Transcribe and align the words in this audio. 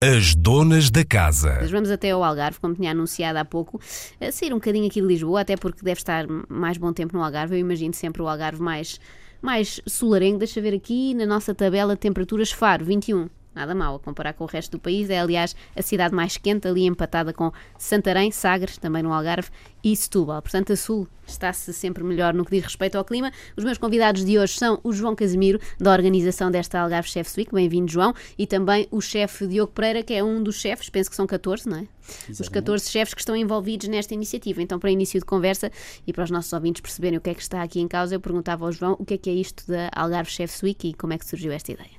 As 0.00 0.32
donas 0.32 0.92
da 0.92 1.04
casa. 1.04 1.58
Vamos 1.72 1.90
até 1.90 2.12
ao 2.12 2.22
Algarve, 2.22 2.60
como 2.60 2.72
tinha 2.72 2.92
anunciado 2.92 3.36
há 3.36 3.44
pouco, 3.44 3.80
a 4.20 4.30
sair 4.30 4.52
um 4.52 4.58
bocadinho 4.58 4.86
aqui 4.86 5.00
de 5.00 5.06
Lisboa, 5.08 5.40
até 5.40 5.56
porque 5.56 5.82
deve 5.82 5.98
estar 5.98 6.24
mais 6.48 6.78
bom 6.78 6.92
tempo 6.92 7.16
no 7.16 7.24
Algarve. 7.24 7.56
Eu 7.56 7.58
imagino 7.58 7.92
sempre 7.92 8.22
o 8.22 8.28
Algarve 8.28 8.62
mais, 8.62 9.00
mais 9.42 9.80
solarengo. 9.88 10.38
Deixa 10.38 10.60
ver 10.60 10.72
aqui 10.72 11.14
na 11.14 11.26
nossa 11.26 11.52
tabela 11.52 11.96
temperaturas 11.96 12.52
Faro, 12.52 12.84
21 12.84 13.28
nada 13.58 13.74
mal 13.74 13.96
a 13.96 13.98
comparar 13.98 14.32
com 14.32 14.44
o 14.44 14.46
resto 14.46 14.72
do 14.72 14.78
país. 14.78 15.10
É, 15.10 15.18
aliás, 15.18 15.54
a 15.76 15.82
cidade 15.82 16.14
mais 16.14 16.36
quente, 16.36 16.68
ali 16.68 16.86
empatada 16.86 17.32
com 17.32 17.52
Santarém, 17.76 18.30
Sagres, 18.30 18.78
também 18.78 19.02
no 19.02 19.12
Algarve, 19.12 19.50
e 19.82 19.94
Setúbal. 19.94 20.42
Portanto, 20.42 20.72
a 20.72 20.76
Sul 20.76 21.06
está-se 21.26 21.72
sempre 21.72 22.02
melhor 22.02 22.34
no 22.34 22.44
que 22.44 22.50
diz 22.52 22.64
respeito 22.64 22.96
ao 22.96 23.04
clima. 23.04 23.32
Os 23.56 23.64
meus 23.64 23.78
convidados 23.78 24.24
de 24.24 24.38
hoje 24.38 24.54
são 24.54 24.80
o 24.82 24.92
João 24.92 25.14
Casimiro, 25.14 25.60
da 25.78 25.92
organização 25.92 26.50
desta 26.50 26.80
Algarve 26.80 27.08
Chefs 27.08 27.36
Week. 27.36 27.52
Bem-vindo, 27.52 27.90
João. 27.90 28.14
E 28.36 28.46
também 28.46 28.88
o 28.90 29.00
chefe 29.00 29.46
Diogo 29.46 29.72
Pereira, 29.72 30.02
que 30.02 30.14
é 30.14 30.22
um 30.22 30.42
dos 30.42 30.56
chefes, 30.56 30.88
penso 30.88 31.10
que 31.10 31.16
são 31.16 31.26
14, 31.26 31.68
não 31.68 31.78
é? 31.78 31.88
Exatamente. 32.08 32.40
Os 32.40 32.48
14 32.48 32.90
chefes 32.90 33.14
que 33.14 33.20
estão 33.20 33.36
envolvidos 33.36 33.88
nesta 33.88 34.14
iniciativa. 34.14 34.62
Então, 34.62 34.78
para 34.78 34.90
início 34.90 35.20
de 35.20 35.26
conversa 35.26 35.70
e 36.06 36.12
para 36.12 36.24
os 36.24 36.30
nossos 36.30 36.52
ouvintes 36.52 36.80
perceberem 36.80 37.18
o 37.18 37.20
que 37.20 37.30
é 37.30 37.34
que 37.34 37.42
está 37.42 37.62
aqui 37.62 37.80
em 37.80 37.88
causa, 37.88 38.14
eu 38.14 38.20
perguntava 38.20 38.64
ao 38.64 38.72
João 38.72 38.96
o 38.98 39.04
que 39.04 39.14
é 39.14 39.18
que 39.18 39.30
é 39.30 39.34
isto 39.34 39.66
da 39.66 39.90
Algarve 39.94 40.30
Chefs 40.30 40.62
Week 40.62 40.88
e 40.88 40.94
como 40.94 41.12
é 41.12 41.18
que 41.18 41.26
surgiu 41.26 41.52
esta 41.52 41.72
ideia. 41.72 41.97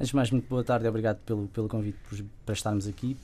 Antes 0.00 0.08
de 0.08 0.16
mais, 0.16 0.30
muito 0.30 0.48
boa 0.48 0.64
tarde 0.64 0.86
e 0.86 0.88
obrigado 0.88 1.18
pelo, 1.26 1.46
pelo 1.48 1.68
convite 1.68 1.98
para 2.46 2.54
estarmos 2.54 2.88
aqui. 2.88 3.18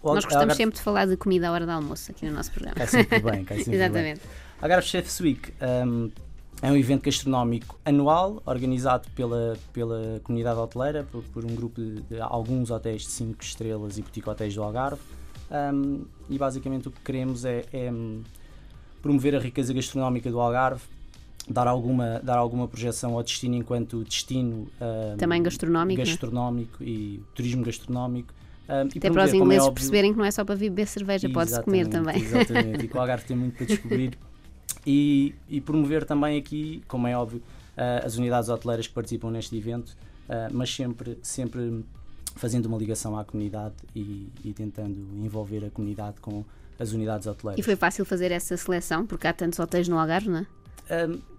Nós 0.00 0.24
gostamos 0.24 0.54
sempre 0.54 0.76
de 0.76 0.80
falar 0.80 1.06
de 1.06 1.16
comida 1.16 1.48
à 1.48 1.52
hora 1.52 1.66
do 1.66 1.72
almoço 1.72 2.12
aqui 2.12 2.24
no 2.24 2.30
nosso 2.30 2.52
programa. 2.52 2.76
Cai 2.76 2.86
sempre 2.86 3.18
bem, 3.18 3.44
cai 3.44 3.58
sempre 3.58 3.74
Exatamente. 3.82 4.20
bem. 4.20 4.30
Algarve 4.62 4.86
Chefs 4.86 5.18
Week 5.18 5.52
um, 5.84 6.12
é 6.62 6.70
um 6.70 6.76
evento 6.76 7.02
gastronómico 7.02 7.80
anual 7.84 8.40
organizado 8.46 9.10
pela, 9.10 9.58
pela 9.72 10.20
comunidade 10.22 10.56
hoteleira, 10.56 11.02
por, 11.02 11.24
por 11.24 11.44
um 11.44 11.52
grupo 11.52 11.80
de, 11.80 12.00
de, 12.02 12.20
alguns 12.20 12.70
hotéis 12.70 13.02
de 13.02 13.08
5 13.08 13.42
estrelas 13.42 13.98
e 13.98 14.02
boutique 14.02 14.30
hotéis 14.30 14.54
do 14.54 14.62
Algarve. 14.62 15.02
Um, 15.50 16.04
e 16.30 16.38
basicamente 16.38 16.86
o 16.86 16.92
que 16.92 17.00
queremos 17.00 17.44
é, 17.44 17.64
é 17.72 17.92
promover 19.02 19.34
a 19.34 19.40
riqueza 19.40 19.74
gastronómica 19.74 20.30
do 20.30 20.38
Algarve 20.38 20.82
dar 21.48 21.66
alguma, 21.66 22.20
dar 22.22 22.38
alguma 22.38 22.66
projeção 22.66 23.14
ao 23.14 23.22
destino 23.22 23.54
enquanto 23.54 24.02
destino 24.04 24.68
um, 24.80 25.16
também 25.16 25.42
gastronómico, 25.42 25.98
né? 25.98 26.06
gastronómico 26.06 26.82
né? 26.82 26.88
e 26.88 27.22
turismo 27.34 27.64
gastronómico. 27.64 28.32
Um, 28.68 28.88
Até 28.96 29.10
para 29.10 29.24
os 29.24 29.34
ingleses 29.34 29.64
é 29.64 29.68
óbvio, 29.68 29.74
perceberem 29.74 30.12
que 30.12 30.18
não 30.18 30.24
é 30.24 30.30
só 30.30 30.44
para 30.44 30.56
beber 30.56 30.86
cerveja, 30.86 31.28
pode-se 31.28 31.62
comer 31.62 31.86
também. 31.88 32.16
Exatamente, 32.16 32.84
e 32.84 32.88
que 32.88 32.96
o 32.96 33.00
Algarve 33.00 33.24
tem 33.26 33.36
muito 33.36 33.56
para 33.56 33.66
descobrir. 33.66 34.18
E, 34.86 35.34
e 35.48 35.60
promover 35.60 36.04
também 36.04 36.38
aqui, 36.38 36.82
como 36.88 37.06
é 37.06 37.16
óbvio, 37.16 37.42
uh, 37.76 38.06
as 38.06 38.16
unidades 38.16 38.48
hoteleiras 38.48 38.86
que 38.86 38.92
participam 38.94 39.30
neste 39.30 39.56
evento, 39.56 39.90
uh, 40.28 40.52
mas 40.52 40.74
sempre, 40.74 41.18
sempre 41.22 41.84
fazendo 42.36 42.66
uma 42.66 42.76
ligação 42.78 43.18
à 43.18 43.24
comunidade 43.24 43.74
e, 43.94 44.28
e 44.44 44.52
tentando 44.52 44.96
envolver 45.22 45.64
a 45.64 45.70
comunidade 45.70 46.20
com 46.20 46.44
as 46.78 46.92
unidades 46.92 47.26
hoteleiras. 47.26 47.58
E 47.58 47.62
foi 47.62 47.76
fácil 47.76 48.04
fazer 48.04 48.32
essa 48.32 48.56
seleção, 48.56 49.06
porque 49.06 49.26
há 49.26 49.32
tantos 49.32 49.58
hotéis 49.58 49.88
no 49.88 49.98
Algarve, 49.98 50.28
não 50.28 50.38
é? 50.38 50.46
Um, 51.08 51.33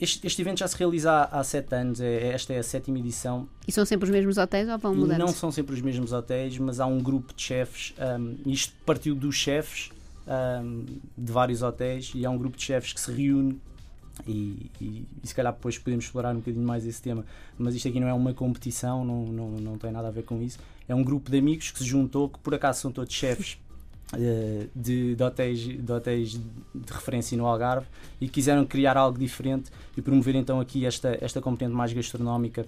este, 0.00 0.26
este, 0.26 0.42
evento 0.42 0.58
já 0.58 0.68
se 0.68 0.76
realiza 0.76 1.10
há, 1.10 1.40
há 1.40 1.44
sete 1.44 1.74
anos, 1.74 2.00
é, 2.00 2.06
é, 2.06 2.28
esta 2.28 2.52
é 2.52 2.58
a 2.58 2.62
sétima 2.62 2.98
edição. 2.98 3.48
E 3.66 3.72
são 3.72 3.84
sempre 3.84 4.04
os 4.04 4.10
mesmos 4.10 4.36
hotéis 4.36 4.68
ou 4.68 4.78
vão 4.78 4.94
mudando? 4.94 5.18
Não 5.18 5.28
são 5.28 5.50
sempre 5.50 5.74
os 5.74 5.80
mesmos 5.80 6.12
hotéis, 6.12 6.58
mas 6.58 6.80
há 6.80 6.86
um 6.86 6.98
grupo 6.98 7.34
de 7.34 7.42
chefes, 7.42 7.94
um, 7.98 8.36
isto 8.50 8.74
partiu 8.84 9.14
dos 9.14 9.34
chefes 9.34 9.90
um, 10.26 10.84
de 11.16 11.32
vários 11.32 11.62
hotéis, 11.62 12.12
e 12.14 12.26
há 12.26 12.30
um 12.30 12.38
grupo 12.38 12.56
de 12.56 12.62
chefes 12.62 12.92
que 12.92 13.00
se 13.00 13.10
reúne 13.10 13.60
e, 14.26 14.70
e, 14.80 15.06
e, 15.22 15.26
se 15.26 15.34
calhar 15.34 15.52
depois 15.52 15.78
podemos 15.78 16.04
explorar 16.06 16.32
um 16.32 16.38
bocadinho 16.38 16.66
mais 16.66 16.86
esse 16.86 17.02
tema, 17.02 17.24
mas 17.58 17.74
isto 17.74 17.88
aqui 17.88 18.00
não 18.00 18.08
é 18.08 18.14
uma 18.14 18.32
competição, 18.32 19.04
não, 19.04 19.24
não, 19.26 19.50
não 19.52 19.78
tem 19.78 19.90
nada 19.90 20.08
a 20.08 20.10
ver 20.10 20.22
com 20.22 20.42
isso. 20.42 20.58
É 20.88 20.94
um 20.94 21.02
grupo 21.02 21.30
de 21.30 21.38
amigos 21.38 21.70
que 21.70 21.78
se 21.78 21.84
juntou, 21.84 22.28
que 22.28 22.38
por 22.38 22.54
acaso 22.54 22.80
são 22.80 22.92
todos 22.92 23.12
chefes 23.12 23.58
de, 24.74 25.14
de, 25.14 25.22
hotéis, 25.22 25.60
de 25.60 25.92
hotéis 25.92 26.30
de 26.30 26.92
referência 26.92 27.36
no 27.36 27.46
Algarve 27.46 27.86
e 28.20 28.28
quiseram 28.28 28.64
criar 28.64 28.96
algo 28.96 29.18
diferente 29.18 29.70
e 29.96 30.02
promover 30.02 30.34
então 30.36 30.60
aqui 30.60 30.86
esta, 30.86 31.18
esta 31.20 31.40
componente 31.40 31.74
mais 31.74 31.92
gastronómica 31.92 32.66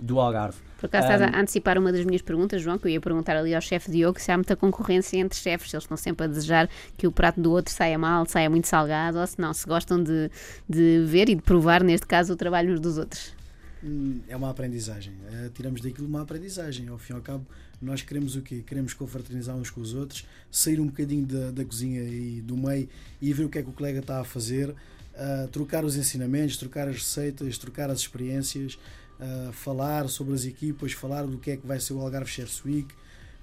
do 0.00 0.20
Algarve. 0.20 0.58
Por 0.78 0.86
acaso 0.86 1.08
um, 1.08 1.10
estás 1.10 1.34
a 1.34 1.40
antecipar 1.40 1.76
uma 1.76 1.90
das 1.90 2.04
minhas 2.04 2.22
perguntas, 2.22 2.62
João, 2.62 2.78
que 2.78 2.86
eu 2.86 2.92
ia 2.92 3.00
perguntar 3.00 3.36
ali 3.36 3.52
ao 3.54 3.60
chefe 3.60 3.90
Diogo 3.90 4.20
se 4.20 4.30
há 4.30 4.36
muita 4.36 4.54
concorrência 4.54 5.18
entre 5.18 5.36
chefes, 5.36 5.74
eles 5.74 5.84
estão 5.84 5.96
sempre 5.96 6.24
a 6.24 6.28
desejar 6.28 6.68
que 6.96 7.06
o 7.06 7.12
prato 7.12 7.40
do 7.40 7.50
outro 7.50 7.72
saia 7.72 7.98
mal, 7.98 8.24
saia 8.26 8.48
muito 8.48 8.68
salgado, 8.68 9.18
ou 9.18 9.26
se 9.26 9.40
não, 9.40 9.52
se 9.52 9.66
gostam 9.66 10.00
de, 10.00 10.30
de 10.68 11.04
ver 11.04 11.28
e 11.28 11.34
de 11.34 11.42
provar, 11.42 11.82
neste 11.82 12.06
caso, 12.06 12.32
o 12.32 12.36
trabalho 12.36 12.72
uns 12.72 12.80
dos 12.80 12.96
outros. 12.96 13.37
Hum, 13.82 14.20
é 14.28 14.36
uma 14.36 14.50
aprendizagem. 14.50 15.12
É, 15.32 15.50
tiramos 15.54 15.80
daquilo 15.80 16.08
uma 16.08 16.22
aprendizagem. 16.22 16.88
Ao 16.88 16.98
fim 16.98 17.12
e 17.12 17.16
ao 17.16 17.22
cabo, 17.22 17.46
nós 17.80 18.02
queremos 18.02 18.34
o 18.34 18.42
quê? 18.42 18.62
Queremos 18.66 18.92
confraternizar 18.92 19.56
uns 19.56 19.70
com 19.70 19.80
os 19.80 19.94
outros, 19.94 20.26
sair 20.50 20.80
um 20.80 20.86
bocadinho 20.86 21.24
da, 21.24 21.50
da 21.50 21.64
cozinha 21.64 22.02
e 22.02 22.40
do 22.40 22.56
meio 22.56 22.88
e 23.20 23.32
ver 23.32 23.44
o 23.44 23.48
que 23.48 23.58
é 23.58 23.62
que 23.62 23.68
o 23.68 23.72
colega 23.72 24.00
está 24.00 24.20
a 24.20 24.24
fazer, 24.24 24.70
uh, 24.70 25.48
trocar 25.52 25.84
os 25.84 25.96
ensinamentos, 25.96 26.56
trocar 26.56 26.88
as 26.88 26.96
receitas, 26.96 27.56
trocar 27.56 27.88
as 27.88 28.00
experiências, 28.00 28.74
uh, 29.20 29.52
falar 29.52 30.08
sobre 30.08 30.34
as 30.34 30.44
equipas, 30.44 30.92
falar 30.92 31.24
do 31.24 31.38
que 31.38 31.52
é 31.52 31.56
que 31.56 31.66
vai 31.66 31.78
ser 31.78 31.92
o 31.92 32.00
Algarve 32.00 32.30
Chefs 32.30 32.64
Week, 32.64 32.92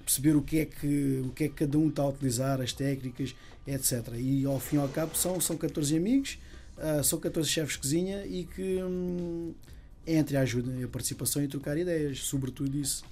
perceber 0.04 0.36
o 0.36 0.42
que 0.42 0.58
é 0.58 0.64
que, 0.66 1.22
o 1.24 1.30
que, 1.30 1.44
é 1.44 1.48
que 1.48 1.54
cada 1.54 1.78
um 1.78 1.88
está 1.88 2.02
a 2.02 2.08
utilizar, 2.08 2.60
as 2.60 2.74
técnicas, 2.74 3.34
etc. 3.66 4.12
E 4.18 4.44
ao 4.44 4.60
fim 4.60 4.76
e 4.76 4.80
ao 4.80 4.88
cabo 4.88 5.16
são, 5.16 5.40
são 5.40 5.56
14 5.56 5.96
amigos, 5.96 6.38
uh, 6.76 7.02
são 7.02 7.18
14 7.18 7.48
chefes 7.48 7.72
de 7.72 7.78
cozinha 7.78 8.26
e 8.26 8.44
que. 8.44 8.82
Hum, 8.82 9.54
entre 10.06 10.36
a 10.36 10.40
ajuda 10.40 10.72
e 10.78 10.84
a 10.84 10.88
participação 10.88 11.42
e 11.42 11.48
trocar 11.48 11.76
ideias, 11.76 12.20
sobretudo 12.20 12.76
isso. 12.76 13.04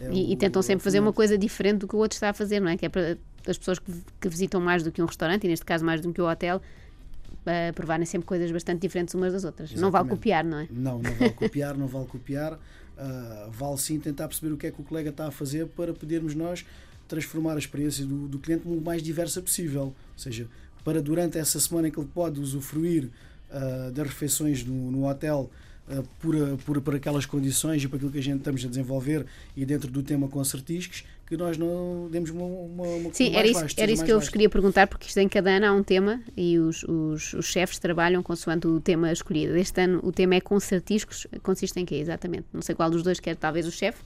É 0.00 0.06
e, 0.06 0.08
o, 0.08 0.32
e, 0.32 0.36
tentam 0.36 0.62
sempre 0.62 0.82
fazer 0.82 1.00
uma 1.00 1.12
coisa 1.12 1.36
diferente 1.36 1.80
do 1.80 1.88
que 1.88 1.96
o 1.96 1.98
outro 1.98 2.16
está 2.16 2.30
a 2.30 2.34
fazer, 2.34 2.60
não 2.60 2.68
é? 2.68 2.76
Que 2.76 2.86
é 2.86 2.88
para 2.88 3.16
as 3.46 3.58
pessoas 3.58 3.78
que, 3.78 3.92
que 4.20 4.28
visitam 4.28 4.60
mais 4.60 4.82
do 4.82 4.90
que 4.90 5.02
um 5.02 5.06
restaurante, 5.06 5.44
e 5.44 5.48
neste 5.48 5.64
caso 5.64 5.84
mais 5.84 6.00
do 6.00 6.12
que 6.12 6.20
o 6.20 6.28
hotel, 6.28 6.60
uh, 7.42 7.72
provarem 7.74 8.06
sempre 8.06 8.26
coisas 8.26 8.50
bastante 8.50 8.80
diferentes 8.80 9.14
umas 9.14 9.32
das 9.32 9.44
outras. 9.44 9.70
Exatamente. 9.70 9.82
Não 9.82 9.90
vale 9.90 10.08
copiar, 10.08 10.44
não 10.44 10.58
é? 10.58 10.68
Não, 10.70 10.98
não 10.98 11.14
vale 11.14 11.32
copiar, 11.34 11.76
não 11.76 11.86
vale 11.86 12.06
copiar. 12.06 12.54
Uh, 12.54 13.50
vale 13.50 13.78
sim 13.78 13.98
tentar 13.98 14.28
perceber 14.28 14.52
o 14.52 14.56
que 14.56 14.66
é 14.66 14.70
que 14.70 14.80
o 14.80 14.84
colega 14.84 15.10
está 15.10 15.26
a 15.26 15.30
fazer 15.30 15.66
para 15.66 15.92
podermos 15.92 16.34
nós 16.34 16.64
transformar 17.08 17.54
a 17.54 17.58
experiência 17.58 18.06
do, 18.06 18.28
do 18.28 18.38
cliente 18.38 18.66
o 18.66 18.80
mais 18.80 19.02
diversa 19.02 19.42
possível. 19.42 19.82
Ou 19.82 19.94
seja, 20.16 20.46
para 20.84 21.02
durante 21.02 21.38
essa 21.38 21.58
semana 21.58 21.88
em 21.88 21.90
que 21.90 21.98
ele 21.98 22.08
pode 22.12 22.40
usufruir 22.40 23.08
uh, 23.50 23.90
das 23.92 24.06
refeições 24.06 24.64
no, 24.64 24.90
no 24.90 25.08
hotel 25.08 25.50
por, 26.20 26.34
eh, 26.34 26.56
por, 26.64 26.80
por 26.80 26.94
aquelas 26.94 27.26
condições 27.26 27.82
e 27.82 27.88
por 27.88 27.96
aquilo 27.96 28.10
que 28.10 28.18
a 28.18 28.22
gente 28.22 28.38
estamos 28.38 28.64
a 28.64 28.68
desenvolver 28.68 29.26
e 29.56 29.64
dentro 29.64 29.90
do 29.90 30.02
tema 30.02 30.28
concertísticos, 30.28 31.04
que 31.26 31.36
nós 31.36 31.56
não 31.56 32.08
demos 32.10 32.30
uma, 32.30 32.44
uma, 32.44 32.84
uma 32.84 33.14
Sim, 33.14 33.34
era 33.34 33.46
isso, 33.46 33.64
era 33.76 33.90
isso 33.90 34.04
que 34.04 34.12
eu 34.12 34.20
vos 34.20 34.28
queria 34.28 34.48
perguntar, 34.48 34.86
porque 34.86 35.06
isto 35.06 35.18
em 35.18 35.28
cada 35.28 35.50
ano 35.50 35.66
há 35.66 35.72
um 35.72 35.82
tema 35.82 36.20
e 36.36 36.58
os, 36.58 36.82
os, 36.84 37.32
os 37.34 37.46
chefes 37.46 37.78
trabalham 37.78 38.22
consoante 38.22 38.66
o 38.66 38.80
tema 38.80 39.10
escolhido. 39.10 39.56
Este 39.56 39.82
ano 39.82 40.00
o 40.02 40.12
tema 40.12 40.34
é 40.34 40.40
concertísticos, 40.40 41.26
consiste 41.42 41.78
em 41.80 41.84
quê 41.84 41.96
exatamente? 41.96 42.44
Não 42.52 42.62
sei 42.62 42.74
qual 42.74 42.90
dos 42.90 43.02
dois 43.02 43.18
quer, 43.18 43.36
talvez 43.36 43.66
o 43.66 43.72
chefe? 43.72 44.02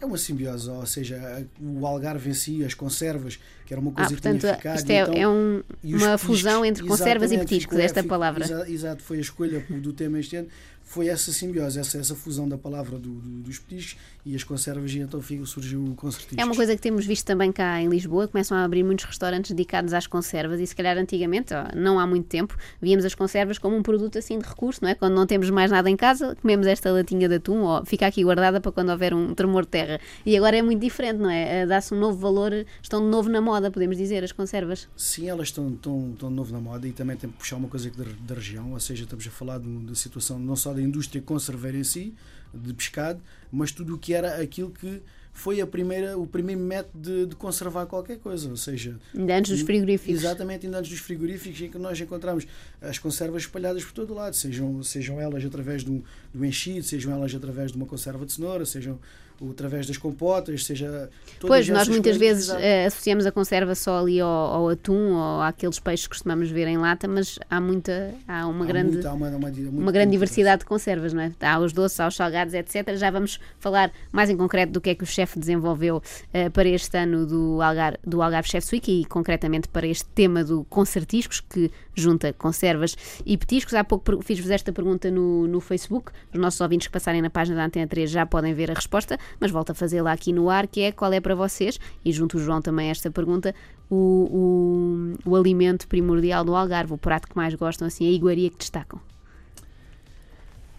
É 0.00 0.04
uma 0.04 0.18
simbiose, 0.18 0.68
ou 0.68 0.84
seja, 0.84 1.46
o 1.60 1.86
algarve 1.86 2.30
em 2.30 2.34
si, 2.34 2.64
as 2.64 2.74
conservas, 2.74 3.38
que 3.64 3.72
era 3.72 3.80
uma 3.80 3.92
coisa 3.92 4.08
ah, 4.08 4.12
portanto, 4.12 4.40
que 4.40 4.40
tinha 4.40 4.56
ficado. 4.56 4.76
Isto 4.76 4.90
é, 4.90 5.00
então, 5.00 5.14
é 5.14 5.28
um, 5.28 5.62
uma 5.84 6.18
fusão 6.18 6.64
entre 6.64 6.84
conservas 6.84 7.30
e 7.30 7.38
petiscos, 7.38 7.78
esta 7.78 8.02
palavra. 8.02 8.44
Exato, 8.68 9.00
foi 9.00 9.18
a 9.18 9.20
escolha 9.20 9.64
do 9.70 9.92
tema 9.92 10.18
este 10.18 10.34
ano 10.34 10.48
foi 10.84 11.08
essa 11.08 11.32
simbiose, 11.32 11.78
essa, 11.78 11.98
essa 11.98 12.14
fusão 12.14 12.48
da 12.48 12.58
palavra 12.58 12.98
do, 12.98 13.08
do, 13.08 13.42
dos 13.42 13.58
petiscos 13.58 13.96
e 14.24 14.36
as 14.36 14.44
conservas, 14.44 14.92
e 14.92 14.98
então 15.00 15.20
surgiu 15.44 15.84
o 15.84 15.94
concertismo. 15.94 16.40
É 16.40 16.44
uma 16.44 16.54
coisa 16.54 16.76
que 16.76 16.82
temos 16.82 17.04
visto 17.04 17.26
também 17.26 17.50
cá 17.50 17.80
em 17.80 17.88
Lisboa, 17.88 18.28
começam 18.28 18.56
a 18.56 18.62
abrir 18.62 18.82
muitos 18.82 19.04
restaurantes 19.04 19.50
dedicados 19.50 19.92
às 19.92 20.06
conservas 20.06 20.60
e 20.60 20.66
se 20.66 20.76
calhar 20.76 20.96
antigamente, 20.96 21.52
não 21.74 21.98
há 21.98 22.06
muito 22.06 22.26
tempo, 22.26 22.56
víamos 22.80 23.04
as 23.04 23.14
conservas 23.14 23.58
como 23.58 23.76
um 23.76 23.82
produto 23.82 24.18
assim 24.18 24.38
de 24.38 24.46
recurso, 24.46 24.80
não 24.82 24.88
é? 24.90 24.94
Quando 24.94 25.14
não 25.14 25.26
temos 25.26 25.50
mais 25.50 25.70
nada 25.70 25.90
em 25.90 25.96
casa, 25.96 26.36
comemos 26.36 26.66
esta 26.66 26.90
latinha 26.92 27.28
de 27.28 27.36
atum 27.36 27.62
ou 27.62 27.84
fica 27.84 28.06
aqui 28.06 28.22
guardada 28.22 28.60
para 28.60 28.70
quando 28.70 28.90
houver 28.90 29.14
um 29.14 29.34
tremor 29.34 29.62
de 29.64 29.68
terra. 29.68 30.00
E 30.24 30.36
agora 30.36 30.56
é 30.56 30.62
muito 30.62 30.80
diferente, 30.80 31.18
não 31.18 31.30
é? 31.30 31.62
Eh, 31.62 31.66
dá-se 31.66 31.94
um 31.94 31.98
novo 31.98 32.18
valor, 32.18 32.52
estão 32.80 33.00
de 33.00 33.06
novo 33.06 33.28
na 33.28 33.40
moda, 33.40 33.70
podemos 33.70 33.96
dizer, 33.96 34.22
as 34.22 34.32
conservas. 34.32 34.88
Sim, 34.96 35.28
elas 35.28 35.48
estão, 35.48 35.68
estão, 35.72 36.10
estão 36.12 36.28
de 36.28 36.34
novo 36.34 36.52
na 36.52 36.60
moda 36.60 36.86
e 36.86 36.92
também 36.92 37.16
tem 37.16 37.28
que 37.30 37.36
puxar 37.36 37.56
uma 37.56 37.68
coisa 37.68 37.90
da, 37.90 38.04
da 38.20 38.34
região, 38.34 38.72
ou 38.72 38.80
seja, 38.80 39.04
estamos 39.04 39.26
a 39.26 39.30
falar 39.30 39.58
da 39.58 39.94
situação 39.94 40.38
não 40.38 40.54
só 40.54 40.71
da 40.72 40.82
indústria 40.82 41.22
conserveira 41.22 41.78
em 41.78 41.84
si, 41.84 42.14
de 42.52 42.72
pescado, 42.74 43.20
mas 43.50 43.72
tudo 43.72 43.94
o 43.94 43.98
que 43.98 44.14
era 44.14 44.40
aquilo 44.40 44.70
que 44.70 45.02
foi 45.32 45.60
a 45.60 45.66
primeira, 45.66 46.18
o 46.18 46.26
primeiro 46.26 46.60
método 46.60 47.00
de, 47.00 47.26
de, 47.26 47.36
conservar 47.36 47.86
qualquer 47.86 48.18
coisa, 48.18 48.50
ou 48.50 48.56
seja... 48.56 48.98
Ainda 49.14 49.38
antes 49.38 49.50
dos 49.50 49.62
frigoríficos. 49.62 50.22
Exatamente, 50.22 50.66
ainda 50.66 50.78
antes 50.78 50.90
dos 50.90 51.00
frigoríficos, 51.00 51.60
em 51.62 51.70
que 51.70 51.78
nós 51.78 51.98
encontramos 51.98 52.46
as 52.80 52.98
conservas 52.98 53.42
espalhadas 53.42 53.82
por 53.82 53.92
todo 53.92 54.12
lado, 54.12 54.36
sejam, 54.36 54.82
sejam 54.82 55.20
elas 55.20 55.42
através 55.44 55.82
do, 55.82 56.04
do 56.34 56.44
enchido, 56.44 56.82
sejam 56.82 57.12
elas 57.12 57.34
através 57.34 57.72
de 57.72 57.78
uma 57.78 57.86
conserva 57.86 58.26
de 58.26 58.32
cenoura, 58.32 58.66
sejam 58.66 59.00
através 59.50 59.86
das 59.86 59.96
compotas, 59.96 60.64
seja. 60.64 61.10
Pois, 61.40 61.68
nós 61.68 61.88
muitas 61.88 62.16
vezes 62.16 62.48
uh, 62.48 62.86
associamos 62.86 63.26
a 63.26 63.32
conserva 63.32 63.74
só 63.74 63.98
ali 63.98 64.20
ao, 64.20 64.28
ao, 64.28 64.68
atum 64.68 65.14
ou 65.14 65.40
àqueles 65.40 65.78
peixes 65.78 66.06
que 66.06 66.10
costumamos 66.10 66.50
ver 66.50 66.68
em 66.68 66.78
lata, 66.78 67.08
mas 67.08 67.38
há 67.50 67.60
muita, 67.60 68.14
há 68.28 68.46
uma 68.46 68.64
há 68.64 68.68
grande, 68.68 68.92
muito, 68.92 69.08
há 69.08 69.12
uma, 69.12 69.28
uma, 69.28 69.48
uma 69.70 69.92
grande 69.92 70.12
diversidade 70.12 70.60
de 70.60 70.66
conservas, 70.66 71.12
não 71.12 71.22
é? 71.22 71.32
Há 71.40 71.58
os 71.58 71.72
doces, 71.72 71.98
há 72.00 72.06
os 72.06 72.14
salgados, 72.14 72.54
etc. 72.54 72.94
Já 72.96 73.10
vamos 73.10 73.40
falar 73.58 73.92
mais 74.10 74.30
em 74.30 74.36
concreto 74.36 74.72
do 74.72 74.80
que 74.80 74.90
é 74.90 74.94
que 74.94 75.04
o 75.04 75.06
chefe 75.06 75.38
desenvolveu 75.38 75.96
uh, 75.98 76.50
para 76.52 76.68
este 76.68 76.96
ano 76.96 77.26
do 77.26 77.60
Algarve, 77.60 77.98
do 78.04 78.22
Algarve 78.22 78.48
Chefs 78.48 78.70
Week 78.72 79.00
e 79.00 79.04
concretamente 79.04 79.68
para 79.68 79.86
este 79.86 80.06
tema 80.06 80.44
do 80.44 80.64
concertiscos, 80.64 81.40
que 81.40 81.70
junta 81.94 82.32
conservas 82.32 82.96
e 83.24 83.36
petiscos. 83.36 83.74
Há 83.74 83.84
pouco 83.84 84.22
fiz-vos 84.22 84.50
esta 84.50 84.72
pergunta 84.72 85.10
no, 85.10 85.46
no 85.46 85.60
Facebook, 85.60 86.12
os 86.32 86.40
nossos 86.40 86.60
ouvintes 86.60 86.86
que 86.86 86.92
passarem 86.92 87.22
na 87.22 87.30
página 87.30 87.56
da 87.56 87.64
Antena 87.64 87.86
3 87.86 88.10
já 88.10 88.26
podem 88.26 88.54
ver 88.54 88.70
a 88.70 88.74
resposta, 88.74 89.18
mas 89.40 89.50
volto 89.50 89.70
a 89.70 89.74
fazê-la 89.74 90.12
aqui 90.12 90.32
no 90.32 90.48
ar, 90.50 90.66
que 90.66 90.80
é 90.80 90.92
qual 90.92 91.12
é 91.12 91.20
para 91.20 91.34
vocês, 91.34 91.78
e 92.04 92.12
junto 92.12 92.36
o 92.36 92.40
João 92.40 92.60
também 92.60 92.88
esta 92.88 93.10
pergunta, 93.10 93.54
o, 93.90 95.16
o, 95.24 95.30
o 95.30 95.36
alimento 95.36 95.86
primordial 95.86 96.44
do 96.44 96.54
Algarve, 96.54 96.92
o 96.94 96.98
prato 96.98 97.28
que 97.28 97.36
mais 97.36 97.54
gostam, 97.54 97.86
assim, 97.86 98.06
a 98.06 98.10
iguaria 98.10 98.50
que 98.50 98.56
destacam. 98.56 99.00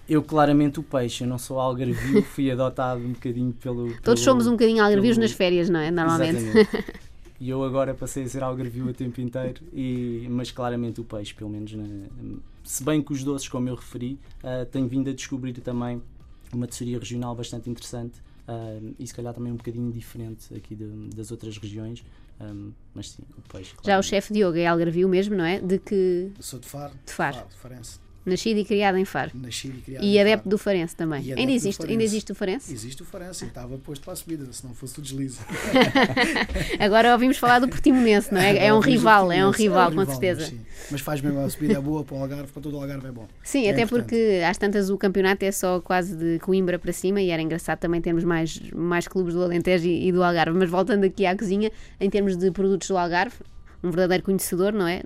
Eu 0.08 0.22
claramente 0.22 0.80
o 0.80 0.84
peixe, 0.84 1.24
eu 1.24 1.28
não 1.28 1.38
sou 1.38 1.60
algarvio, 1.60 2.24
fui 2.26 2.52
adotado 2.52 3.02
um 3.02 3.14
bocadinho 3.14 3.54
pelo. 3.54 3.86
pelo 3.86 4.02
Todos 4.02 4.22
somos 4.22 4.48
um 4.48 4.52
bocadinho 4.52 4.84
algarvios 4.84 5.16
pelo... 5.16 5.28
nas 5.28 5.32
férias, 5.32 5.70
não 5.70 5.80
é? 5.80 5.92
Normalmente. 5.92 6.44
E 7.40 7.50
eu 7.50 7.62
agora 7.62 7.94
passei 7.94 8.24
a 8.24 8.28
ser 8.28 8.42
algarvio 8.42 8.88
o 8.88 8.94
tempo 8.94 9.20
inteiro, 9.20 9.62
e, 9.74 10.26
mas 10.30 10.50
claramente 10.50 11.02
o 11.02 11.04
peixe, 11.04 11.34
pelo 11.34 11.50
menos. 11.50 11.74
Na, 11.74 11.84
se 12.64 12.84
bem 12.84 13.02
que 13.02 13.12
os 13.12 13.24
doces, 13.24 13.48
como 13.50 13.68
eu 13.68 13.76
referi, 13.76 14.18
uh, 14.44 14.66
tenho 14.66 14.88
vindo 14.88 15.10
a 15.10 15.14
descobrir 15.14 15.52
também 15.54 16.02
uma 16.54 16.68
tesoria 16.68 16.98
regional 16.98 17.36
bastante 17.36 17.70
interessante 17.70 18.14
uh, 18.48 18.96
e 19.00 19.08
se 19.08 19.14
calhar 19.14 19.34
também 19.34 19.52
um 19.52 19.58
bocadinho 19.58 19.92
diferente 19.92 20.54
aqui 20.56 20.76
de, 20.76 20.86
das 21.16 21.32
outras 21.32 21.58
regiões. 21.58 22.04
Um, 22.42 22.72
mas 22.94 23.12
sim, 23.12 23.24
o 23.38 23.42
peixe. 23.52 23.74
Já 23.84 24.00
o 24.00 24.04
chefe 24.04 24.34
Diogo 24.34 24.58
é 24.58 24.66
algarvio 24.66 25.08
mesmo, 25.08 25.36
não 25.36 25.46
é? 25.46 25.60
De 25.60 25.80
que. 25.80 26.32
Sou 26.40 26.60
de 26.60 26.68
Faro. 26.68 26.94
De 27.06 27.14
Faro. 27.14 27.48
De 27.48 27.56
Faro, 27.56 27.76
de 27.76 28.00
Nascido 28.26 28.58
e 28.60 28.66
criado 28.66 28.98
em 28.98 29.04
Faro. 29.04 29.32
Nascido 29.34 29.78
e 29.78 29.82
criado 29.82 30.04
e 30.04 30.20
adepto 30.20 30.48
do 30.48 30.58
Farense 30.58 30.96
também. 30.96 31.34
Ainda 31.34 31.52
existe, 31.52 31.78
Farense. 31.78 31.92
ainda 31.92 32.04
existe 32.04 32.32
o 32.32 32.36
Farense? 32.36 32.74
Existe 32.74 33.02
o 33.02 33.06
Farense, 33.06 33.46
estava 33.46 33.78
posto 33.78 34.04
para 34.04 34.14
a 34.14 34.16
subida, 34.16 34.52
se 34.52 34.66
não 34.66 34.74
fosse 34.74 35.00
o 35.00 35.02
deslize. 35.02 35.40
Agora 36.80 37.12
ouvimos 37.12 37.38
falar 37.38 37.60
do 37.60 37.68
Portimonense, 37.68 38.34
não 38.34 38.40
é? 38.40 38.68
É 38.68 38.74
um 38.74 38.80
rival, 38.80 39.32
é 39.32 39.46
um 39.46 39.52
rival, 39.52 39.92
é 39.92 39.94
um 39.94 39.96
com 39.96 40.06
certeza. 40.06 40.52
Mas, 40.54 40.92
mas, 40.92 41.02
faz 41.02 41.20
mesmo 41.22 41.40
a 41.40 41.50
subida 41.50 41.74
é 41.74 41.82
boa 41.82 42.04
para 42.04 42.16
o 42.16 42.22
Algarve, 42.22 42.52
para 42.52 42.62
todo 42.62 42.78
o 42.78 42.82
Algarve 42.82 43.08
é 43.08 43.12
bom. 43.12 43.28
Sim, 43.44 43.66
é 43.66 43.72
até 43.72 43.82
importante. 43.82 44.10
porque 44.10 44.42
às 44.48 44.58
tantas 44.58 44.90
o 44.90 44.98
campeonato 44.98 45.44
é 45.44 45.52
só 45.52 45.82
quase 45.82 46.16
de 46.16 46.40
Coimbra 46.40 46.80
para 46.80 46.94
cima 46.94 47.22
e 47.22 47.30
era 47.30 47.42
engraçado 47.42 47.80
também 47.80 48.02
termos 48.02 48.24
mais, 48.24 48.58
mais 48.72 49.06
clubes 49.08 49.34
do 49.34 49.44
Alentejo 49.44 49.86
e, 49.86 50.08
e 50.08 50.12
do 50.12 50.24
Algarve. 50.24 50.58
Mas 50.58 50.70
voltando 50.70 51.04
aqui 51.04 51.26
à 51.26 51.36
cozinha, 51.36 51.72
em 52.00 52.10
termos 52.10 52.38
de 52.38 52.52
produtos 52.52 52.88
do 52.88 52.98
Algarve, 52.98 53.36
um 53.84 53.92
verdadeiro 53.92 54.24
conhecedor, 54.24 54.72
não 54.72 54.88
é? 54.88 55.04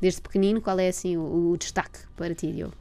Desde 0.00 0.20
pequenino, 0.20 0.60
qual 0.60 0.78
é 0.78 0.88
assim 0.88 1.16
o, 1.16 1.50
o 1.50 1.56
destaque 1.56 2.00
para 2.16 2.34
ti, 2.34 2.52
Diogo? 2.52 2.74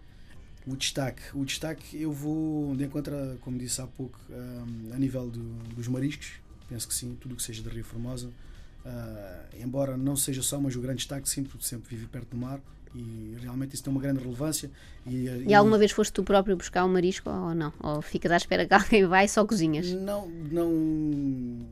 O 0.65 0.75
destaque, 0.75 1.21
o 1.33 1.43
destaque 1.43 2.01
eu 2.01 2.11
vou 2.11 2.75
de 2.75 2.85
encontro, 2.85 3.13
como 3.41 3.57
disse 3.57 3.81
há 3.81 3.87
pouco, 3.87 4.19
um, 4.29 4.93
a 4.93 4.97
nível 4.97 5.27
do, 5.29 5.43
dos 5.75 5.87
mariscos, 5.87 6.33
penso 6.67 6.87
que 6.87 6.93
sim, 6.93 7.17
tudo 7.19 7.33
o 7.33 7.35
que 7.35 7.43
seja 7.43 7.63
de 7.63 7.69
Rio 7.69 7.83
Formosa, 7.83 8.27
uh, 8.85 9.57
embora 9.59 9.97
não 9.97 10.15
seja 10.15 10.41
só, 10.41 10.59
mas 10.59 10.75
o 10.75 10.81
grande 10.81 10.97
destaque 10.97 11.27
sim, 11.27 11.43
porque 11.43 11.65
sempre 11.65 11.95
vive 11.95 12.07
perto 12.07 12.29
do 12.29 12.37
mar 12.37 12.61
e 12.93 13.35
realmente 13.41 13.73
isso 13.73 13.83
tem 13.83 13.91
uma 13.91 14.01
grande 14.01 14.19
relevância. 14.19 14.69
E, 15.05 15.27
e, 15.27 15.45
e 15.47 15.53
alguma 15.53 15.77
vez 15.77 15.91
foste 15.91 16.13
tu 16.13 16.23
próprio 16.23 16.55
buscar 16.55 16.85
um 16.85 16.89
marisco 16.89 17.29
ou 17.29 17.53
não? 17.53 17.73
Ou 17.79 18.01
ficas 18.01 18.31
à 18.31 18.37
espera 18.37 18.65
que 18.65 18.73
alguém 18.75 19.05
vai 19.05 19.25
e 19.25 19.29
só 19.29 19.45
cozinhas? 19.45 19.91
Não, 19.91 20.27
não, 20.27 21.65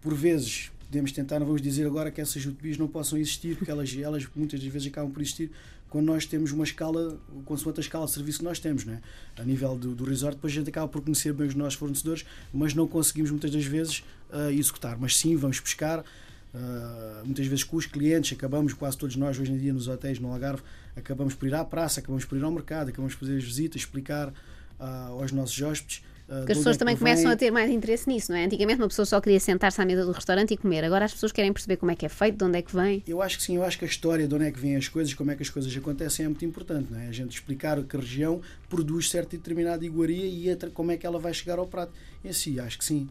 por 0.00 0.14
vezes 0.14 0.70
podemos 0.94 1.10
tentar, 1.10 1.40
não 1.40 1.46
vamos 1.46 1.60
dizer 1.60 1.84
agora 1.86 2.08
que 2.08 2.20
essas 2.20 2.46
UTBs 2.46 2.78
não 2.78 2.86
possam 2.86 3.18
existir, 3.18 3.56
porque 3.56 3.70
elas, 3.70 3.92
elas 3.96 4.28
muitas 4.36 4.60
das 4.60 4.68
vezes 4.72 4.86
acabam 4.86 5.10
por 5.10 5.20
existir 5.20 5.50
quando 5.90 6.06
nós 6.06 6.24
temos 6.24 6.52
uma 6.52 6.62
escala, 6.62 7.18
consoante 7.44 7.80
a 7.80 7.82
escala 7.82 8.06
de 8.06 8.12
serviço 8.12 8.38
que 8.38 8.44
nós 8.44 8.60
temos, 8.60 8.84
né? 8.84 9.00
a 9.36 9.42
nível 9.42 9.76
do, 9.76 9.94
do 9.94 10.04
resort, 10.04 10.36
depois 10.36 10.52
a 10.52 10.56
gente 10.56 10.68
acaba 10.68 10.88
por 10.88 11.02
conhecer 11.02 11.32
bem 11.32 11.48
os 11.48 11.54
nossos 11.54 11.74
fornecedores, 11.74 12.24
mas 12.52 12.74
não 12.74 12.86
conseguimos 12.86 13.30
muitas 13.30 13.50
das 13.50 13.64
vezes 13.64 14.04
uh, 14.30 14.50
executar. 14.50 14.96
Mas 14.98 15.16
sim, 15.16 15.36
vamos 15.36 15.60
pescar, 15.60 16.00
uh, 16.00 17.24
muitas 17.24 17.46
vezes 17.46 17.64
com 17.64 17.76
os 17.76 17.86
clientes, 17.86 18.36
acabamos, 18.36 18.72
quase 18.72 18.96
todos 18.98 19.14
nós 19.16 19.38
hoje 19.38 19.52
em 19.52 19.58
dia 19.58 19.72
nos 19.72 19.86
hotéis 19.86 20.18
no 20.18 20.32
Algarve, 20.32 20.62
acabamos 20.96 21.34
por 21.34 21.46
ir 21.46 21.54
à 21.54 21.64
praça, 21.64 22.00
acabamos 22.00 22.24
por 22.24 22.38
ir 22.38 22.42
ao 22.42 22.50
mercado, 22.50 22.88
acabamos 22.88 23.14
por 23.14 23.26
fazer 23.26 23.36
as 23.36 23.44
visitas, 23.44 23.82
explicar 23.82 24.28
uh, 24.28 25.20
aos 25.20 25.30
nossos 25.30 25.60
hóspedes 25.60 26.02
Porque 26.26 26.52
as 26.52 26.58
pessoas 26.58 26.76
é 26.76 26.78
também 26.78 26.96
começam 26.96 27.30
a 27.30 27.36
ter 27.36 27.50
mais 27.50 27.70
interesse 27.70 28.08
nisso, 28.08 28.32
não 28.32 28.38
é? 28.38 28.44
Antigamente 28.44 28.80
uma 28.80 28.88
pessoa 28.88 29.04
só 29.04 29.20
queria 29.20 29.38
sentar-se 29.38 29.80
à 29.80 29.84
mesa 29.84 30.04
do 30.04 30.12
restaurante 30.12 30.54
e 30.54 30.56
comer. 30.56 30.82
Agora 30.84 31.04
as 31.04 31.12
pessoas 31.12 31.32
querem 31.32 31.52
perceber 31.52 31.76
como 31.76 31.92
é 31.92 31.94
que 31.94 32.06
é 32.06 32.08
feito, 32.08 32.38
de 32.38 32.44
onde 32.44 32.58
é 32.58 32.62
que 32.62 32.74
vem. 32.74 33.02
Eu 33.06 33.20
acho 33.20 33.36
que 33.36 33.42
sim, 33.42 33.56
eu 33.56 33.64
acho 33.64 33.78
que 33.78 33.84
a 33.84 33.88
história 33.88 34.26
de 34.26 34.34
onde 34.34 34.46
é 34.46 34.50
que 34.50 34.58
vêm 34.58 34.76
as 34.76 34.88
coisas, 34.88 35.12
como 35.12 35.30
é 35.30 35.36
que 35.36 35.42
as 35.42 35.50
coisas 35.50 35.76
acontecem 35.76 36.24
é 36.24 36.28
muito 36.28 36.44
importante, 36.44 36.90
não 36.90 36.98
é? 36.98 37.08
A 37.08 37.12
gente 37.12 37.32
explicar 37.32 37.82
que 37.82 37.96
a 37.96 38.00
região 38.00 38.40
produz 38.68 39.10
certa 39.10 39.34
e 39.34 39.38
determinada 39.38 39.84
iguaria 39.84 40.24
e 40.24 40.56
como 40.72 40.92
é 40.92 40.96
que 40.96 41.06
ela 41.06 41.18
vai 41.18 41.34
chegar 41.34 41.58
ao 41.58 41.66
prato. 41.66 41.92
Em 42.24 42.32
si, 42.32 42.58
acho 42.58 42.78
que 42.78 42.84
sim. 42.84 43.08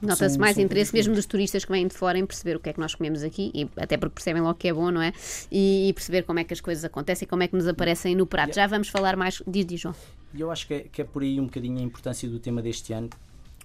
Nota-se 0.00 0.38
mais 0.38 0.56
interesse 0.58 0.94
mesmo 0.94 1.14
dos 1.14 1.26
turistas 1.26 1.64
que 1.64 1.72
vêm 1.72 1.86
de 1.86 1.94
fora 1.94 2.18
em 2.18 2.24
perceber 2.24 2.56
o 2.56 2.60
que 2.60 2.70
é 2.70 2.72
que 2.72 2.78
nós 2.78 2.94
comemos 2.94 3.22
aqui, 3.22 3.50
e 3.52 3.68
até 3.76 3.96
porque 3.96 4.14
percebem 4.14 4.42
logo 4.42 4.54
que 4.54 4.68
é 4.68 4.72
bom, 4.72 4.90
não 4.90 5.02
é? 5.02 5.12
E, 5.50 5.88
e 5.88 5.92
perceber 5.92 6.22
como 6.22 6.38
é 6.38 6.44
que 6.44 6.54
as 6.54 6.60
coisas 6.60 6.84
acontecem 6.84 7.26
e 7.26 7.28
como 7.28 7.42
é 7.42 7.48
que 7.48 7.56
nos 7.56 7.66
aparecem 7.66 8.14
no 8.14 8.26
prato. 8.26 8.54
Já 8.54 8.66
vamos 8.66 8.88
falar 8.88 9.16
mais. 9.16 9.42
Diz, 9.46 9.66
diz 9.66 9.80
João. 9.80 9.94
Eu 10.36 10.50
acho 10.50 10.66
que 10.66 10.74
é, 10.74 10.80
que 10.80 11.02
é 11.02 11.04
por 11.04 11.22
aí 11.22 11.40
um 11.40 11.44
bocadinho 11.44 11.78
a 11.78 11.82
importância 11.82 12.28
do 12.28 12.38
tema 12.38 12.60
deste 12.60 12.92
ano, 12.92 13.08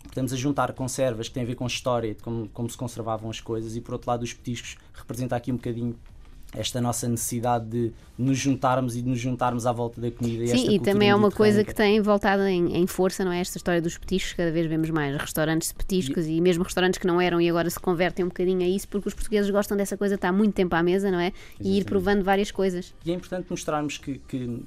Estamos 0.05 0.33
a 0.33 0.35
juntar 0.35 0.73
conservas 0.73 1.27
que 1.27 1.33
têm 1.33 1.43
a 1.43 1.45
ver 1.45 1.55
com 1.55 1.65
história, 1.65 2.13
de 2.13 2.21
como, 2.21 2.47
como 2.49 2.69
se 2.69 2.77
conservavam 2.77 3.29
as 3.29 3.39
coisas, 3.39 3.75
e 3.75 3.81
por 3.81 3.93
outro 3.93 4.09
lado, 4.09 4.23
os 4.23 4.33
petiscos 4.33 4.77
representa 4.93 5.35
aqui 5.35 5.51
um 5.51 5.55
bocadinho 5.55 5.95
esta 6.55 6.79
nossa 6.79 7.07
necessidade 7.07 7.65
de 7.65 7.91
nos 8.15 8.37
juntarmos 8.37 8.95
e 8.95 9.01
de 9.01 9.09
nos 9.09 9.19
juntarmos 9.19 9.65
à 9.65 9.71
volta 9.71 9.99
da 9.99 10.11
comida. 10.11 10.45
Sim, 10.45 10.69
e, 10.69 10.75
e 10.75 10.79
também 10.79 11.09
é 11.09 11.15
uma 11.15 11.31
coisa 11.31 11.63
que 11.63 11.73
tem 11.73 11.99
voltado 11.99 12.43
em, 12.43 12.75
em, 12.77 12.85
força, 12.85 13.25
não 13.25 13.31
é? 13.31 13.39
Esta 13.39 13.57
história 13.57 13.81
dos 13.81 13.97
petiscos, 13.97 14.33
cada 14.33 14.51
vez 14.51 14.67
vemos 14.67 14.91
mais 14.91 15.17
restaurantes 15.17 15.69
de 15.69 15.73
petiscos 15.73 16.27
e, 16.27 16.33
e, 16.33 16.41
mesmo 16.41 16.63
restaurantes 16.63 16.99
que 16.99 17.07
não 17.07 17.19
eram 17.19 17.41
e 17.41 17.49
agora 17.49 17.67
se 17.67 17.79
convertem 17.79 18.23
um 18.23 18.27
bocadinho 18.27 18.61
a 18.61 18.67
isso, 18.67 18.87
porque 18.87 19.07
os 19.07 19.15
portugueses 19.15 19.49
gostam 19.49 19.75
dessa 19.75 19.97
coisa, 19.97 20.13
está 20.13 20.29
há 20.29 20.31
muito 20.31 20.53
tempo 20.53 20.75
à 20.75 20.83
mesa, 20.83 21.09
não 21.09 21.19
é? 21.19 21.27
Exatamente. 21.27 21.75
E 21.75 21.79
ir 21.79 21.85
provando 21.85 22.23
várias 22.23 22.51
coisas. 22.51 22.93
E 23.03 23.11
é 23.11 23.15
importante 23.15 23.47
mostrarmos 23.49 23.97
que, 23.97 24.19
que 24.27 24.61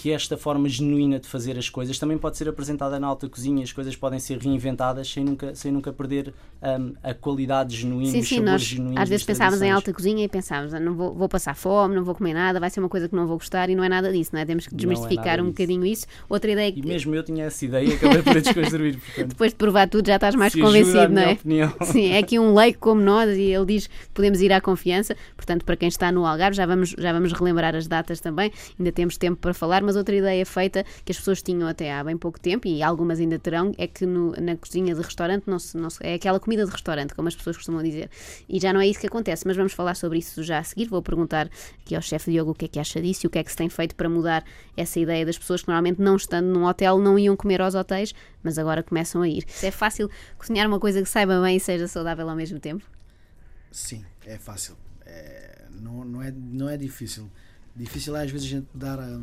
que 0.00 0.10
esta 0.10 0.34
forma 0.34 0.66
genuína 0.66 1.18
de 1.20 1.28
fazer 1.28 1.58
as 1.58 1.68
coisas 1.68 1.98
também 1.98 2.16
pode 2.16 2.38
ser 2.38 2.48
apresentada 2.48 2.98
na 2.98 3.06
alta 3.06 3.28
cozinha, 3.28 3.62
as 3.62 3.70
coisas 3.70 3.94
podem 3.94 4.18
ser 4.18 4.38
reinventadas 4.38 5.12
sem 5.12 5.22
nunca, 5.22 5.54
sem 5.54 5.70
nunca 5.70 5.92
perder 5.92 6.32
um, 6.62 6.94
a 7.02 7.12
qualidade 7.12 7.76
genuína, 7.76 8.10
sim, 8.10 8.22
sim, 8.22 8.40
nós 8.40 8.76
Às 8.96 9.10
vezes 9.10 9.26
pensávamos 9.26 9.60
em 9.60 9.70
alta 9.70 9.92
cozinha 9.92 10.24
e 10.24 10.28
pensávamos, 10.28 10.72
ah, 10.72 10.80
não 10.80 10.94
vou, 10.94 11.14
vou 11.14 11.28
passar 11.28 11.54
fome, 11.54 11.94
não 11.94 12.02
vou 12.02 12.14
comer 12.14 12.32
nada, 12.32 12.58
vai 12.58 12.70
ser 12.70 12.80
uma 12.80 12.88
coisa 12.88 13.10
que 13.10 13.14
não 13.14 13.26
vou 13.26 13.36
gostar 13.36 13.68
e 13.68 13.74
não 13.74 13.84
é 13.84 13.90
nada 13.90 14.10
disso, 14.10 14.30
não 14.32 14.40
é? 14.40 14.46
Temos 14.46 14.66
que 14.66 14.74
é 14.74 14.76
desmistificar 14.78 15.38
é 15.38 15.42
um 15.42 15.48
bocadinho 15.48 15.84
isso. 15.84 16.06
Outra 16.30 16.50
ideia 16.50 16.72
que... 16.72 16.80
E 16.80 16.82
mesmo 16.82 17.14
eu 17.14 17.22
tinha 17.22 17.44
essa 17.44 17.62
ideia 17.62 17.86
e 17.86 17.92
acabei 17.92 18.22
por 18.22 18.34
desconstruir. 18.40 18.98
Portanto, 18.98 19.28
Depois 19.28 19.52
de 19.52 19.56
provar 19.56 19.86
tudo 19.86 20.06
já 20.06 20.14
estás 20.14 20.34
mais 20.34 20.54
convencido, 20.54 21.10
não 21.10 21.20
é? 21.20 21.32
Opinião. 21.32 21.74
Sim, 21.84 22.06
é 22.08 22.18
aqui 22.18 22.38
um 22.38 22.54
leigo 22.54 22.78
como 22.78 23.02
nós 23.02 23.36
e 23.36 23.42
ele 23.42 23.66
diz 23.66 23.86
que 23.86 24.08
podemos 24.14 24.40
ir 24.40 24.50
à 24.50 24.62
confiança, 24.62 25.14
portanto, 25.36 25.62
para 25.62 25.76
quem 25.76 25.88
está 25.88 26.10
no 26.10 26.24
Algarve, 26.24 26.56
já 26.56 26.64
vamos, 26.64 26.94
já 26.96 27.12
vamos 27.12 27.34
relembrar 27.34 27.76
as 27.76 27.86
datas 27.86 28.18
também, 28.18 28.50
ainda 28.78 28.90
temos 28.92 29.18
tempo 29.18 29.36
para 29.36 29.52
falar, 29.52 29.82
mas 29.90 29.96
outra 29.96 30.14
ideia 30.14 30.46
feita 30.46 30.84
que 31.04 31.10
as 31.10 31.18
pessoas 31.18 31.42
tinham 31.42 31.68
até 31.68 31.92
há 31.92 32.04
bem 32.04 32.16
pouco 32.16 32.38
tempo 32.38 32.68
e 32.68 32.80
algumas 32.80 33.18
ainda 33.18 33.40
terão, 33.40 33.72
é 33.76 33.88
que 33.88 34.06
no, 34.06 34.30
na 34.40 34.56
cozinha 34.56 34.94
de 34.94 35.00
restaurante 35.00 35.48
não 35.48 35.58
se, 35.58 35.76
não 35.76 35.90
se, 35.90 35.98
é 36.00 36.14
aquela 36.14 36.38
comida 36.38 36.64
de 36.64 36.70
restaurante, 36.70 37.12
como 37.12 37.26
as 37.26 37.34
pessoas 37.34 37.56
costumam 37.56 37.82
dizer. 37.82 38.08
E 38.48 38.60
já 38.60 38.72
não 38.72 38.80
é 38.80 38.86
isso 38.86 39.00
que 39.00 39.08
acontece, 39.08 39.44
mas 39.48 39.56
vamos 39.56 39.72
falar 39.72 39.96
sobre 39.96 40.20
isso 40.20 40.44
já 40.44 40.58
a 40.58 40.62
seguir. 40.62 40.86
Vou 40.86 41.02
perguntar 41.02 41.50
aqui 41.80 41.96
ao 41.96 42.02
chefe 42.02 42.30
Diogo 42.30 42.52
o 42.52 42.54
que 42.54 42.66
é 42.66 42.68
que 42.68 42.78
acha 42.78 43.02
disso 43.02 43.22
e 43.24 43.26
o 43.26 43.30
que 43.30 43.40
é 43.40 43.42
que 43.42 43.50
se 43.50 43.56
tem 43.56 43.68
feito 43.68 43.96
para 43.96 44.08
mudar 44.08 44.44
essa 44.76 45.00
ideia 45.00 45.26
das 45.26 45.36
pessoas 45.36 45.62
que 45.62 45.66
normalmente 45.66 46.00
não 46.00 46.14
estando 46.14 46.46
num 46.46 46.66
hotel 46.66 46.96
não 47.00 47.18
iam 47.18 47.34
comer 47.34 47.60
aos 47.60 47.74
hotéis, 47.74 48.14
mas 48.44 48.58
agora 48.58 48.84
começam 48.84 49.22
a 49.22 49.28
ir. 49.28 49.44
É 49.60 49.72
fácil 49.72 50.08
cozinhar 50.38 50.68
uma 50.68 50.78
coisa 50.78 51.02
que 51.02 51.08
saiba 51.08 51.42
bem 51.42 51.56
e 51.56 51.60
seja 51.60 51.88
saudável 51.88 52.30
ao 52.30 52.36
mesmo 52.36 52.60
tempo? 52.60 52.84
Sim, 53.72 54.04
é 54.24 54.38
fácil. 54.38 54.76
É, 55.04 55.64
não, 55.72 56.04
não, 56.04 56.22
é, 56.22 56.30
não 56.30 56.68
é 56.68 56.76
difícil. 56.76 57.28
Difícil 57.80 58.14
é 58.16 58.24
às 58.24 58.30
vezes 58.30 58.46
a 58.46 58.50
gente 58.50 58.66
dar 58.74 58.98
a, 58.98 59.20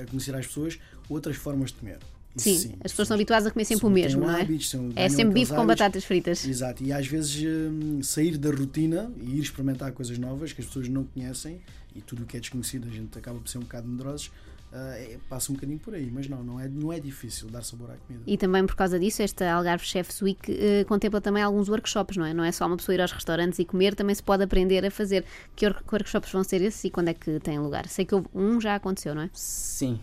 a 0.00 0.06
conhecer 0.06 0.34
às 0.34 0.46
pessoas 0.46 0.78
outras 1.08 1.36
formas 1.36 1.70
de 1.70 1.78
comer. 1.78 1.98
Sim, 2.36 2.58
sim, 2.58 2.74
as 2.84 2.90
pessoas 2.90 3.08
são 3.08 3.14
habituadas 3.14 3.46
a 3.46 3.50
comer 3.50 3.64
sempre 3.64 3.86
o 3.86 3.90
mesmo, 3.90 4.22
não 4.22 4.36
é? 4.36 4.42
Hábitos, 4.42 4.68
são, 4.68 4.92
é 4.96 5.08
sempre 5.08 5.34
bife 5.34 5.54
com 5.54 5.64
batatas 5.64 6.04
fritas. 6.04 6.44
Exato, 6.44 6.82
e 6.82 6.92
às 6.92 7.06
vezes 7.06 7.44
hum, 7.46 8.02
sair 8.02 8.36
da 8.36 8.50
rotina 8.50 9.10
e 9.22 9.36
ir 9.36 9.40
experimentar 9.40 9.92
coisas 9.92 10.18
novas 10.18 10.52
que 10.52 10.60
as 10.60 10.66
pessoas 10.66 10.88
não 10.88 11.04
conhecem 11.04 11.60
e 11.94 12.00
tudo 12.00 12.24
o 12.24 12.26
que 12.26 12.36
é 12.36 12.40
desconhecido 12.40 12.88
a 12.88 12.90
gente 12.90 13.16
acaba 13.16 13.38
por 13.38 13.48
ser 13.48 13.58
um 13.58 13.62
bocado 13.62 13.86
medrosos 13.86 14.32
Uh, 14.74 15.20
passa 15.28 15.52
um 15.52 15.54
bocadinho 15.54 15.78
por 15.78 15.94
aí, 15.94 16.10
mas 16.10 16.28
não, 16.28 16.42
não 16.42 16.58
é, 16.58 16.66
não 16.68 16.92
é 16.92 16.98
difícil 16.98 17.48
dar 17.48 17.62
sabor 17.62 17.92
à 17.92 17.94
comida. 17.96 18.24
E 18.26 18.36
também 18.36 18.66
por 18.66 18.74
causa 18.74 18.98
disso, 18.98 19.22
esta 19.22 19.48
Algarve 19.52 19.84
Chefs 19.84 20.20
Week 20.20 20.50
uh, 20.50 20.84
contempla 20.88 21.20
também 21.20 21.42
alguns 21.44 21.68
workshops, 21.68 22.16
não 22.16 22.24
é? 22.26 22.34
Não 22.34 22.42
é 22.42 22.50
só 22.50 22.66
uma 22.66 22.76
pessoa 22.76 22.94
ir 22.96 23.00
aos 23.00 23.12
restaurantes 23.12 23.60
e 23.60 23.64
comer, 23.64 23.94
também 23.94 24.14
se 24.16 24.22
pode 24.22 24.42
aprender 24.42 24.84
a 24.84 24.90
fazer. 24.90 25.24
Que 25.54 25.66
workshops 25.92 26.32
vão 26.32 26.42
ser 26.42 26.60
esses 26.60 26.82
e 26.82 26.90
quando 26.90 27.06
é 27.08 27.14
que 27.14 27.38
têm 27.38 27.60
lugar? 27.60 27.86
Sei 27.86 28.04
que 28.04 28.16
houve 28.16 28.26
um 28.34 28.60
já 28.60 28.74
aconteceu, 28.74 29.14
não 29.14 29.22
é? 29.22 29.30
Sim, 29.32 30.00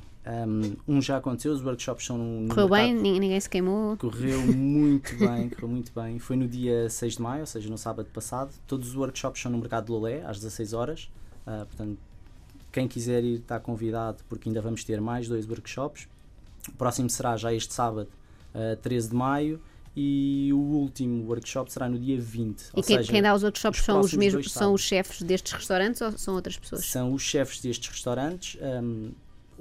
Um, 0.87 1.01
já 1.01 1.17
aconteceu, 1.17 1.51
os 1.51 1.61
workshops 1.63 2.05
são 2.05 2.17
no 2.17 2.47
Correu 2.47 2.69
bem, 2.69 2.93
mercado- 2.93 3.03
ninguém, 3.03 3.19
ninguém 3.19 3.39
se 3.41 3.49
queimou. 3.49 3.97
Correu 3.97 4.39
muito 4.55 5.17
bem, 5.17 5.49
correu 5.49 5.67
muito 5.67 5.91
bem. 5.93 6.17
Foi 6.19 6.35
no 6.37 6.47
dia 6.47 6.89
6 6.89 7.15
de 7.15 7.21
maio, 7.21 7.41
ou 7.41 7.47
seja, 7.47 7.67
no 7.69 7.77
sábado 7.77 8.07
passado. 8.13 8.53
Todos 8.67 8.87
os 8.89 8.95
workshops 8.95 9.41
são 9.41 9.51
no 9.51 9.57
mercado 9.57 9.85
de 9.87 9.91
Lolé, 9.91 10.23
às 10.25 10.37
16 10.39 10.73
horas. 10.73 11.09
Ah, 11.45 11.65
portanto, 11.67 11.97
quem 12.71 12.87
quiser 12.87 13.23
ir 13.23 13.39
está 13.39 13.59
convidado, 13.59 14.23
porque 14.29 14.49
ainda 14.49 14.61
vamos 14.61 14.83
ter 14.83 14.99
mais 15.01 15.27
dois 15.27 15.47
workshops. 15.47 16.07
O 16.69 16.73
próximo 16.73 17.09
será 17.09 17.35
já 17.37 17.53
este 17.53 17.73
sábado, 17.73 18.07
ah, 18.53 18.77
13 18.81 19.09
de 19.09 19.15
maio. 19.15 19.61
E 19.93 20.49
o 20.53 20.57
último 20.57 21.27
workshop 21.27 21.69
será 21.69 21.89
no 21.89 21.99
dia 21.99 22.17
20. 22.17 22.61
E 22.61 22.81
quem, 22.81 22.83
seja, 22.83 23.11
quem 23.11 23.21
dá 23.21 23.35
os 23.35 23.43
workshops 23.43 23.81
os 23.81 23.85
são 23.85 23.99
os 23.99 24.13
mesmos, 24.13 24.49
são 24.49 24.73
os 24.73 24.81
chefes 24.81 25.21
destes 25.21 25.51
restaurantes 25.51 25.99
ou 25.99 26.17
são 26.17 26.33
outras 26.33 26.57
pessoas? 26.57 26.85
São 26.85 27.13
os 27.13 27.21
chefes 27.21 27.59
destes 27.59 27.89
restaurantes. 27.89 28.57
um, 28.61 29.11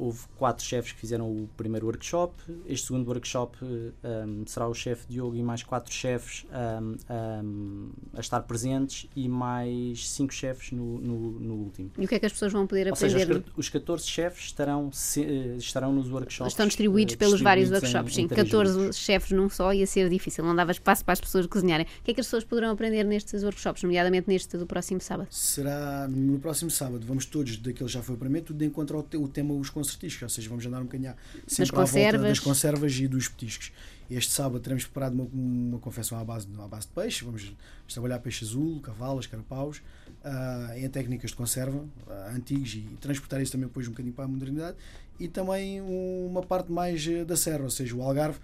houve 0.01 0.21
quatro 0.37 0.65
chefes 0.65 0.93
que 0.93 0.99
fizeram 0.99 1.31
o 1.31 1.49
primeiro 1.57 1.87
workshop. 1.87 2.35
Este 2.67 2.87
segundo 2.87 3.07
workshop 3.09 3.59
um, 3.65 4.45
será 4.47 4.67
o 4.67 4.75
chefe 4.75 5.05
Diogo 5.09 5.37
e 5.37 5.43
mais 5.43 5.63
quatro 5.63 5.93
chefes 5.93 6.47
um, 6.81 6.97
um, 7.45 7.91
a 8.15 8.21
estar 8.21 8.41
presentes 8.43 9.09
e 9.15 9.29
mais 9.29 10.09
cinco 10.09 10.33
chefes 10.33 10.73
no, 10.73 10.99
no, 10.99 11.31
no 11.41 11.55
último. 11.55 11.91
E 11.99 12.05
o 12.05 12.09
que 12.09 12.15
é 12.15 12.19
que 12.19 12.27
as 12.27 12.33
pessoas 12.33 12.53
vão 12.53 12.67
poder 12.67 12.89
Ou 12.89 12.97
seja, 12.97 13.17
os, 13.17 13.23
aprender? 13.23 13.45
os 13.57 13.69
14 13.69 14.07
chefes 14.07 14.45
estarão, 14.47 14.91
se- 14.93 15.23
eh, 15.25 15.57
estarão 15.57 15.93
nos 15.93 16.11
workshops. 16.11 16.53
Estão 16.53 16.67
distribuídos 16.67 17.15
eh, 17.15 17.17
pelos 17.19 17.41
vários 17.41 17.69
distribuídos 17.69 17.91
em- 17.95 17.97
workshops. 17.97 18.19
em 18.19 18.23
Sim, 18.23 18.29
três 18.29 18.49
14 18.51 18.79
grupos. 18.79 18.97
chefes 18.97 19.31
num 19.33 19.49
só 19.51 19.73
ia 19.75 19.87
ser 19.87 20.09
difícil, 20.09 20.45
não 20.45 20.55
dava 20.57 20.71
espaço 20.73 21.05
para 21.05 21.13
as 21.13 21.21
pessoas 21.21 21.47
cozinharem. 21.47 21.87
O 22.01 22.05
que 22.05 22.11
é 22.13 22.15
que 22.15 22.21
as 22.21 22.27
pessoas 22.27 22.45
poderão 22.45 22.71
aprender 22.71 23.05
nestes 23.05 23.43
workshops, 23.43 23.83
nomeadamente 23.83 24.29
neste 24.29 24.57
do 24.57 24.67
próximo 24.67 25.01
sábado? 25.01 25.29
Será 25.31 26.09
no 26.09 26.39
próximo 26.39 26.71
sábado, 26.71 27.05
vamos 27.07 27.27
todos, 27.27 27.57
daquele 27.59 27.89
já 27.89 28.03
foi 28.03 28.17
para 28.17 28.29
mim, 28.29 28.41
tudo 28.41 28.59
de 28.59 28.65
encontro 28.65 28.97
ao 28.97 29.03
te- 29.03 29.17
o 29.17 29.29
tema 29.29 29.55
os 29.55 29.69
concertiscos, 29.91 30.23
ou 30.23 30.29
seja, 30.29 30.49
vamos 30.49 30.65
andar 30.67 30.81
um 30.81 30.85
bocadinho 30.85 31.15
sempre 31.47 31.77
à 31.77 31.85
volta 31.85 32.19
das 32.19 32.39
conservas 32.39 32.95
e 32.97 33.09
dos 33.09 33.29
petiscos. 33.29 33.73
Este 34.11 34.33
sábado 34.33 34.61
teremos 34.61 34.85
preparado 34.85 35.15
uma, 35.15 35.25
uma 35.33 35.79
confecção 35.79 36.19
à 36.19 36.25
base, 36.25 36.49
à 36.59 36.67
base 36.67 36.87
de 36.87 36.93
peixe, 36.93 37.25
vamos 37.25 37.53
trabalhar 37.89 38.19
peixe 38.19 38.45
azul, 38.45 38.81
cavalas, 38.81 39.27
carapaus, 39.27 39.81
ah, 40.25 40.73
em 40.77 40.89
técnicas 40.89 41.31
de 41.31 41.37
conserva, 41.37 41.85
ah, 42.09 42.33
antigos 42.35 42.75
e 42.75 42.81
transportar 43.01 43.41
isso 43.41 43.53
também 43.53 43.69
depois 43.69 43.87
um 43.87 43.91
bocadinho 43.91 44.15
para 44.15 44.25
a 44.25 44.29
modernidade 44.29 44.77
e 45.21 45.29
também 45.29 45.81
uma 45.81 46.43
parte 46.43 46.73
mais 46.73 47.07
eh, 47.07 47.25
da 47.25 47.37
serra, 47.37 47.65
ou 47.65 47.71
seja, 47.71 47.95
o 47.95 48.03
Algarve 48.03 48.39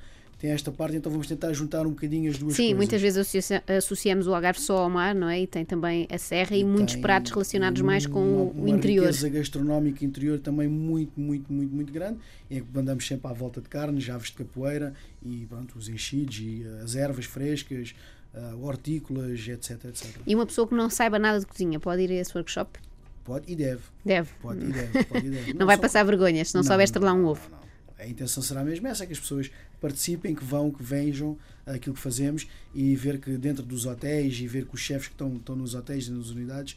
tem 0.47 0.53
esta 0.55 0.71
parte, 0.71 0.97
então 0.97 1.11
vamos 1.11 1.26
tentar 1.26 1.53
juntar 1.53 1.85
um 1.87 1.91
bocadinho 1.91 2.31
as 2.31 2.38
duas 2.38 2.55
Sim, 2.55 2.62
coisas. 2.65 2.76
muitas 2.76 3.00
vezes 3.03 3.19
associa- 3.19 3.65
associamos 3.76 4.26
o 4.29 4.35
Algarve 4.35 4.61
só 4.61 4.79
ao 4.79 4.88
mar, 4.91 5.12
não 5.12 5.29
é? 5.29 5.41
E 5.41 5.47
tem 5.47 5.65
também 5.65 6.07
a 6.09 6.17
serra 6.19 6.55
e, 6.57 6.62
muitos 6.62 6.95
tem 6.95 7.03
pratos 7.03 7.33
relacionados 7.33 7.83
mais 7.83 8.07
com 8.07 8.21
uma, 8.21 8.43
o 8.43 8.50
uma 8.50 8.71
interior. 8.71 9.07
riqueza 9.07 9.29
gastronómica 9.29 10.05
interior 10.05 10.38
também 10.38 10.69
muito, 10.69 11.19
muito, 11.19 11.53
muito, 11.53 11.75
muito 11.75 11.93
grande, 11.93 12.19
em 12.49 12.62
que 12.62 12.79
andamos 12.79 13.05
sempre 13.05 13.29
à 13.29 13.33
volta 13.33 13.61
de 13.61 13.69
carnes, 13.69 14.09
aves 14.09 14.29
de 14.29 14.35
capoeira 14.35 14.95
e 15.25 15.47
pronto, 15.49 15.76
os 15.76 15.88
enchidos 15.88 16.38
e 16.38 16.62
eh, 16.65 16.83
as 16.85 16.95
ervas 16.95 17.25
frescas, 17.25 17.93
ah, 18.33 18.55
hortícolas, 18.62 19.49
etc, 19.49 19.85
etc. 19.87 20.07
E 20.25 20.33
uma 20.37 20.47
pessoa 20.47 20.69
que 20.69 20.75
não 20.76 20.88
saiba 20.88 21.19
nada 21.19 21.41
de 21.41 21.47
cozinha 21.47 21.81
pode 21.81 22.03
ir 22.03 22.11
a 22.12 22.15
esse 22.15 22.33
workshop? 22.37 22.79
Pode 23.25 23.50
e 23.50 23.57
deve, 23.57 23.83
Deve. 24.05 24.31
pode 24.41 24.61
e 24.65 24.69
deve, 24.71 25.05
pode 25.07 25.26
e 25.26 25.31
deve. 25.31 25.55
Não, 25.55 25.67
vai 25.67 25.75
só- 25.75 25.83
passar 25.83 26.05
vergonhas 26.05 26.50
se 26.50 26.55
não, 26.55 26.62
souber 26.62 26.85
estrelar 26.85 27.17
um 27.17 27.23
não, 27.23 27.29
ovo. 27.31 27.50
não. 27.50 27.66
A 28.07 28.09
intenção 28.09 28.41
será 28.41 28.63
mesmo 28.63 28.87
essa, 28.87 29.05
que 29.05 29.13
as 29.13 29.19
pessoas 29.19 29.51
participem, 29.81 30.35
que 30.35 30.45
vão, 30.45 30.71
que 30.71 30.83
vejam 30.83 31.37
aquilo 31.67 31.95
que 31.95 32.01
fazemos 32.01 32.47
e 32.73 32.95
ver 32.95 33.19
que 33.19 33.37
dentro 33.37 33.65
dos 33.65 33.85
hotéis 33.85 34.39
e 34.39 34.47
ver 34.47 34.65
que 34.65 34.75
os 34.75 34.81
chefes 34.81 35.09
que 35.09 35.15
estão, 35.15 35.35
estão 35.35 35.57
nos 35.57 35.75
hotéis 35.75 36.07
e 36.07 36.13
nas 36.13 36.31
unidades 36.31 36.77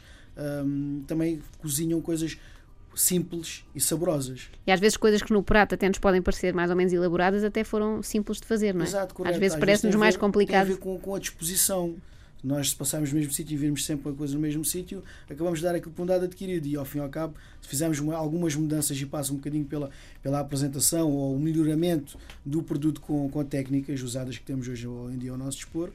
hum, 0.65 1.03
também 1.05 1.39
cozinham 1.59 2.01
coisas 2.01 2.37
simples 2.95 3.63
e 3.75 3.79
saborosas. 3.79 4.49
E 4.65 4.71
às 4.71 4.79
vezes 4.79 4.97
coisas 4.97 5.21
que 5.21 5.31
no 5.31 5.43
prato 5.43 5.75
até 5.75 5.87
nos 5.87 5.99
podem 5.99 6.21
parecer 6.21 6.51
mais 6.51 6.71
ou 6.71 6.75
menos 6.75 6.91
elaboradas 6.91 7.43
até 7.43 7.63
foram 7.63 8.01
simples 8.01 8.39
de 8.39 8.47
fazer, 8.47 8.73
não 8.73 8.81
é? 8.81 8.87
Exato, 8.87 9.13
correto. 9.13 9.35
Às 9.35 9.39
vezes 9.39 9.57
parece-nos 9.57 9.95
mais 9.95 10.17
complicado. 10.17 10.65
Tem 10.65 10.73
a 10.73 10.75
ver 10.75 10.81
com, 10.81 10.97
com 10.99 11.13
a 11.13 11.19
disposição. 11.19 11.95
Nós, 12.43 12.69
se 12.69 12.75
passarmos 12.75 13.11
no 13.11 13.17
mesmo 13.19 13.33
sítio 13.33 13.53
e 13.53 13.57
virmos 13.57 13.85
sempre 13.85 14.09
a 14.11 14.13
coisa 14.15 14.33
no 14.33 14.39
mesmo 14.39 14.63
sítio, 14.63 15.03
acabamos 15.29 15.59
de 15.59 15.65
dar 15.65 15.75
aquilo 15.75 15.91
por 15.93 16.03
um 16.03 16.05
dado 16.05 16.25
adquirido. 16.25 16.65
E 16.67 16.75
ao 16.77 16.85
fim 16.85 16.99
e 16.99 17.01
ao 17.01 17.09
cabo, 17.09 17.33
se 17.61 17.67
fizermos 17.67 17.99
uma- 17.99 18.15
algumas 18.15 18.55
mudanças 18.55 18.99
e 18.99 19.05
passa 19.05 19.33
um 19.33 19.35
bocadinho 19.35 19.65
pela, 19.65 19.89
pela 20.23 20.39
apresentação 20.39 21.11
ou 21.11 21.35
o 21.35 21.39
melhoramento 21.39 22.17
do 22.45 22.63
produto 22.63 23.01
com, 23.01 23.29
com 23.29 23.43
técnicas 23.43 24.01
usadas 24.01 24.37
que 24.37 24.43
temos 24.45 24.67
hoje 24.67 24.87
em 24.87 25.17
dia 25.17 25.31
ao 25.31 25.37
nosso 25.37 25.57
dispor, 25.57 25.89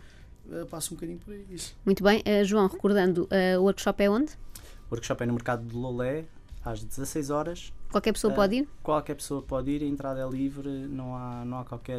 eh, 0.53 0.65
passa 0.67 0.93
um 0.93 0.97
bocadinho 0.97 1.19
por 1.19 1.33
aí 1.33 1.45
isso. 1.51 1.75
Muito 1.85 2.03
bem. 2.05 2.21
Eh, 2.27 2.45
João, 2.45 2.67
recordando, 2.67 3.27
eh, 3.31 3.59
o 3.59 3.63
workshop 3.63 4.03
é 4.03 4.11
onde? 4.11 4.33
O 4.91 4.95
workshop 4.95 5.23
é 5.23 5.27
no 5.27 5.33
mercado 5.33 5.67
de 5.67 5.75
Lolé, 5.75 6.25
às 6.63 6.85
16 6.85 7.31
horas. 7.31 7.73
Qualquer 7.91 8.13
pessoa 8.13 8.33
Ah, 8.33 8.37
pode 8.37 8.57
ir? 8.57 8.69
Qualquer 8.83 9.15
pessoa 9.15 9.41
pode 9.41 9.71
ir, 9.71 9.83
a 9.83 9.87
entrada 9.87 10.21
é 10.21 10.29
livre, 10.29 10.69
não 10.69 11.17
há, 11.17 11.43
não 11.47 11.61
há 11.61 11.65
qualquer 11.65 11.99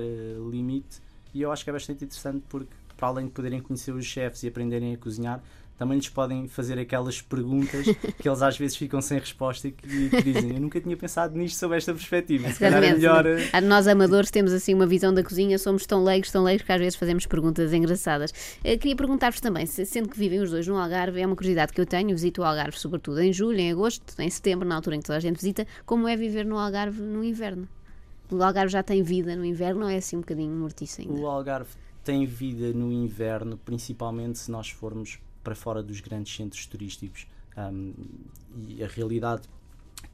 limite. 0.52 1.02
E 1.34 1.42
eu 1.42 1.52
acho 1.52 1.64
que 1.64 1.70
é 1.70 1.74
bastante 1.74 2.04
interessante 2.06 2.44
porque, 2.48 2.70
para 2.98 3.08
além 3.10 3.26
de 3.26 3.32
poderem 3.32 3.60
conhecer 3.62 3.92
os 3.94 4.06
chefes 4.06 4.44
e 4.44 4.48
aprenderem 4.48 4.94
a 4.94 4.98
cozinhar, 4.98 5.42
também 5.78 5.98
lhes 5.98 6.08
podem 6.08 6.48
fazer 6.48 6.80
aquelas 6.80 7.22
perguntas 7.22 7.86
que 8.18 8.30
eles 8.30 8.42
às 8.42 8.58
vezes 8.58 8.78
ficam 8.78 9.02
sem 9.02 9.20
resposta 9.20 9.68
e 9.68 9.72
que, 9.74 10.10
que 10.10 10.22
dizem: 10.24 10.54
Eu 10.56 10.62
nunca 10.62 10.80
tinha 10.80 10.96
pensado 10.96 11.38
nisto 11.38 11.58
sob 11.58 11.76
esta 11.76 11.94
perspectiva. 11.94 12.50
Se 12.50 12.58
calhar 12.60 12.82
é 12.82 12.94
melhor. 12.94 13.26
eh, 13.26 13.50
Ah, 13.52 13.60
Nós 13.60 13.86
amadores 13.86 14.32
temos 14.32 14.54
assim 14.54 14.74
uma 14.74 14.88
visão 14.88 15.14
da 15.14 15.22
cozinha, 15.22 15.60
somos 15.60 15.86
tão 15.86 16.02
leigos, 16.02 16.32
tão 16.32 16.44
leigos 16.44 16.66
que 16.66 16.72
às 16.72 16.80
vezes 16.80 16.96
fazemos 16.96 17.26
perguntas 17.26 17.74
engraçadas. 17.74 18.32
Eh, 18.64 18.78
queria 18.78 18.96
perguntar-vos 18.96 19.42
também, 19.42 19.66
se- 19.66 19.86
sendo 19.86 20.08
que 20.08 20.18
vivem 20.18 20.40
os 20.40 20.50
dois 20.50 20.66
no 20.66 20.78
Algarve, 20.78 21.20
é 21.20 21.26
uma 21.28 21.36
curiosidade 21.36 21.74
que 21.74 21.82
eu 21.82 21.86
tenho, 21.86 22.10
visito 22.12 22.40
o 22.42 22.46
Algarve 22.46 22.80
sobretudo 22.80 23.20
em 23.22 23.34
julho, 23.34 23.60
em 23.60 23.70
agosto, 23.74 24.02
em 24.22 24.30
setembro, 24.30 24.66
na 24.66 24.76
altura 24.78 24.96
em 24.96 25.00
que 25.00 25.06
toda 25.08 25.18
a 25.18 25.22
gente 25.22 25.36
visita, 25.36 25.68
como 25.86 26.08
é 26.08 26.16
viver 26.16 26.46
no 26.46 26.58
Algarve 26.58 27.02
no 27.02 27.22
inverno? 27.22 27.68
O 28.32 28.42
Algarve 28.42 28.72
já 28.72 28.82
tem 28.82 29.04
vida 29.04 29.36
no 29.36 29.44
inverno 29.46 29.84
ou 29.84 29.90
é 29.90 29.98
assim 29.98 30.16
um 30.16 30.22
bocadinho 30.22 30.52
mortiço 30.56 31.02
ainda? 31.02 31.14
O 31.14 31.28
Algarve 31.28 31.70
tem 32.06 32.24
vida 32.26 32.72
no 32.72 32.92
inverno, 32.92 33.58
principalmente 33.58 34.38
se 34.38 34.52
nós 34.52 34.70
formos 34.70 35.20
para 35.44 35.56
fora 35.56 35.82
dos 35.82 36.00
grandes 36.00 36.34
centros 36.34 36.66
turísticos. 36.68 37.28
Um, 37.58 37.94
e 38.68 38.84
a 38.84 38.88
realidade 38.88 39.50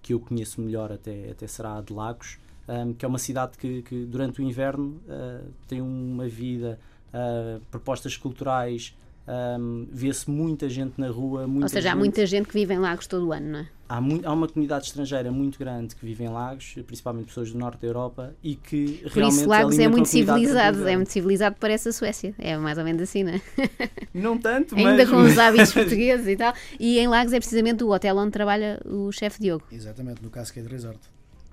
que 0.01 0.13
eu 0.13 0.19
conheço 0.19 0.61
melhor 0.61 0.91
até, 0.91 1.31
até 1.31 1.45
será 1.47 1.77
a 1.77 1.81
de 1.81 1.91
Lagos, 1.91 2.39
um, 2.67 2.93
que 2.93 3.03
é 3.03 3.07
uma 3.07 3.19
cidade 3.19 3.57
que, 3.57 3.81
que 3.81 4.05
durante 4.05 4.41
o 4.41 4.43
inverno 4.43 5.01
uh, 5.05 5.51
tem 5.67 5.81
uma 5.81 6.27
vida, 6.29 6.79
uh, 7.13 7.59
propostas 7.69 8.15
culturais, 8.15 8.95
um, 9.27 9.87
vê-se 9.91 10.29
muita 10.29 10.67
gente 10.69 10.93
na 10.97 11.09
rua. 11.09 11.47
Muita 11.47 11.65
Ou 11.65 11.69
seja, 11.69 11.89
há 11.89 11.91
gente- 11.91 11.99
muita 11.99 12.25
gente 12.25 12.47
que 12.47 12.53
vive 12.53 12.73
em 12.73 12.79
Lagos 12.79 13.07
todo 13.07 13.27
o 13.27 13.33
ano, 13.33 13.47
não 13.51 13.59
é? 13.59 13.67
Há, 13.87 13.99
mui- 13.99 14.21
há 14.23 14.31
uma 14.31 14.47
comunidade 14.47 14.85
estrangeira 14.85 15.29
muito 15.33 15.59
grande 15.59 15.95
que 15.97 16.05
vive 16.05 16.23
em 16.23 16.29
Lagos, 16.29 16.75
principalmente 16.87 17.25
pessoas 17.25 17.51
do 17.51 17.57
norte 17.57 17.81
da 17.81 17.87
Europa, 17.87 18.33
e 18.41 18.55
que 18.55 18.99
Por 19.03 19.11
realmente 19.11 19.39
isso 19.41 19.49
Lagos 19.49 19.63
é 19.73 19.83
alimentam 19.83 19.91
muito 19.91 20.07
civilizado, 20.09 20.87
é 20.87 20.95
muito 20.95 21.11
civilizado, 21.11 21.55
parece 21.59 21.89
a 21.89 21.93
Suécia. 21.93 22.33
É 22.39 22.55
mais 22.57 22.77
ou 22.77 22.85
menos 22.85 23.01
assim, 23.01 23.23
não 23.23 23.33
é? 23.33 23.41
Não 24.13 24.37
tanto, 24.37 24.75
mas... 24.75 24.85
Ainda 24.85 25.05
com 25.07 25.17
os 25.17 25.37
hábitos 25.39 25.73
portugueses 25.73 26.27
e 26.27 26.35
tal. 26.37 26.53
E 26.79 26.99
em 26.99 27.07
Lagos 27.07 27.33
é 27.33 27.39
precisamente 27.39 27.83
o 27.83 27.89
hotel 27.91 28.15
onde 28.17 28.31
trabalha 28.31 28.79
o 28.85 29.11
chefe 29.11 29.41
Diogo. 29.41 29.65
Exatamente, 29.71 30.21
no 30.23 30.29
Cascade 30.29 30.67
Resort. 30.67 30.99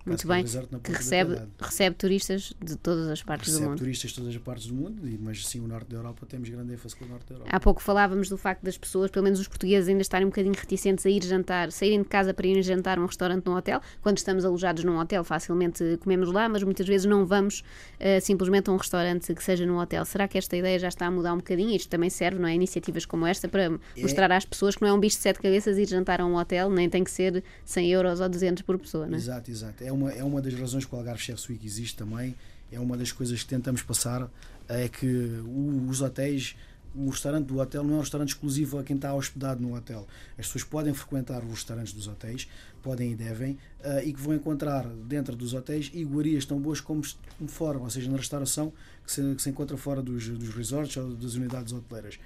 Muito 0.08 0.26
bem. 0.28 0.44
Que 0.82 0.92
recebe, 0.92 1.38
recebe 1.58 1.96
turistas 1.96 2.52
de 2.64 2.76
todas 2.76 3.08
as 3.08 3.22
partes 3.22 3.48
do 3.50 3.54
Recebe 3.54 3.68
mundo. 3.70 3.78
turistas 3.78 4.10
de 4.10 4.16
todas 4.16 4.34
as 4.34 4.40
partes 4.40 4.66
do 4.66 4.74
mundo, 4.74 5.08
e- 5.08 5.18
mas 5.20 5.46
sim, 5.46 5.60
o 5.60 5.68
norte 5.68 5.88
da 5.90 5.96
Europa 5.96 6.26
temos 6.26 6.48
grande 6.48 6.72
ênfase 6.74 6.96
com 6.96 7.04
o 7.04 7.08
norte 7.08 7.26
da 7.28 7.34
Europa. 7.36 7.50
Há 7.52 7.60
pouco 7.60 7.82
falávamos 7.82 8.28
do 8.28 8.36
facto 8.36 8.62
das 8.62 8.76
pessoas, 8.78 9.10
pelo 9.10 9.24
menos 9.24 9.40
os 9.40 9.48
portugueses, 9.48 9.88
ainda 9.88 10.02
estarem 10.02 10.26
um 10.26 10.30
bocadinho 10.30 10.54
reticentes 10.54 11.04
a 11.06 11.10
ir 11.10 11.22
jantar, 11.24 11.70
saírem 11.72 12.02
de 12.02 12.08
casa 12.08 12.32
para 12.34 12.46
irem 12.46 12.62
jantar 12.62 12.98
a 12.98 13.00
um 13.00 13.06
restaurante 13.06 13.44
num 13.46 13.54
hotel. 13.56 13.80
Quando 14.02 14.18
estamos 14.18 14.44
alojados 14.44 14.84
num 14.84 14.98
hotel, 14.98 15.22
facilmente 15.24 15.98
comemos 16.00 16.30
lá, 16.32 16.48
mas 16.48 16.62
muitas 16.62 16.86
vezes 16.86 17.06
não 17.06 17.26
vamos 17.26 17.62
eh, 18.00 18.20
simplesmente 18.20 18.70
a 18.70 18.72
um 18.72 18.76
restaurante 18.76 19.34
que 19.34 19.42
seja 19.42 19.64
num 19.66 19.78
hotel. 19.78 20.04
Será 20.04 20.26
que 20.28 20.38
esta 20.38 20.56
ideia 20.56 20.78
já 20.78 20.88
está 20.88 21.06
a 21.06 21.10
mudar 21.10 21.32
um 21.34 21.38
bocadinho? 21.38 21.74
Isto 21.74 21.88
também 21.88 22.10
serve, 22.10 22.38
não 22.40 22.48
é? 22.48 22.54
Iniciativas 22.54 23.04
como 23.06 23.26
esta 23.26 23.48
para 23.48 23.70
mostrar 23.96 24.30
às 24.32 24.44
pessoas 24.44 24.74
que 24.76 24.82
não 24.82 24.88
é 24.88 24.92
um 24.92 25.00
bicho 25.00 25.16
de 25.16 25.22
sete 25.22 25.40
cabeças 25.40 25.78
ir 25.78 25.86
jantar 25.88 26.20
a 26.20 26.26
um 26.26 26.36
hotel, 26.36 26.70
nem 26.70 26.88
tem 26.88 27.04
que 27.04 27.10
ser 27.10 27.42
100 27.64 27.90
euros 27.92 28.20
ou 28.20 28.28
200 28.28 28.62
por 28.62 28.78
pessoa, 28.78 29.06
não 29.06 29.14
é? 29.14 29.16
Exato, 29.16 29.50
exato. 29.50 29.84
É 29.84 29.92
uma, 29.98 30.10
é 30.12 30.22
uma 30.24 30.40
das 30.40 30.54
razões 30.54 30.84
que 30.84 30.94
o 30.94 30.98
Algarve 30.98 31.20
Chefs 31.22 31.48
Week 31.48 31.64
existe 31.66 31.96
também. 31.96 32.34
É 32.70 32.78
uma 32.78 32.96
das 32.96 33.10
coisas 33.12 33.42
que 33.42 33.48
tentamos 33.48 33.82
passar. 33.82 34.30
É 34.68 34.88
que 34.88 35.06
o- 35.06 35.86
os 35.88 36.00
hotéis, 36.00 36.54
o 36.94 37.08
restaurante 37.10 37.46
do 37.46 37.58
hotel 37.58 37.82
não 37.84 37.94
é 37.94 37.96
um 37.96 38.00
restaurante 38.00 38.28
exclusivo 38.30 38.78
a 38.78 38.82
quem 38.84 38.96
está 38.96 39.14
hospedado 39.14 39.60
no 39.62 39.74
hotel. 39.74 40.06
As 40.38 40.46
pessoas 40.46 40.64
podem 40.64 40.92
frequentar 40.94 41.42
os 41.42 41.50
restaurantes 41.50 41.92
dos 41.92 42.06
hotéis, 42.06 42.46
podem 42.82 43.12
e 43.12 43.14
devem, 43.14 43.58
ah, 43.82 44.02
e 44.02 44.12
que 44.12 44.20
vão 44.20 44.34
encontrar 44.34 44.86
dentro 45.06 45.34
dos 45.34 45.52
hotéis 45.54 45.90
iguarias 45.94 46.44
tão 46.44 46.58
boas 46.60 46.80
como, 46.80 47.02
como 47.38 47.48
fora, 47.50 47.78
ou 47.78 47.88
seja, 47.90 48.10
na 48.10 48.16
restauração 48.18 48.72
que 49.04 49.12
se, 49.12 49.34
que 49.34 49.42
se 49.42 49.48
encontra 49.50 49.76
fora 49.76 50.02
dos, 50.02 50.28
dos 50.28 50.50
resorts 50.54 50.96
ou 50.96 51.14
das 51.14 51.34
unidades 51.34 51.72
hoteleiras. 51.72 52.18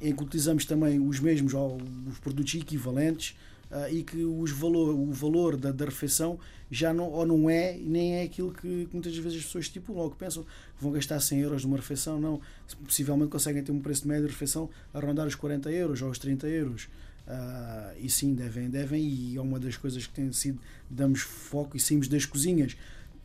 Em 0.00 0.14
que 0.14 0.22
utilizamos 0.22 0.64
também 0.64 0.98
os 0.98 1.20
mesmos, 1.20 1.54
ou 1.54 1.80
os 2.10 2.18
produtos 2.18 2.54
equivalentes, 2.56 3.36
ah, 3.74 3.90
e 3.90 4.04
que 4.04 4.24
os 4.24 4.52
valor, 4.52 4.94
o 4.94 5.10
valor 5.10 5.56
da, 5.56 5.72
da 5.72 5.86
refeição 5.86 6.38
já 6.70 6.94
não, 6.94 7.10
ou 7.10 7.26
não 7.26 7.50
é, 7.50 7.76
nem 7.76 8.14
é 8.18 8.22
aquilo 8.22 8.52
que, 8.52 8.86
que 8.86 8.90
muitas 8.92 9.16
vezes 9.16 9.38
as 9.38 9.44
pessoas 9.46 9.64
estipulam 9.64 10.04
ou 10.04 10.10
que 10.12 10.16
pensam 10.16 10.44
que 10.44 10.48
vão 10.80 10.92
gastar 10.92 11.18
100 11.18 11.40
euros 11.40 11.64
numa 11.64 11.76
refeição. 11.76 12.20
Não, 12.20 12.40
possivelmente 12.84 13.32
conseguem 13.32 13.64
ter 13.64 13.72
um 13.72 13.80
preço 13.80 14.06
médio 14.06 14.26
de 14.26 14.32
refeição 14.32 14.70
a 14.92 15.00
rondar 15.00 15.26
os 15.26 15.34
40 15.34 15.72
euros 15.72 16.00
ou 16.02 16.08
os 16.08 16.20
30 16.20 16.46
euros. 16.46 16.84
Uh, 17.26 17.98
e 17.98 18.08
sim, 18.08 18.32
devem, 18.32 18.70
devem, 18.70 19.02
e 19.02 19.36
é 19.36 19.40
uma 19.40 19.58
das 19.58 19.76
coisas 19.76 20.06
que 20.06 20.12
tem 20.12 20.30
sido, 20.30 20.60
damos 20.88 21.22
foco 21.22 21.76
e 21.76 21.80
saímos 21.80 22.06
das 22.06 22.24
cozinhas 22.24 22.76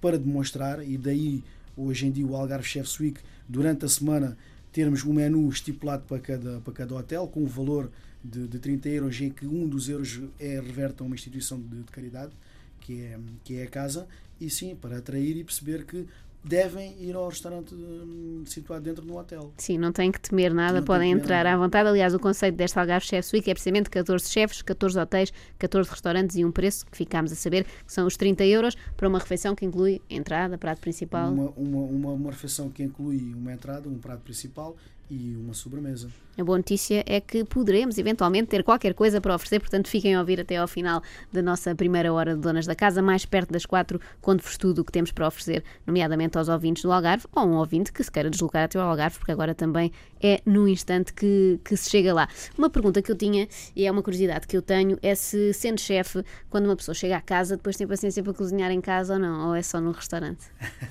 para 0.02 0.18
demonstrar, 0.18 0.82
e 0.84 0.98
daí 0.98 1.44
hoje 1.78 2.08
em 2.08 2.12
dia 2.12 2.26
o 2.26 2.36
Algarve 2.36 2.66
Chefs 2.66 3.00
Week, 3.00 3.20
durante 3.48 3.86
a 3.86 3.90
semana, 3.90 4.36
termos 4.72 5.04
um 5.04 5.14
menu 5.14 5.48
estipulado 5.50 6.06
para 6.08 6.18
cada, 6.20 6.60
para 6.62 6.74
cada 6.74 6.96
hotel, 6.96 7.28
com 7.28 7.44
o 7.44 7.48
valor 7.48 7.92
de, 8.24 8.48
de 8.48 8.60
30 8.60 8.90
euros, 8.90 9.22
em 9.22 9.30
que 9.30 9.46
um 9.46 9.68
dos 9.68 9.90
euros 9.90 10.20
é 10.40 10.60
reverte 10.60 11.02
a 11.02 11.06
uma 11.06 11.16
instituição 11.16 11.60
de, 11.60 11.84
de 11.84 11.92
caridade, 11.92 12.32
que 12.80 13.02
é, 13.02 13.20
que 13.44 13.58
é 13.58 13.64
a 13.64 13.68
casa, 13.68 14.08
e 14.40 14.50
sim, 14.50 14.76
para 14.76 14.98
atrair 14.98 15.38
e 15.38 15.44
perceber 15.44 15.86
que 15.86 16.06
devem 16.44 16.96
ir 17.02 17.16
ao 17.16 17.28
restaurante 17.28 17.76
hum, 17.76 18.44
situado 18.46 18.84
dentro 18.84 19.06
de 19.06 19.12
um 19.12 19.18
hotel. 19.18 19.52
Sim, 19.58 19.78
não 19.78 19.92
têm 19.92 20.12
que 20.12 20.20
temer 20.22 20.54
nada, 20.54 20.80
Não 20.80 20.86
podem 20.86 21.12
entrar 21.12 21.44
nada. 21.44 21.54
à 21.54 21.58
vontade. 21.58 21.90
Aliás, 21.90 22.14
o 22.14 22.20
conceito 22.20 22.56
desta 22.56 22.80
Algarve 22.80 23.06
Chefs 23.06 23.32
Week 23.34 23.50
é 23.50 23.54
precisamente 23.54 23.90
14 23.90 24.30
chefes, 24.30 24.62
14 24.62 25.00
hotéis, 25.00 25.34
14 25.58 25.90
restaurantes 25.90 26.38
e 26.38 26.46
um 26.46 26.52
preço 26.52 26.86
que 26.86 26.96
ficámos 26.96 27.32
a 27.32 27.36
saber 27.36 27.66
que 27.66 27.92
são 27.92 28.08
os 28.08 28.16
30 28.16 28.46
euros 28.46 28.76
para 28.96 29.08
uma 29.08 29.20
refeição 29.20 29.54
que 29.54 29.66
inclui 29.66 30.02
entrada, 30.10 30.58
prato 30.58 30.80
principal. 30.80 31.32
Uma, 31.32 31.50
uma, 31.58 31.80
uma, 31.82 32.12
uma 32.14 32.32
refeição 32.32 32.70
que 32.70 32.84
inclui 32.84 33.34
uma 33.34 33.52
entrada, 33.52 33.90
um 33.90 33.98
prato 33.98 34.22
principal 34.22 34.78
e 35.10 35.36
uma 35.36 35.54
sobremesa. 35.54 36.10
A 36.38 36.44
boa 36.44 36.58
notícia 36.58 37.04
é 37.06 37.20
que 37.20 37.44
poderemos 37.44 37.98
eventualmente 37.98 38.48
ter 38.48 38.64
qualquer 38.64 38.94
coisa 38.94 39.20
para 39.20 39.36
oferecer, 39.36 39.60
portanto 39.60 39.90
fiquem 39.90 40.16
a 40.16 40.20
ouvir 40.20 40.40
até 40.40 40.56
ao 40.56 40.68
final 40.70 41.02
da 41.34 41.42
nossa 41.42 41.76
primeira 41.76 42.14
hora 42.14 42.34
de 42.34 42.40
Donas 42.40 42.66
da 42.66 42.74
Casa, 42.74 43.02
mais 43.02 43.26
perto 43.26 43.52
das 43.52 43.66
quatro, 43.66 44.00
conto-vos 44.22 44.58
tudo 44.58 44.80
o 44.80 44.86
que 44.86 44.92
temos 44.92 45.12
para 45.12 45.28
oferecer, 45.28 45.64
nomeadamente 45.86 46.38
aos 46.38 46.48
ouvintes 46.48 46.84
do 46.84 46.92
Algarve, 46.94 47.26
ou 47.36 47.46
um 47.46 47.56
ouvinte 47.56 47.92
que 47.92 48.02
se 48.02 48.10
queira 48.10 48.30
deslocar 48.30 48.64
até 48.64 48.80
ao 48.80 48.90
Algarve, 48.90 49.18
porque 49.18 49.34
agora 49.34 49.54
também 49.54 49.92
é 50.22 50.42
no 50.46 50.66
instante 50.68 51.14
que, 51.14 51.60
que 51.64 51.76
se 51.76 51.90
chega 51.90 52.14
lá. 52.14 52.30
Uma 52.58 52.70
pergunta 52.70 53.02
que 53.02 53.12
eu 53.12 53.18
tinha, 53.18 53.48
e 53.76 53.86
é 53.86 53.92
uma 53.92 54.02
curiosidade 54.02 54.48
que 54.48 54.56
eu 54.56 54.62
tenho, 54.62 54.98
é 55.02 55.16
se 55.16 55.54
sendo 55.54 55.82
chefe, 55.82 56.24
quando 56.50 56.66
uma 56.66 56.76
pessoa 56.76 56.96
chega 56.96 57.18
à 57.18 57.22
casa, 57.22 57.58
depois 57.58 57.76
tem 57.76 57.86
paciência 57.86 58.24
para 58.24 58.34
cozinhar 58.34 58.72
em 58.72 58.80
casa 58.80 59.14
ou 59.14 59.20
não, 59.20 59.50
ou 59.50 59.56
é 59.56 59.62
só 59.62 59.82
no 59.82 59.92
restaurante? 59.92 60.46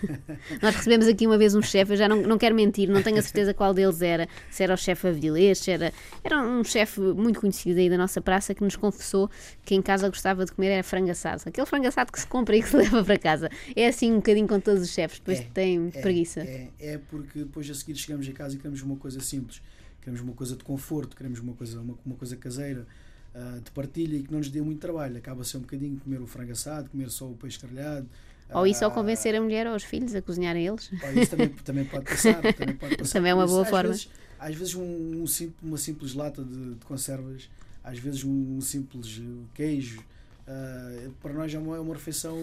Nós 0.61 0.75
recebemos 0.75 1.07
aqui 1.07 1.27
uma 1.27 1.39
vez 1.39 1.55
um 1.55 1.63
chefe, 1.63 1.93
eu 1.93 1.97
já 1.97 2.07
não, 2.07 2.21
não 2.21 2.37
quero 2.37 2.55
mentir, 2.55 2.89
não 2.91 3.03
tenho 3.03 3.19
a 3.19 3.23
certeza 3.23 3.55
qual 3.55 3.73
deles 3.73 4.03
era, 4.09 4.29
se 4.51 4.63
era 4.63 4.75
o 4.75 4.77
chefe 4.77 5.09
Avilés, 5.09 5.67
era, 5.69 5.93
era 6.25 6.41
um 6.43 6.65
chefe 6.65 7.01
muito 7.01 7.41
conhecido 7.41 7.79
aí 7.79 7.89
da 7.89 7.97
nossa 7.97 8.21
praça 8.21 8.55
que 8.55 8.63
nos 8.63 8.77
confessou 8.77 9.31
que 9.65 9.75
em 9.75 9.83
casa 9.83 10.09
gostava 10.09 10.45
de 10.45 10.53
comer 10.53 10.69
era 10.69 10.83
frango 10.83 11.11
assado. 11.11 11.43
Aquele 11.47 11.67
frango 11.67 11.87
assado 11.87 12.11
que 12.11 12.21
se 12.21 12.27
compra 12.27 12.57
e 12.57 12.63
que 12.63 12.69
se 12.69 12.77
leva 12.79 13.05
para 13.05 13.19
casa. 13.19 13.51
É 13.77 13.87
assim 13.87 14.13
um 14.13 14.17
bocadinho 14.17 14.49
com 14.49 14.59
todos 14.61 14.83
os 14.83 14.91
chefes, 14.91 15.19
depois 15.19 15.41
É, 15.41 15.43
têm 15.55 15.91
É, 15.95 16.01
preguiça. 16.01 16.41
É, 16.41 16.69
é 16.81 16.99
porque 16.99 17.41
depois 17.41 17.69
a 17.71 17.75
seguir 17.75 17.97
chegamos 17.97 18.29
a 18.29 18.33
casa 18.33 18.55
e 18.55 18.59
queremos 18.59 18.83
uma 18.83 18.97
coisa 18.97 19.21
simples, 19.21 19.61
queremos 20.01 20.21
uma 20.21 20.33
coisa 20.33 20.57
de 20.57 20.65
conforto, 20.65 21.17
queremos 21.17 21.39
uma 21.41 21.55
coisa, 21.55 21.81
uma, 21.81 21.97
uma 22.05 22.17
coisa 22.17 22.37
caseira, 22.37 22.87
ah, 23.35 23.61
de 23.63 23.71
partilha 23.71 24.17
e 24.17 24.23
que 24.23 24.33
não 24.33 24.39
nos 24.39 24.49
dê 24.49 24.61
muito 24.61 24.81
trabalho. 24.81 25.17
Acaba 25.17 25.43
a 25.43 25.45
ser 25.45 25.59
um 25.59 25.61
bocadinho 25.61 25.99
comer 25.99 26.21
o 26.21 26.27
frango 26.27 26.53
assado, 26.53 26.89
comer 26.91 27.11
só 27.11 27.27
o 27.27 27.35
peixe 27.35 27.59
grelhado. 27.61 28.09
Ou 28.53 28.67
isso 28.67 28.85
ou 28.85 28.91
ah, 28.91 28.95
convencer 28.95 29.35
a 29.35 29.41
mulher 29.41 29.67
ou 29.67 29.75
os 29.75 29.85
filhos 29.85 30.15
a 30.15 30.23
cozinharem 30.23 30.67
eles. 30.67 30.91
Pá, 31.01 31.13
isso 31.13 31.31
também, 31.31 31.49
também 31.49 31.85
pode 31.85 32.05
passar. 32.05 32.41
Também, 32.55 32.75
pode 32.77 32.97
passar 32.97 33.13
Também 33.19 33.31
é 33.31 33.35
uma 33.35 33.45
isso. 33.45 33.53
boa 33.53 33.65
às 33.65 33.71
forma. 33.71 33.91
Vezes, 33.91 34.11
às 34.39 34.55
vezes 34.55 34.75
um, 34.75 34.83
um 34.83 35.25
uma 35.63 35.77
simples 35.77 36.15
lata 36.15 36.43
de, 36.43 36.75
de 36.75 36.85
conservas, 36.85 37.51
às 37.85 37.99
vezes 37.99 38.25
um 38.25 38.61
simples 38.61 39.21
eh, 39.21 39.45
queijo, 39.55 40.03
ah, 40.47 41.11
para 41.21 41.35
nós 41.35 41.53
é 41.53 41.59
uma, 41.59 41.77
é 41.77 41.81
uma 41.81 41.95
refeição. 41.95 42.37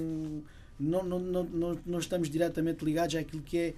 Não, 0.80 1.04
não, 1.04 1.20
não, 1.20 1.44
não, 1.44 1.80
não 1.86 2.00
estamos 2.00 2.30
diretamente 2.30 2.84
ligados 2.84 3.16
àquilo 3.16 3.42
que 3.42 3.58
é 3.58 3.74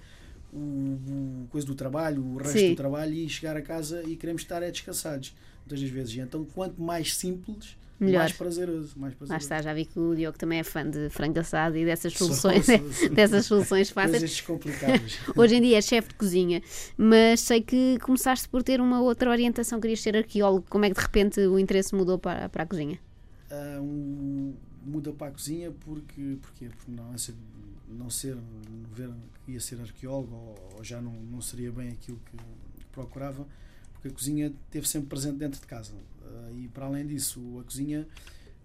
o, 0.52 0.58
o 0.58 1.46
coisa 1.50 1.66
do 1.66 1.74
trabalho, 1.74 2.22
o 2.22 2.36
resto 2.36 2.58
Sim. 2.58 2.70
do 2.70 2.76
trabalho 2.76 3.14
e 3.14 3.28
chegar 3.28 3.56
a 3.56 3.62
casa 3.62 4.02
e 4.04 4.16
queremos 4.16 4.42
estar 4.42 4.62
é 4.62 4.70
descansados 4.70 5.34
muitas 5.60 5.80
das 5.80 5.90
vezes. 5.90 6.14
E 6.14 6.20
então, 6.20 6.44
quanto 6.44 6.80
mais 6.80 7.14
simples, 7.14 7.76
Melhor. 8.00 8.20
mais 8.20 8.32
prazeroso. 8.32 8.92
Mais 8.98 9.12
Lá 9.14 9.18
prazeroso. 9.18 9.42
está, 9.44 9.60
já 9.62 9.74
vi 9.74 9.84
que 9.84 9.98
o 9.98 10.14
Diogo 10.14 10.38
também 10.38 10.60
é 10.60 10.62
fã 10.64 10.88
de 10.88 11.08
frango 11.10 11.38
assado 11.40 11.76
e 11.76 11.84
dessas 11.84 12.12
Sou, 12.12 12.28
soluções, 12.28 12.66
sou, 12.66 12.78
sou. 12.92 13.08
dessas 13.10 13.46
soluções 13.46 13.90
fáceis. 13.90 14.42
Hoje 15.36 15.56
em 15.56 15.62
dia 15.62 15.78
é 15.78 15.80
chefe 15.82 16.08
de 16.10 16.14
cozinha, 16.14 16.62
mas 16.96 17.40
sei 17.40 17.60
que 17.60 17.98
começaste 18.00 18.48
por 18.48 18.62
ter 18.62 18.80
uma 18.80 19.00
outra 19.00 19.30
orientação, 19.30 19.80
querias 19.80 20.00
ser 20.00 20.16
arqueólogo. 20.16 20.66
Como 20.68 20.84
é 20.84 20.88
que 20.90 20.94
de 20.94 21.00
repente 21.00 21.40
o 21.40 21.58
interesse 21.58 21.94
mudou 21.94 22.18
para, 22.18 22.48
para 22.48 22.62
a 22.62 22.66
cozinha? 22.66 22.98
Ah, 23.50 23.78
um- 23.80 24.54
muda 24.84 25.12
para 25.12 25.26
a 25.26 25.30
cozinha 25.30 25.70
porque, 25.80 26.38
porque, 26.40 26.66
porque 26.68 26.90
não, 26.90 27.12
é 27.12 27.18
ser- 27.18 27.34
não 27.88 28.08
ver 28.94 29.10
que 29.44 29.52
ia 29.52 29.60
ser 29.60 29.80
arqueólogo 29.80 30.34
ou, 30.34 30.76
ou 30.78 30.84
já 30.84 31.00
não, 31.00 31.12
não 31.12 31.40
seria 31.40 31.70
bem 31.72 31.88
aquilo 31.90 32.18
que 32.30 32.36
procurava 32.92 33.46
porque 34.00 34.08
a 34.08 34.10
cozinha 34.12 34.52
esteve 34.66 34.86
sempre 34.88 35.08
presente 35.08 35.36
dentro 35.36 35.60
de 35.60 35.66
casa 35.66 35.92
Ah, 36.24 36.50
e 36.52 36.68
para 36.68 36.86
além 36.86 37.06
disso 37.06 37.40
a 37.60 37.64
cozinha 37.64 38.06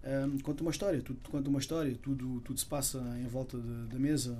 ah, 0.04 0.28
conta 0.42 0.62
uma 0.62 0.70
história 0.70 1.00
tudo 1.02 1.18
conta 1.30 1.48
uma 1.48 1.58
história 1.58 1.94
tudo 2.02 2.40
tudo 2.44 2.58
se 2.60 2.66
passa 2.66 2.98
em 3.22 3.26
volta 3.26 3.58
de- 3.58 3.86
da 3.92 3.98
mesa 3.98 4.36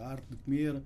a 0.00 0.08
arte 0.08 0.24
de 0.30 0.36
comer 0.38 0.80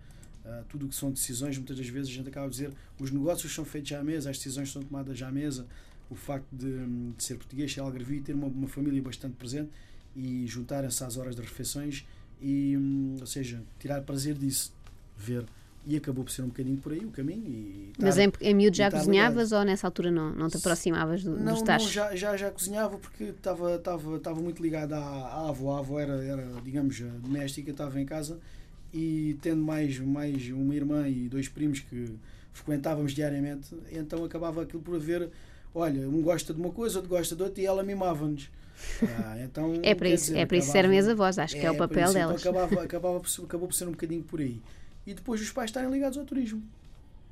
ah, 0.44 0.62
tudo 0.68 0.86
o 0.86 0.88
que 0.88 0.94
são 0.94 1.10
decisões 1.10 1.56
muitas 1.56 1.76
das 1.76 1.88
vezes 1.88 2.10
a 2.10 2.14
gente 2.14 2.28
acaba 2.28 2.46
a 2.46 2.50
dizer 2.50 2.72
os 2.98 3.10
negócios 3.10 3.54
são 3.54 3.64
feitos 3.64 3.90
já 3.90 4.00
à 4.00 4.04
mesa 4.04 4.30
as 4.30 4.36
decisões 4.38 4.70
são 4.72 4.82
tomadas 4.82 5.16
já 5.18 5.28
à 5.28 5.32
mesa 5.32 5.66
o 6.10 6.14
facto 6.14 6.46
de, 6.52 6.68
de 7.16 7.22
ser 7.24 7.36
português, 7.36 7.72
ser 7.72 7.80
algarvio, 7.80 8.22
ter 8.22 8.34
uma, 8.34 8.46
uma 8.46 8.68
família 8.68 9.00
bastante 9.00 9.34
presente 9.34 9.70
e 10.14 10.46
juntarem-se 10.46 11.02
às 11.02 11.16
horas 11.16 11.34
das 11.34 11.46
refeições 11.46 12.04
e, 12.38 12.76
hum, 12.76 13.16
ou 13.18 13.26
seja, 13.26 13.62
tirar 13.80 14.02
prazer 14.02 14.34
disso, 14.34 14.74
ver. 15.16 15.46
E 15.84 15.96
acabou 15.96 16.22
por 16.24 16.30
ser 16.30 16.42
um 16.42 16.46
bocadinho 16.48 16.76
por 16.78 16.92
aí 16.92 17.04
o 17.04 17.10
caminho. 17.10 17.44
E 17.48 17.92
Mas 17.98 18.16
estar- 18.16 18.38
em, 18.40 18.50
em 18.50 18.54
miúdo 18.54 18.76
já 18.76 18.86
estar 18.86 18.98
cozinhavas 18.98 19.50
ou 19.50 19.64
nessa 19.64 19.86
altura 19.86 20.10
não, 20.12 20.30
não 20.32 20.48
te 20.48 20.56
aproximavas 20.56 21.24
do, 21.24 21.32
não, 21.36 21.44
dos 21.54 21.62
não, 21.62 21.64
tachos? 21.64 21.90
já, 21.90 22.14
já, 22.14 22.36
já 22.36 22.50
cozinhava 22.52 22.98
porque 22.98 23.24
estava 23.24 23.74
estava 23.74 24.16
estava 24.16 24.40
muito 24.40 24.62
ligado 24.62 24.92
à, 24.92 24.98
à 24.98 25.48
avó. 25.48 25.76
A 25.76 25.78
avó 25.80 25.98
era, 25.98 26.22
era 26.24 26.46
digamos, 26.64 27.00
a 27.02 27.18
doméstica, 27.18 27.70
estava 27.72 28.00
em 28.00 28.06
casa 28.06 28.38
e 28.94 29.36
tendo 29.42 29.62
mais, 29.62 29.98
mais 29.98 30.48
uma 30.50 30.74
irmã 30.74 31.08
e 31.08 31.28
dois 31.28 31.48
primos 31.48 31.80
que 31.80 32.14
frequentávamos 32.52 33.12
diariamente, 33.12 33.74
então 33.90 34.22
acabava 34.24 34.62
aquilo 34.62 34.82
por 34.82 34.94
haver, 34.96 35.30
olha, 35.74 36.06
um 36.08 36.20
gosta 36.20 36.52
de 36.52 36.60
uma 36.60 36.70
coisa, 36.70 36.98
outro 36.98 37.08
gosta 37.08 37.34
de 37.34 37.42
outra 37.42 37.62
e 37.62 37.66
ela 37.66 37.82
mimava-nos. 37.82 38.48
Ah, 39.02 39.36
então, 39.42 39.78
É 39.82 39.94
para 39.94 40.08
isso, 40.08 40.26
dizer, 40.26 40.38
é 40.38 40.44
para 40.46 40.56
isso 40.58 40.72
servem 40.72 40.98
as 40.98 41.08
avós, 41.08 41.38
acho 41.38 41.54
que 41.56 41.64
é 41.64 41.70
o 41.70 41.74
para 41.76 41.88
papel 41.88 42.04
isso, 42.04 42.14
delas. 42.14 42.40
Então 42.40 42.52
acabava, 42.52 42.82
acabava 42.84 43.20
por, 43.20 43.44
acabou 43.44 43.68
por 43.68 43.74
ser 43.74 43.86
um 43.86 43.92
bocadinho 43.92 44.22
por 44.22 44.40
aí. 44.40 44.60
E 45.06 45.14
depois 45.14 45.40
os 45.40 45.50
pais 45.50 45.70
estarem 45.70 45.90
ligados 45.90 46.16
ao 46.18 46.24
turismo. 46.24 46.62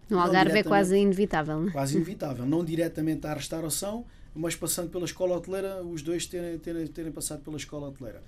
No 0.09 0.19
Algarve 0.19 0.59
é 0.59 0.63
quase 0.65 0.99
inevitável, 0.99 1.61
não 1.61 1.69
é? 1.69 1.73
Quase 1.73 1.97
inevitável. 1.97 2.45
Não 2.45 2.65
diretamente 2.65 3.27
à 3.27 3.35
restauração, 3.35 4.05
mas 4.35 4.57
passando 4.57 4.91
pela 4.91 5.05
escola 5.05 5.37
hoteleira, 5.37 5.83
os 5.85 6.03
dois 6.03 6.27
terem, 6.27 6.59
terem, 6.59 6.87
terem 6.89 7.13
passado 7.13 7.43
pela 7.43 7.57
escola 7.57 7.89
hoteleira. 7.89 8.23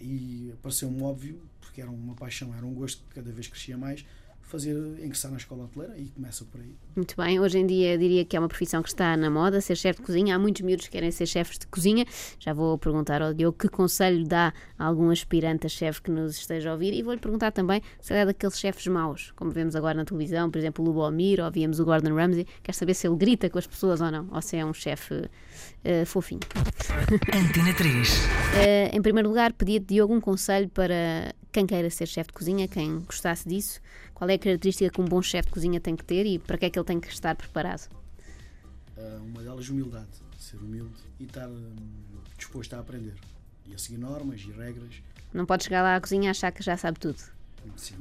E 0.00 0.52
pareceu-me 0.62 1.02
óbvio, 1.02 1.40
porque 1.60 1.80
era 1.80 1.90
uma 1.90 2.14
paixão, 2.14 2.54
era 2.54 2.64
um 2.64 2.74
gosto 2.74 3.02
que 3.08 3.14
cada 3.14 3.32
vez 3.32 3.48
crescia 3.48 3.76
mais, 3.76 4.04
fazer 4.48 4.74
ingressar 5.02 5.30
na 5.30 5.36
escola 5.36 5.64
hoteleira 5.64 5.96
e 5.98 6.06
começa 6.06 6.44
por 6.44 6.60
aí. 6.60 6.74
Muito 6.96 7.14
bem, 7.16 7.38
hoje 7.38 7.58
em 7.58 7.66
dia 7.66 7.96
diria 7.98 8.24
que 8.24 8.36
é 8.36 8.40
uma 8.40 8.48
profissão 8.48 8.82
que 8.82 8.88
está 8.88 9.16
na 9.16 9.30
moda, 9.30 9.60
ser 9.60 9.76
chefe 9.76 10.00
de 10.00 10.06
cozinha. 10.06 10.34
Há 10.34 10.38
muitos 10.38 10.62
miúdos 10.62 10.86
que 10.86 10.92
querem 10.92 11.10
ser 11.10 11.26
chefes 11.26 11.58
de 11.58 11.66
cozinha. 11.66 12.06
Já 12.38 12.52
vou 12.52 12.78
perguntar 12.78 13.20
ao 13.20 13.34
Diogo 13.34 13.56
que 13.58 13.68
conselho 13.68 14.26
dá 14.26 14.52
a 14.78 14.84
algum 14.86 15.10
aspirante 15.10 15.66
a 15.66 15.68
chefe 15.68 16.02
que 16.02 16.10
nos 16.10 16.36
esteja 16.36 16.70
a 16.70 16.72
ouvir 16.72 16.94
e 16.94 17.02
vou-lhe 17.02 17.20
perguntar 17.20 17.52
também 17.52 17.82
se 18.00 18.12
ele 18.12 18.20
é 18.20 18.26
daqueles 18.26 18.58
chefes 18.58 18.86
maus, 18.86 19.32
como 19.36 19.50
vemos 19.50 19.76
agora 19.76 19.94
na 19.94 20.04
televisão, 20.04 20.50
por 20.50 20.58
exemplo, 20.58 20.82
o 20.82 20.88
Lubomir, 20.88 21.44
ou 21.44 21.50
víamos 21.50 21.78
o 21.78 21.84
Gordon 21.84 22.14
Ramsay. 22.14 22.46
Quer 22.62 22.74
saber 22.74 22.94
se 22.94 23.06
ele 23.06 23.16
grita 23.16 23.50
com 23.50 23.58
as 23.58 23.66
pessoas 23.66 24.00
ou 24.00 24.10
não, 24.10 24.28
ou 24.32 24.40
se 24.40 24.56
é 24.56 24.64
um 24.64 24.72
chefe 24.72 25.28
eh, 25.84 26.04
fofinho. 26.04 26.40
Antena 27.34 27.74
3. 27.74 28.08
Eh, 28.60 28.90
em 28.96 29.00
primeiro 29.00 29.28
lugar, 29.28 29.52
pedia-te, 29.52 29.86
Diogo, 29.86 30.12
um 30.12 30.20
conselho 30.20 30.68
para 30.70 31.32
quem 31.52 31.66
queira 31.66 31.88
ser 31.90 32.06
chefe 32.06 32.28
de 32.28 32.32
cozinha, 32.32 32.66
quem 32.66 33.00
gostasse 33.00 33.48
disso. 33.48 33.80
Qual 34.14 34.28
é 34.28 34.34
a 34.34 34.38
característica 34.38 34.90
que 34.90 35.00
um 35.00 35.04
bom 35.04 35.22
chefe 35.22 35.48
de 35.48 35.52
cozinha 35.52 35.78
tem 35.80 35.94
que 35.94 36.04
ter 36.04 36.26
e 36.26 36.38
para 36.38 36.58
que 36.58 36.64
é 36.64 36.70
que 36.70 36.78
ele 36.78 36.86
tem 36.86 36.98
que 36.98 37.08
estar 37.08 37.36
preparado? 37.36 37.88
Ah, 38.96 39.20
uma 39.22 39.42
delas, 39.42 39.68
humildade. 39.68 40.08
Ser 40.38 40.56
humilde 40.56 40.96
e 41.20 41.24
estar 41.24 41.46
hum, 41.46 41.76
disposto 42.36 42.74
a 42.74 42.80
aprender. 42.80 43.14
E 43.66 43.74
a 43.74 43.78
seguir 43.78 43.98
normas 43.98 44.40
e 44.40 44.50
regras. 44.50 45.02
Não 45.32 45.46
pode 45.46 45.64
chegar 45.64 45.82
lá 45.82 45.94
à 45.94 46.00
cozinha 46.00 46.28
e 46.28 46.30
achar 46.30 46.50
que 46.50 46.62
já 46.62 46.76
sabe 46.76 46.98
tudo. 46.98 47.20
Sim. 47.76 47.96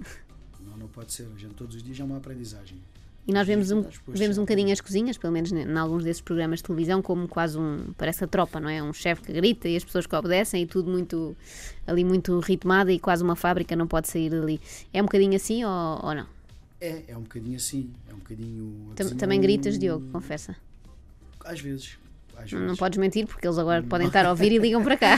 Não, 0.62 0.78
não 0.78 0.88
pode 0.88 1.12
ser. 1.14 1.28
A 1.36 1.38
gente 1.38 1.54
todos 1.54 1.76
os 1.76 1.84
dias 1.84 2.00
é 2.00 2.04
uma 2.04 2.18
aprendizagem. 2.18 2.82
E 3.28 3.34
nós 3.34 3.46
vemos 3.46 3.72
um, 3.72 3.84
vemos 4.08 4.38
a 4.38 4.42
um 4.42 4.46
bocadinho 4.46 4.72
as 4.72 4.80
cozinhas, 4.80 5.18
pelo 5.18 5.34
menos 5.34 5.52
em 5.52 5.78
alguns 5.78 6.04
desses 6.04 6.22
programas 6.22 6.60
de 6.60 6.64
televisão, 6.64 7.02
como 7.02 7.28
quase 7.28 7.58
um. 7.58 7.92
parece 7.98 8.24
a 8.24 8.28
tropa, 8.28 8.58
não 8.60 8.70
é? 8.70 8.82
Um 8.82 8.94
chefe 8.94 9.22
que 9.22 9.34
grita 9.34 9.68
e 9.68 9.76
as 9.76 9.84
pessoas 9.84 10.08
que 10.08 10.16
obedecem 10.16 10.64
e 10.64 10.66
tudo 10.66 10.90
muito. 10.90 11.36
ali 11.86 12.06
muito 12.06 12.40
ritmado 12.40 12.90
e 12.90 12.98
quase 13.00 13.24
uma 13.24 13.36
fábrica 13.36 13.76
não 13.76 13.86
pode 13.88 14.08
sair 14.08 14.30
dali. 14.30 14.62
É 14.94 15.02
um 15.02 15.06
bocadinho 15.06 15.36
assim 15.36 15.66
ou, 15.66 15.72
ou 16.04 16.16
não? 16.16 16.26
É, 16.80 17.04
é 17.10 17.18
um 17.18 17.22
bocadinho 17.24 17.58
assim. 17.58 17.92
É 18.10 18.14
um 18.14 18.18
bocadinho. 18.20 18.88
a 18.92 18.96
Tam- 18.96 19.10
também 19.18 19.42
gritas, 19.42 19.78
Diogo, 19.78 20.08
confessa. 20.12 20.56
Às 21.44 21.60
vezes. 21.60 21.98
Às 22.38 22.52
Não, 22.52 22.60
vezes. 22.60 22.68
não 22.68 22.76
podes 22.78 22.98
mentir 22.98 23.26
porque 23.28 23.46
eles 23.46 23.58
agora 23.58 23.84
podem 23.84 24.08
estar 24.08 24.26
a 24.26 24.30
ouvir 24.30 24.52
e 24.54 24.58
ligam 24.58 24.82
para 24.84 24.96
cá. 24.96 25.16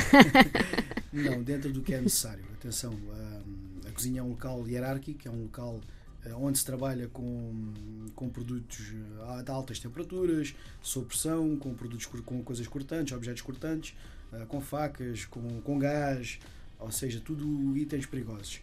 Não, 1.12 1.42
dentro 1.44 1.72
do 1.74 1.82
que 1.82 1.94
é 1.94 2.02
necessário. 2.02 2.44
Atenção, 2.60 2.92
hum, 2.94 3.82
a 3.88 3.92
cozinha 3.92 4.22
é 4.22 4.24
um 4.24 4.30
local 4.30 4.64
hierárquico, 4.68 5.28
é 5.28 5.32
um 5.32 5.42
local 5.44 5.80
onde 6.38 6.58
se 6.60 6.66
trabalha 6.66 7.08
com, 7.08 7.72
com 8.16 8.30
produtos 8.30 8.92
eh, 9.40 9.44
de 9.44 9.52
altas 9.52 9.80
temperaturas, 9.80 10.54
sob 10.82 11.06
pressão, 11.08 11.56
com 11.58 11.74
produtos 11.74 12.06
com 12.06 12.44
coisas 12.44 12.68
cortantes, 12.68 13.14
objetos 13.14 13.42
cortantes, 13.42 13.96
eh, 14.34 14.46
com 14.48 14.60
facas, 14.62 15.26
com, 15.26 15.62
com 15.62 15.80
gás, 15.80 16.40
ou 16.80 16.92
seja, 16.92 17.22
tudo 17.24 17.76
itens 17.78 18.06
perigosos. 18.06 18.62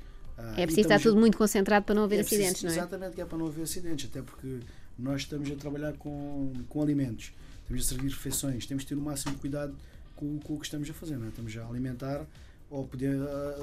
É 0.56 0.66
preciso 0.66 0.82
estar 0.88 1.00
tudo 1.00 1.18
muito 1.18 1.38
concentrado 1.38 1.86
para 1.86 1.94
não 1.94 2.04
haver 2.04 2.16
é 2.16 2.18
preciso- 2.18 2.42
acidentes, 2.42 2.62
não 2.64 2.70
é? 2.70 2.74
Exatamente, 2.74 3.14
que 3.14 3.20
é 3.22 3.24
para 3.24 3.38
não 3.38 3.46
haver 3.46 3.62
acidentes, 3.62 4.06
até 4.10 4.20
porque 4.20 4.60
nós 4.98 5.22
estamos 5.22 5.50
a 5.50 5.54
trabalhar 5.56 5.94
com, 5.94 6.52
com 6.68 6.82
alimentos, 6.82 7.32
estamos 7.62 7.82
a 7.84 7.88
servir 7.88 8.08
refeições, 8.10 8.66
temos 8.66 8.82
de 8.82 8.88
ter 8.90 8.94
o 8.96 9.00
máximo 9.00 9.34
de 9.34 9.40
cuidado 9.40 9.74
com, 10.14 10.38
com 10.40 10.54
o 10.54 10.58
que 10.58 10.66
estamos 10.66 10.88
a 10.90 10.92
fazer, 10.92 11.16
não 11.16 11.24
é? 11.26 11.28
estamos 11.30 11.56
a 11.56 11.66
alimentar 11.66 12.26
ou 12.70 12.86
poder 12.86 13.16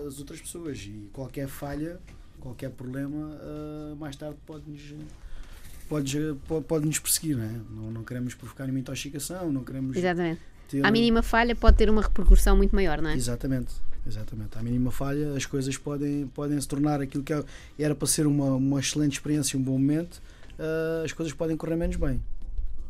as 0.07 0.17
outras 0.19 0.41
pessoas 0.41 0.79
e 0.79 1.09
qualquer 1.13 1.47
falha, 1.47 1.99
qualquer 2.43 2.69
problema, 2.71 3.39
ah, 3.41 3.95
mais 3.97 4.15
tarde 4.17 4.35
pode-nos 4.45 4.93
pode, 5.87 6.17
pode, 6.67 6.85
nos 6.85 6.99
perseguir, 6.99 7.37
não, 7.37 7.43
é? 7.43 7.59
não 7.69 7.91
não 7.91 8.03
queremos 8.03 8.35
provocar 8.35 8.65
nenhuma 8.65 8.79
intoxicação, 8.81 9.51
não 9.51 9.63
queremos 9.63 9.95
Exatamente. 9.95 10.41
ter... 10.67 10.85
À 10.85 10.91
mínima 10.91 11.21
falha 11.21 11.55
pode 11.55 11.77
ter 11.77 11.89
uma 11.89 12.01
repercussão 12.01 12.57
muito 12.57 12.75
maior, 12.75 13.01
não 13.01 13.11
é? 13.11 13.15
Exatamente, 13.15 13.73
exatamente. 14.05 14.57
À 14.57 14.61
mínima 14.61 14.91
falha, 14.91 15.33
as 15.35 15.45
coisas 15.45 15.77
podem, 15.77 16.27
podem 16.27 16.59
se 16.59 16.67
tornar 16.67 16.99
aquilo 17.01 17.23
que 17.23 17.31
é- 17.31 17.43
era 17.79 17.95
para 17.95 18.07
ser 18.07 18.27
uma, 18.27 18.55
uma 18.55 18.79
excelente 18.79 19.13
experiência, 19.13 19.57
um 19.57 19.61
bom 19.61 19.73
momento, 19.73 20.21
ah, 20.59 21.03
as 21.05 21.13
coisas 21.13 21.33
podem 21.33 21.55
correr 21.55 21.77
menos 21.77 21.95
bem. 21.95 22.21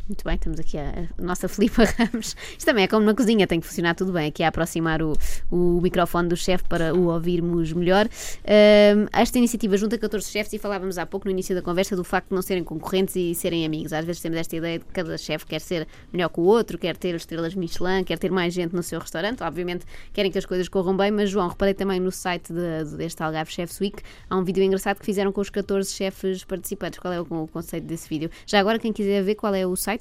Muito 0.06 0.26
bem, 0.26 0.38
temos 0.38 0.60
aqui 0.60 0.78
a, 0.78 1.08
nossa 1.18 1.48
Filipa 1.48 1.86
Ramos. 1.98 2.36
Isto 2.58 2.66
também 2.66 2.84
é 2.84 2.88
como 2.90 3.06
na 3.06 3.14
cozinha, 3.16 3.48
tem 3.48 3.62
que 3.62 3.66
funcionar 3.66 3.96
tudo 3.96 4.12
bem. 4.12 4.28
Aqui 4.28 4.44
a 4.44 4.50
aproximar 4.50 5.02
o, 5.02 5.14
o 5.50 5.80
microfone 5.82 6.28
do 6.28 6.36
chefe 6.36 6.66
para 6.68 6.94
o 6.94 7.08
ouvirmos 7.08 7.72
melhor. 7.72 8.10
Ahm, 8.46 9.08
esta 9.14 9.38
iniciativa 9.38 9.78
junta 9.78 9.98
14 9.98 10.30
chefes 10.30 10.52
e 10.52 10.60
falávamos 10.60 10.98
há 10.98 11.06
pouco 11.06 11.26
no 11.26 11.32
início 11.32 11.56
da 11.56 11.62
conversa 11.62 11.96
do 11.96 12.04
facto 12.04 12.28
de 12.30 12.36
não 12.36 12.42
serem 12.42 12.66
concorrentes 12.66 13.16
e 13.16 13.34
serem 13.34 13.66
amigos. 13.66 13.94
Às 13.94 14.04
vezes 14.04 14.22
temos 14.22 14.38
esta 14.38 14.54
ideia 14.58 14.80
de 14.80 14.84
que 14.84 14.92
cada 14.92 15.18
chefe 15.18 15.46
quer 15.46 15.62
ser 15.62 15.88
melhor 16.12 16.28
que 16.28 16.40
o 16.42 16.44
outro, 16.44 16.78
quer 16.78 16.98
ter 16.98 17.16
estrelas 17.16 17.56
Michelin, 17.56 18.04
quer 18.04 18.20
ter 18.20 18.30
mais 18.30 18.54
gente 18.54 18.76
no 18.76 18.84
seu 18.84 19.00
restaurante. 19.00 19.42
Obviamente 19.42 19.86
querem 20.12 20.30
que 20.30 20.38
as 20.38 20.46
coisas 20.46 20.68
corram 20.68 20.98
bem, 20.98 21.12
mas 21.12 21.30
João, 21.30 21.48
reparei 21.48 21.74
também 21.74 22.02
no 22.02 22.12
site 22.12 22.52
de- 22.52 22.98
deste 22.98 23.24
Algarve 23.24 23.54
Chefs 23.54 23.80
Week, 23.80 24.04
há 24.30 24.36
um 24.38 24.44
vídeo 24.44 24.62
engraçado 24.64 25.00
que 25.00 25.06
fizeram 25.06 25.32
com 25.32 25.40
os 25.40 25.50
14 25.50 25.90
chefes 25.94 26.44
participantes. 26.44 27.00
Qual 27.00 27.14
é 27.14 27.22
o, 27.22 27.24
o 27.24 27.48
conceito 27.48 27.86
desse 27.86 28.10
vídeo? 28.10 28.30
Já 28.46 28.60
agora, 28.60 28.78
quem 28.78 28.92
quiser 28.92 29.24
ver 29.24 29.36
qual 29.36 29.56
é 29.56 29.66
o 29.66 29.74
site? 29.78 29.93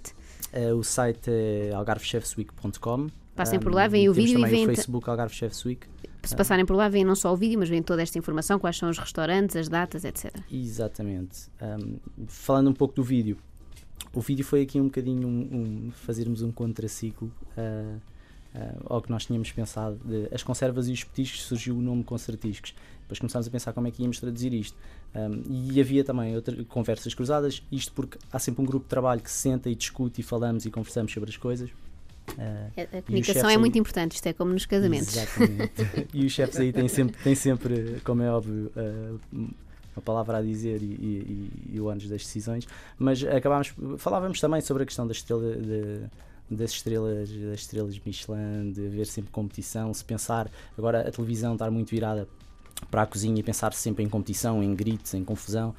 Eh, 0.53 0.73
o 0.73 0.83
site 0.83 1.31
é 1.31 1.73
algarvechefsweek.com. 1.75 3.09
Passem 3.35 3.59
por 3.59 3.73
Um, 3.73 3.75
lá, 3.75 3.89
veem 3.89 4.09
o 4.09 4.13
temos 4.15 4.31
vídeo 4.31 4.47
e 4.47 4.51
veem 4.51 4.65
o 4.65 4.69
Facebook 4.69 5.09
Algarve 5.09 5.35
Chefs 5.35 5.65
Week. 5.65 5.87
Se 6.23 6.37
passarem 6.37 6.65
por 6.67 6.75
lá, 6.77 6.89
veem 6.89 7.05
não 7.05 7.17
só 7.17 7.33
o 7.33 7.37
vídeo, 7.37 7.59
mas 7.59 7.69
veem 7.69 7.83
toda 7.83 8.03
esta 8.03 8.17
informação, 8.19 8.59
quais 8.59 8.77
são 8.77 8.89
os 8.91 8.99
restaurantes, 8.99 9.57
as 9.57 9.69
datas, 9.69 10.05
etc. 10.05 10.33
Exatamente. 10.53 11.49
Um, 11.61 11.99
falando 12.29 12.69
um 12.71 12.73
pouco 12.75 12.95
do 12.95 13.03
vídeo, 13.03 13.39
o 14.13 14.21
vídeo 14.21 14.45
foi 14.45 14.63
aqui 14.63 14.79
um 14.81 14.85
bocadinho 14.85 15.27
um, 15.27 15.87
um- 15.87 15.91
fazermos 15.91 16.43
um 16.43 16.53
contraciclo 16.53 17.33
uh, 17.57 17.97
uh, 18.55 18.83
ao 18.85 19.03
que 19.03 19.11
nós 19.11 19.25
tínhamos 19.25 19.51
pensado. 19.51 19.99
De, 20.05 20.29
as 20.33 20.43
conservas 20.43 20.89
e 20.89 20.93
os 20.93 21.03
petiscos 21.03 21.43
surgiu 21.45 21.77
o 21.77 21.81
nome 21.83 22.05
concertiscos. 22.05 22.75
Depois 23.01 23.19
começámos 23.19 23.49
a 23.49 23.51
pensar 23.51 23.73
como 23.73 23.89
é 23.89 23.91
que 23.91 24.03
íamos 24.03 24.21
traduzir 24.21 24.53
isto. 24.53 24.77
Um, 25.15 25.43
e 25.73 25.79
havia 25.81 26.03
também 26.03 26.35
outra, 26.35 26.57
conversas 26.65 27.13
cruzadas, 27.13 27.63
isto 27.71 27.93
porque 27.93 28.17
há 28.33 28.39
sempre 28.39 28.63
um 28.63 28.65
grupo 28.67 28.85
de 28.85 28.89
trabalho 28.91 29.21
que 29.21 29.31
se 29.31 29.37
senta 29.39 29.69
e 29.69 29.75
discute 29.75 30.21
e 30.21 30.25
falamos 30.25 30.65
e 30.65 30.71
conversamos 30.71 31.13
sobre 31.13 31.29
as 31.29 31.37
coisas. 31.37 31.69
Uh, 32.31 32.97
A, 32.99 33.03
comunicação 33.03 33.49
é 33.51 33.53
aí- 33.53 33.59
muito 33.59 33.77
importante, 33.77 34.13
isto 34.15 34.27
é 34.27 34.33
como 34.33 34.53
nos 34.53 34.65
casamentos. 34.65 35.15
Exatamente. 35.15 36.09
e 36.15 36.25
os 36.25 36.33
chefes 36.33 36.59
aí 36.59 36.73
têm 36.73 36.89
sempre, 36.89 37.17
têm 37.23 37.35
sempre 37.35 38.01
como 38.05 38.23
é 38.23 38.31
óbvio, 38.31 38.73
uh, 38.75 39.21
uma 39.95 40.03
palavra 40.03 40.39
a 40.39 40.43
dizer 40.43 40.81
e, 40.83 40.87
e, 40.87 41.51
e 41.75 41.81
o 41.81 41.89
ânus 41.91 42.09
das 42.09 42.23
decisões, 42.23 42.67
mas 42.99 43.23
acabámos, 43.23 43.75
falávamos 43.99 44.41
também 44.41 44.63
sobre 44.63 44.85
a 44.85 44.87
questão 44.87 45.07
da 45.07 45.13
estrela, 45.13 45.55
de- 45.57 46.07
das 46.51 46.71
estrelas, 46.71 47.29
das 47.31 47.61
estrelas 47.61 47.99
Michelin, 48.05 48.73
de 48.73 48.87
haver 48.87 49.07
sempre 49.07 49.31
competição, 49.31 49.93
se 49.93 50.03
pensar, 50.05 50.51
agora 50.79 51.07
a 51.07 51.11
televisão 51.11 51.53
estar 51.53 51.71
muito 51.71 51.91
virada 51.91 52.27
para 52.91 53.03
a 53.03 53.07
cozinha 53.07 53.39
e 53.39 53.43
pensar 53.43 53.73
sempre 53.73 54.05
em 54.05 54.09
competição, 54.09 54.63
em 54.63 54.75
gritos, 54.75 55.15
em 55.15 55.25
confusão. 55.25 55.75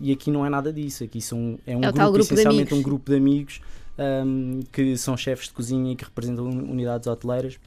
E 0.00 0.12
aqui 0.12 0.30
não 0.30 0.44
é 0.44 0.48
nada 0.48 0.72
disso, 0.72 1.04
aqui 1.04 1.20
são, 1.20 1.58
é 1.66 1.76
um 1.76 1.80
É 1.84 1.92
grupo, 1.92 2.12
grupo 2.12 2.34
essencialmente 2.34 2.74
um 2.74 2.82
grupo 2.82 3.10
de 3.10 3.16
amigos 3.16 3.60
um, 4.26 4.60
que 4.72 4.96
são 4.96 5.16
chefes 5.16 5.46
de 5.48 5.54
cozinha 5.54 5.92
e 5.92 5.96
que 5.96 6.04
representam 6.04 6.46
unidades 6.46 7.06
hoteleiras, 7.06 7.58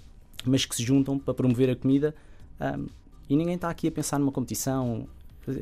mas 0.45 0.65
que 0.65 0.75
se 0.75 0.83
juntam 0.83 1.17
para 1.17 1.33
promover 1.33 1.69
a 1.69 1.75
comida 1.75 2.13
um, 2.59 2.87
e 3.29 3.35
ninguém 3.35 3.55
está 3.55 3.69
aqui 3.69 3.87
a 3.87 3.91
pensar 3.91 4.19
numa 4.19 4.31
competição. 4.31 5.07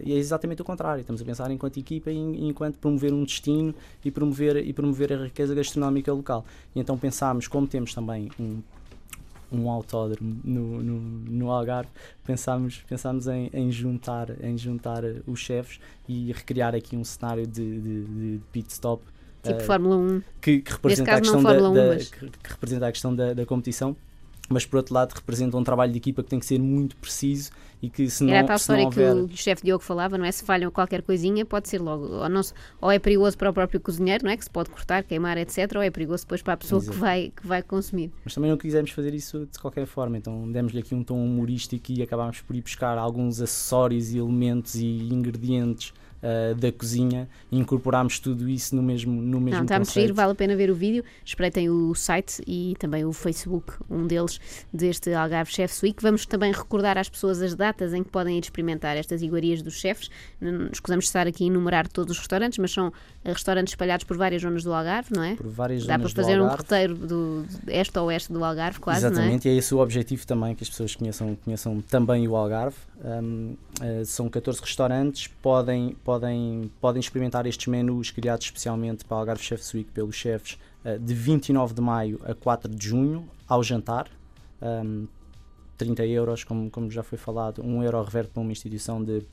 E 0.03 0.13
é 0.13 0.15
exatamente 0.15 0.61
o 0.63 0.65
contrário, 0.65 1.01
estamos 1.01 1.21
a 1.21 1.25
pensar 1.25 1.51
enquanto 1.51 1.77
equipa 1.77 2.09
e 2.11 2.17
enquanto 2.47 2.77
promover 2.77 3.13
um 3.13 3.23
destino 3.23 3.73
e 4.03 4.09
promover, 4.09 4.57
e 4.57 4.73
promover 4.73 5.13
a 5.13 5.23
riqueza 5.25 5.53
gastronómica 5.53 6.11
local. 6.11 6.43
E 6.75 6.79
então 6.79 6.97
pensámos, 6.97 7.47
como 7.47 7.67
temos 7.67 7.93
também 7.93 8.31
um, 8.39 8.61
um 9.51 9.69
autódromo 9.69 10.37
no, 10.43 10.81
no, 10.83 10.99
no 10.99 11.51
Algarve, 11.51 11.89
pensámos, 12.25 12.83
pensámos 12.87 13.27
em, 13.27 13.49
em 13.53 13.71
juntar, 13.71 14.29
em 14.43 14.57
juntar 14.57 15.03
eh, 15.03 15.21
os 15.27 15.39
chefes 15.39 15.79
e 16.07 16.31
recriar 16.31 16.73
aqui 16.75 16.95
um 16.95 17.03
cenário 17.03 17.45
de, 17.47 17.79
de, 17.81 18.03
de 18.05 18.41
pit 18.51 18.71
stop 18.71 19.03
Tipo 19.43 19.59
eh, 19.59 19.63
Fórmula 19.63 19.95
1. 19.97 20.21
que, 20.41 20.61
que 20.61 20.71
representa 20.71 21.11
a 21.15 21.21
questão 21.21 21.43
da, 21.43 21.49
Fórmula 21.49 21.69
1, 21.69 21.73
da- 21.75 21.87
mas- 21.95 22.09
que, 22.09 22.19
que 22.29 22.49
representa 22.49 22.87
a 22.87 22.91
questão 22.91 23.15
da, 23.15 23.33
da 23.33 23.45
competição 23.45 23.95
mas 24.49 24.65
por 24.65 24.77
outro 24.77 24.93
lado 24.93 25.13
representa 25.13 25.57
um 25.57 25.63
trabalho 25.63 25.91
de 25.91 25.97
equipa 25.97 26.23
que 26.23 26.29
tem 26.29 26.39
que 26.39 26.45
ser 26.45 26.59
muito 26.59 26.95
preciso 26.97 27.51
e 27.81 27.89
que 27.89 28.09
se 28.09 28.23
não, 28.23 28.33
Era 28.33 28.41
a 28.41 28.47
tal 28.47 28.55
história 28.55 28.85
houver 28.85 29.13
que 29.27 29.33
o, 29.33 29.37
chefe 29.37 29.63
Diogo 29.63 29.83
falava, 29.83 30.17
não 30.17 30.25
é? 30.25 30.31
Se 30.31 30.43
falham 30.43 30.71
qualquer 30.71 31.01
coisinha, 31.01 31.45
pode 31.45 31.67
ser 31.67 31.79
logo. 31.79 32.05
Ou, 32.07 32.29
não 32.29 32.41
ou 32.81 32.91
é 32.91 32.97
perigoso 32.97 33.37
para 33.37 33.49
o 33.49 33.53
próprio 33.53 33.79
cozinheiro, 33.79 34.25
não 34.25 34.31
é? 34.31 34.37
Que 34.37 34.43
se 34.43 34.49
pode 34.49 34.69
cortar, 34.69 35.03
queimar, 35.03 35.37
etc. 35.37 35.71
Ou 35.75 35.81
é 35.81 35.91
perigoso 35.91 36.23
depois 36.23 36.41
para 36.41 36.53
a 36.53 36.57
pessoa 36.57 36.81
que 36.81 36.91
vai, 36.91 37.31
que 37.35 37.45
vai 37.45 37.61
consumir. 37.61 38.11
mas 38.23 38.33
também 38.33 38.49
não 38.49 38.57
quisemos 38.57 38.91
fazer 38.91 39.13
isso 39.13 39.47
de 39.51 39.59
qualquer 39.59 39.85
forma 39.85 40.17
então 40.17 40.51
demos-lhe 40.51 40.79
aqui 40.79 40.95
um 40.95 41.03
tom 41.03 41.23
humorístico 41.23 41.91
e 41.91 42.01
acabámos 42.01 42.41
por 42.41 42.55
ir 42.55 42.61
buscar 42.61 42.97
alguns 42.97 43.41
acessórios 43.41 44.11
e 44.11 44.17
elementos 44.17 44.75
e 44.75 44.85
ingredientes 44.85 45.93
ah, 46.25 46.55
da 46.55 46.71
cozinha 46.71 47.29
e 47.51 47.59
incorporámos 47.59 48.17
tudo 48.17 48.49
isso 48.49 48.75
no 48.75 48.81
mesmo 48.81 49.21
no 49.21 49.39
mesmo 49.39 49.59
Não, 49.59 49.63
está 49.63 49.83
giro, 49.83 50.15
vale 50.15 50.31
a 50.31 50.35
pena 50.35 50.55
ver 50.55 50.71
o 50.71 50.75
vídeo. 50.75 51.03
Espreitem 51.23 51.69
o 51.69 51.93
site 51.93 52.41
e 52.47 52.75
também 52.79 53.05
o 53.05 53.13
Facebook, 53.13 53.73
um 53.87 54.07
deles, 54.07 54.34
deste 54.73 55.13
Algarve 55.13 55.51
Chefs 55.51 55.81
Week. 55.81 56.01
Vamos 56.01 56.25
também 56.25 56.51
recordar 56.51 56.97
às 56.97 57.09
pessoas 57.09 57.41
as 57.41 57.55
datas 57.55 57.93
em 57.93 58.03
que 58.03 58.09
podem 58.09 58.37
ir 58.37 58.43
experimentar 58.43 58.97
estas 58.97 59.21
iguarias 59.21 59.61
dos 59.61 59.75
chefes. 59.75 60.09
Não 60.39 60.67
Escusamos 60.71 61.05
de 61.05 61.09
estar 61.09 61.27
aqui 61.27 61.43
a 61.43 61.47
enumerar 61.47 61.87
todos 61.87 62.11
os 62.11 62.19
restaurantes, 62.19 62.57
mas 62.57 62.71
são 62.71 62.91
eh, 63.23 63.31
restaurantes 63.31 63.71
espalhados 63.71 64.03
por 64.05 64.17
várias 64.17 64.41
zonas 64.41 64.63
do 64.63 64.73
Algarve, 64.73 65.09
não 65.13 65.23
é? 65.23 65.35
por 65.35 65.47
várias 65.47 65.85
Dá 65.85 65.99
para 65.99 66.09
fazer 66.09 66.41
um 66.41 66.47
roteiro 66.47 66.95
do, 66.95 67.45
este 67.67 67.97
a 67.97 68.03
oeste 68.03 68.31
do 68.31 68.43
Algarve, 68.43 68.79
quase, 68.79 69.01
não 69.01 69.09
é? 69.09 69.11
Exatamente, 69.11 69.47
e 69.47 69.51
é 69.51 69.55
esse 69.55 69.73
o 69.73 69.79
objetivo 69.79 70.25
também, 70.25 70.55
que 70.55 70.63
as 70.63 70.69
pessoas 70.69 70.95
conheçam, 70.95 71.35
conheçam 71.43 71.81
também 71.81 72.27
o 72.27 72.35
Algarve. 72.35 72.77
Um, 73.03 73.55
uh, 73.81 74.05
são 74.05 74.29
14 74.29 74.61
restaurantes, 74.61 75.27
podem, 75.41 75.95
podem, 76.03 76.71
podem 76.79 76.99
experimentar 76.99 77.45
estes 77.45 77.67
menus 77.67 78.11
criados 78.11 78.45
especialmente 78.45 79.05
para 79.05 79.17
o 79.17 79.19
Algarve 79.19 79.43
Chefs 79.43 79.73
Week 79.73 79.91
pelos 79.91 80.15
chefes 80.15 80.57
uh, 80.83 80.97
de 80.99 81.13
29 81.13 81.73
de 81.73 81.81
maio 81.81 82.19
a 82.23 82.33
4 82.33 82.73
de 82.73 82.87
junho, 82.87 83.27
ao 83.47 83.63
jantar. 83.63 84.07
Um, 84.61 85.07
30 85.77 86.05
euros, 86.05 86.43
como, 86.43 86.69
como 86.69 86.89
já 86.89 87.03
foi 87.03 87.17
falado, 87.17 87.61
1 87.63 87.83
euro 87.83 88.01
reverte 88.03 88.31
para 88.31 88.41
uma 88.41 88.51
instituição 88.51 89.03
de, 89.03 89.23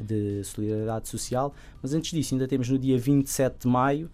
de 0.00 0.42
solidariedade 0.44 1.08
social. 1.08 1.54
Mas 1.82 1.94
antes 1.94 2.10
disso, 2.12 2.34
ainda 2.34 2.46
temos 2.46 2.68
no 2.68 2.78
dia 2.78 2.98
27 2.98 3.60
de 3.60 3.68
maio, 3.68 4.10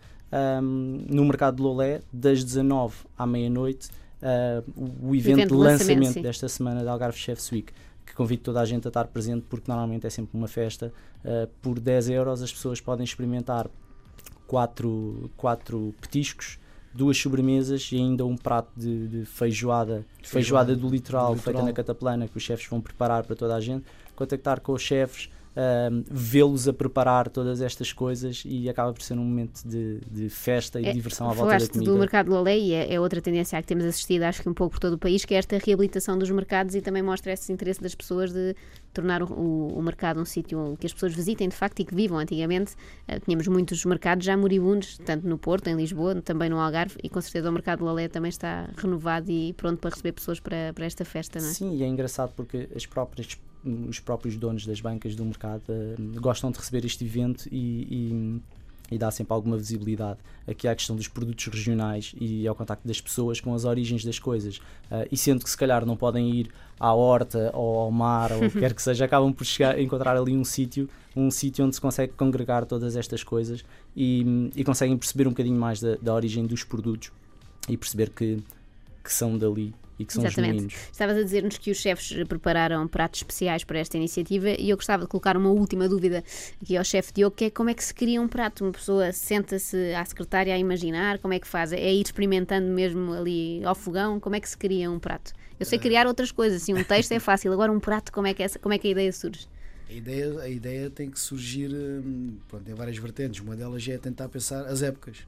um, 0.63 1.05
no 1.09 1.25
Mercado 1.25 1.57
de 1.57 1.63
Lolé, 1.63 2.01
das 2.13 2.45
19 2.45 2.95
à 3.17 3.27
meia-noite, 3.27 3.89
uh, 4.23 4.65
o, 5.03 5.15
evento, 5.15 5.39
evento 5.39 5.49
de 5.49 5.55
lançamento, 5.55 5.61
lançamento 5.61 6.13
sim. 6.13 6.23
desta 6.23 6.49
semana 6.49 6.85
da 6.85 6.93
Algarve 6.93 7.19
Chefs 7.19 7.51
Week, 7.51 7.73
que 8.07 8.15
convido 8.15 8.43
toda 8.43 8.61
a 8.61 8.65
gente 8.65 8.87
a 8.87 8.89
estar 8.89 9.07
presente, 9.07 9.45
porque 9.49 9.71
normalmente 9.71 10.07
é 10.07 10.11
sempre 10.11 10.37
uma 10.37 10.49
festa. 10.49 10.93
Uh, 11.25 11.49
por 11.63 11.81
10 11.81 12.11
euros 12.11 12.43
as 12.43 12.53
pessoas 12.53 12.81
podem 12.81 13.05
experimentar 13.05 13.69
quatro, 14.47 15.31
quatro 15.37 15.95
petiscos, 16.01 16.59
duas 16.95 17.19
sobremesas 17.19 17.91
e 17.93 17.97
ainda 17.97 18.25
um 18.25 18.37
prato 18.37 18.71
de, 18.77 19.09
de 19.09 19.25
feijoada, 19.27 20.07
feijoada, 20.23 20.77
do, 20.77 20.89
litoral, 20.89 21.35
do 21.35 21.37
feita 21.37 21.51
litoral. 21.51 21.67
na 21.67 21.73
cataplana 21.73 22.29
que 22.29 22.37
os 22.37 22.43
chefes 22.43 22.67
vão 22.69 22.81
preparar 22.81 23.25
para 23.25 23.35
toda 23.35 23.55
a 23.55 23.61
gente. 23.61 23.85
Contactar 24.15 24.61
com 24.61 24.73
os 24.73 24.83
chefes, 24.83 25.29
ahm, 25.57 26.03
vê-los 26.11 26.67
a 26.69 26.73
preparar 26.73 27.29
todas 27.29 27.61
estas 27.61 27.93
coisas 27.93 28.43
e 28.45 28.69
acaba 28.69 28.93
por 28.93 29.03
ser 29.03 29.15
um 29.15 29.25
momento 29.25 29.63
de, 29.67 30.01
de 30.11 30.29
festa 30.29 30.81
e 30.81 30.87
É, 30.87 30.93
diversão 30.93 31.27
à 31.27 31.33
volta 31.33 31.43
da 31.45 31.49
Falaste 31.59 31.73
comida. 31.73 31.91
do 31.93 31.99
mercado 31.99 32.27
de 32.27 32.33
Lolé 32.33 32.59
e 32.59 32.73
é, 32.73 32.95
é 32.95 33.01
outra 33.01 33.21
tendência 33.21 33.59
a 33.59 33.63
que 33.63 33.69
temos 33.69 33.85
assistido, 33.85 34.23
acho 34.25 34.43
que 34.43 34.49
um 34.49 34.55
pouco 34.55 34.73
por 34.73 34.81
todo 34.81 34.95
o 34.95 34.99
país, 34.99 35.25
que 35.25 35.35
é 35.35 35.39
esta 35.39 35.57
reabilitação 35.59 36.19
dos 36.19 36.31
mercados 36.31 36.75
e 36.75 36.81
também 36.81 37.03
mostra 37.03 37.33
esse 37.33 37.53
interesse 37.53 37.81
das 37.81 37.95
pessoas 37.95 38.33
de 38.33 38.55
tornar 38.93 39.23
o, 39.23 39.27
o- 39.27 39.79
o 39.79 39.83
mercado 39.83 40.21
um 40.21 40.25
sítio 40.25 40.77
que 40.79 40.87
as 40.87 40.93
pessoas 40.93 41.15
visitem 41.15 41.49
de 41.49 41.55
facto 41.57 41.81
e 41.81 41.85
que 41.85 41.95
vivam. 41.95 42.19
Antigamente 42.19 42.75
eh, 43.09 43.19
tínhamos 43.21 43.47
muitos 43.49 43.85
mercados 43.85 44.25
já 44.25 44.37
moribundos, 44.37 44.99
tanto 44.99 45.27
no 45.29 45.37
Porto, 45.39 45.69
em 45.69 45.75
Lisboa, 45.77 46.21
também 46.23 46.49
no 46.51 46.59
Algarve, 46.59 46.97
e 47.03 47.09
com 47.09 47.21
certeza 47.21 47.49
o 47.49 47.53
mercado 47.53 47.79
de 47.79 47.85
Lolé 47.85 48.09
também 48.09 48.29
está 48.29 48.69
renovado 48.77 49.31
e 49.31 49.53
pronto 49.53 49.79
para 49.79 49.91
receber 49.91 50.13
pessoas 50.13 50.39
para, 50.41 50.73
para 50.75 50.85
esta 50.85 51.05
festa, 51.05 51.41
não 51.41 51.49
é? 51.49 51.53
Sim, 51.53 51.75
e 51.77 51.83
é 51.83 51.87
engraçado 51.87 52.33
porque 52.35 52.69
as 52.75 52.87
próprias 52.87 53.37
os 53.89 53.99
próprios 53.99 54.37
donos 54.37 54.67
das 54.67 54.81
bancas 54.81 55.15
do 55.15 55.25
mercado 55.25 55.63
uh, 55.69 56.21
gostam 56.21 56.51
de 56.51 56.59
receber 56.59 56.85
este 56.85 57.05
evento 57.05 57.49
e, 57.51 58.41
e, 58.91 58.95
e, 58.95 58.99
dá 58.99 59.11
sempre 59.11 59.33
alguma 59.33 59.57
visibilidade 59.57 60.19
aqui 60.47 60.69
à 60.69 60.75
questão 60.75 60.95
dos 60.95 61.09
produtos 61.09 61.47
regionais 61.47 62.15
e 62.21 62.47
ao 62.47 62.55
contacto 62.55 62.87
das 62.87 63.01
pessoas 63.01 63.41
com 63.41 63.55
as 63.55 63.65
origens 63.65 64.05
das 64.05 64.19
coisas. 64.19 64.59
Uh, 64.91 65.09
e 65.11 65.17
sendo 65.17 65.43
que 65.43 65.51
se 65.51 65.57
calhar 65.57 65.87
não 65.87 65.97
podem 65.97 66.31
ir 66.31 66.51
à 66.79 66.93
horta 66.93 67.51
ou 67.55 67.79
ao 67.79 67.91
mar 67.91 68.33
ou 68.33 68.45
o 68.45 68.51
que 68.51 68.59
quer 68.59 68.75
que 68.75 68.83
seja, 68.83 69.05
acabam 69.05 69.33
por 69.33 69.45
chegar, 69.45 69.79
encontrar 69.81 70.17
ali 70.17 70.37
um 70.37 70.45
sítio, 70.45 70.89
um 71.17 71.31
sítio 71.31 71.65
onde 71.65 71.75
se 71.75 71.81
consegue 71.81 72.13
congregar 72.13 72.67
todas 72.67 72.97
estas 72.97 73.25
coisas 73.25 73.65
e, 73.97 74.51
e 74.55 74.63
conseguem 74.63 74.97
perceber 74.97 75.27
um 75.27 75.31
bocadinho 75.31 75.59
mais 75.59 75.81
da, 75.81 75.97
da 75.97 76.15
origem 76.15 76.47
dos 76.47 76.63
produtos 76.63 77.11
e 77.69 77.77
perceber 77.77 78.11
que, 78.11 78.43
que 79.03 79.13
são 79.13 79.39
dali 79.39 79.75
e 79.99 80.05
que 80.05 80.13
são 80.13 80.25
Exatamente. 80.25 80.53
genuínos. 80.53 80.75
Estavas 80.91 81.17
a 81.17 81.23
dizer-nos 81.23 81.59
que 81.59 81.71
os 81.71 81.79
chefes 81.79 82.25
prepararam 82.29 82.87
pratos 82.89 83.21
especiais 83.21 83.65
para 83.65 83.79
esta 83.79 83.97
iniciativa 83.97 84.51
e 84.51 84.71
eu 84.71 84.77
gostava 84.77 85.05
de 85.05 85.09
colocar 85.09 85.37
uma 85.37 85.51
última 85.51 85.89
dúvida 85.89 86.25
aqui 86.61 86.77
ao 86.77 86.85
chefe 86.85 87.13
Diogo, 87.13 87.37
que 87.37 87.47
é 87.47 87.51
como 87.51 87.71
é 87.71 87.75
que 87.75 87.85
se 87.85 87.95
cria 87.95 88.21
um 88.21 88.29
prato? 88.29 88.65
Uma 88.65 88.73
pessoa 88.73 89.13
senta-se 89.13 89.95
à 89.95 90.05
secretária 90.05 90.55
a 90.55 90.59
imaginar, 90.59 91.19
como 91.19 91.35
é 91.35 91.39
que 91.39 91.47
faz? 91.47 91.73
É 91.73 91.93
ir 91.93 92.03
experimentando 92.03 92.67
mesmo 92.69 93.13
ali 93.13 93.65
ao 93.65 93.75
fogão? 93.75 94.19
Como 94.19 94.35
é 94.35 94.41
que 94.41 94.49
se 94.49 94.57
cria 94.57 94.91
um 94.91 94.99
prato? 94.99 95.33
Eu 95.59 95.67
sei 95.67 95.79
criar 95.79 96.07
outras 96.07 96.33
coisas, 96.33 96.63
assim, 96.63 96.75
um 96.75 96.83
texto 96.83 97.13
é 97.13 97.21
fácil, 97.21 97.53
agora 97.53 97.71
um 97.71 97.79
prato, 97.79 98.13
como 98.13 98.27
é 98.27 98.35
que, 98.35 98.43
essa, 98.43 98.59
como 98.59 98.75
é 98.75 98.79
que 98.79 98.89
a 98.89 98.91
ideia 98.91 99.13
surge? 99.13 99.47
A 99.89 99.93
ideia, 99.93 100.41
a 100.41 100.49
ideia 100.49 100.91
tem 100.91 101.11
que 101.11 101.21
surgir, 101.21 101.71
hum, 101.73 102.37
pronto, 102.49 102.65
tem 102.65 102.75
várias 102.75 102.97
vertentes. 102.97 103.41
Uma 103.41 103.55
delas 103.55 103.87
é 103.87 103.99
tentar 103.99 104.29
pensar 104.29 104.67
as 104.67 104.83
épocas. 104.83 105.19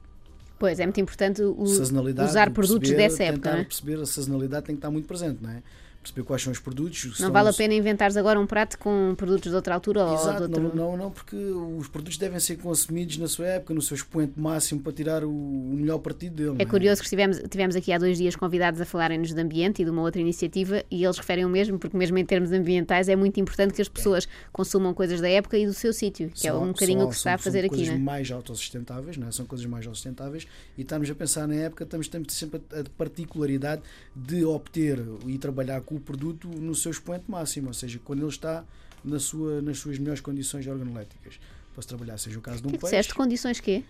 Pois, 0.59 0.79
é 0.79 0.85
muito 0.85 0.99
importante 0.99 1.41
o, 1.41 1.55
usar 1.61 2.49
produtos 2.51 2.89
dessa 2.91 3.23
época, 3.23 3.51
não 3.51 3.59
é? 3.59 3.63
perceber 3.63 3.99
a 4.01 4.05
sazonalidade 4.05 4.65
tem 4.65 4.75
que 4.75 4.79
estar 4.79 4.89
muito 4.89 5.07
presente, 5.07 5.41
não 5.41 5.51
é? 5.51 5.61
Perceber 6.07 6.25
quais 6.25 6.41
são 6.41 6.51
os 6.53 6.59
produtos. 6.59 7.05
Não 7.05 7.13
são 7.13 7.31
vale 7.31 7.47
a 7.47 7.51
os- 7.51 7.57
pena 7.57 7.73
inventares 7.73 8.15
agora 8.17 8.39
um 8.39 8.47
prato 8.47 8.77
com 8.79 9.13
produtos 9.17 9.49
de 9.51 9.55
outra 9.55 9.73
altura 9.73 10.03
ou 10.05 10.15
de 10.15 10.21
Exato, 10.21 10.43
outro... 10.43 10.61
não, 10.63 10.73
não, 10.75 10.97
não, 10.97 11.11
porque 11.11 11.35
os 11.35 11.87
produtos 11.87 12.17
devem 12.17 12.39
ser 12.39 12.55
consumidos 12.57 13.17
na 13.17 13.27
sua 13.27 13.45
época, 13.47 13.73
no 13.73 13.81
seu 13.81 13.95
expoente 13.95 14.39
máximo, 14.39 14.81
para 14.81 14.93
tirar 14.93 15.23
o, 15.23 15.31
melhor 15.31 15.99
partido 15.99 16.35
dele. 16.35 16.55
É 16.59 16.63
não 16.65 16.71
curioso 16.71 17.01
que 17.03 17.09
tivemos, 17.09 17.39
tivemos 17.49 17.75
aqui 17.75 17.91
há 17.91 17.97
dois 17.97 18.17
dias 18.17 18.35
convidados 18.35 18.79
a 18.79 18.85
falarem-nos 18.85 19.33
de 19.33 19.41
ambiente 19.41 19.81
e 19.81 19.85
de 19.85 19.91
uma 19.91 20.01
outra 20.01 20.21
iniciativa 20.21 20.83
e 20.89 21.03
eles 21.03 21.17
referem 21.17 21.43
o 21.45 21.49
mesmo, 21.49 21.77
porque 21.77 21.97
mesmo 21.97 22.17
em 22.17 22.25
termos 22.25 22.51
ambientais 22.51 23.09
é 23.09 23.15
muito 23.15 23.39
importante 23.39 23.73
que 23.73 23.81
as 23.81 23.89
pessoas 23.89 24.27
consumam 24.51 24.93
coisas 24.93 25.19
da 25.19 25.29
época 25.29 25.57
e 25.57 25.65
do 25.65 25.73
seu 25.73 25.91
sítio, 25.91 26.29
que 26.33 26.47
é 26.47 26.51
Só- 26.51 26.59
um 26.61 26.67
bocadinho 26.67 27.05
o 27.05 27.09
que 27.09 27.15
se 27.15 27.21
são- 27.21 27.31
está 27.31 27.33
a 27.33 27.37
fazer 27.37 27.59
são 27.59 27.65
aqui, 27.67 27.75
coisas 27.75 27.87
não 27.89 27.95
é? 27.95 27.99
mais 27.99 28.31
autossustentáveis, 28.31 29.17
não 29.17 29.27
é? 29.27 29.31
são 29.31 29.45
coisas 29.45 29.65
mais 29.65 29.85
autossustentáveis 29.85 30.47
e 30.77 30.81
estamos 30.81 31.09
a 31.09 31.15
pensar 31.15 31.47
na 31.47 31.55
época, 31.55 31.83
estamos, 31.83 32.09
sempre 32.29 32.61
a, 32.73 32.79
a 32.79 32.83
particularidade 32.97 33.81
de 34.15 34.45
obter 34.45 34.99
e 35.25 35.37
trabalhar 35.37 35.81
com 35.81 35.96
o 35.97 36.01
produto 36.01 36.47
no 36.47 36.73
seu 36.73 36.91
expoente 36.91 37.29
máximo, 37.29 37.67
ou 37.67 37.73
seja, 37.73 37.99
quando 38.03 38.19
ele 38.19 38.29
está 38.29 38.63
na 39.03 39.19
sua, 39.19 39.61
nas 39.61 39.77
suas 39.79 39.97
melhores 39.97 40.21
condições 40.21 40.65
organoléticas. 40.67 41.39
Para 41.73 41.81
se 41.81 41.87
trabalhar, 41.87 42.17
seja 42.17 42.39
o 42.39 42.41
caso 42.41 42.61
de 42.61 42.67
um 42.67 42.71
que 42.71 42.75
é 42.75 42.77
que 42.77 42.81
peixe, 42.81 42.95
disseste? 42.95 43.13
Condições 43.13 43.59
quê? 43.59 43.83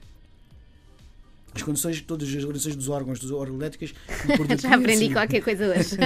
As 1.56 1.64
condições, 1.64 2.02
todas 2.02 2.28
as 2.34 2.46
condições 2.46 2.76
dos 2.76 2.88
órgãos, 2.90 3.20
dos 3.20 3.32
o 3.32 3.38
produto 4.36 4.62
Já 4.62 4.76
aprendi 4.76 5.08
sim. 5.08 5.14
qualquer 5.14 5.42
coisa 5.42 5.68
hoje. 5.74 5.98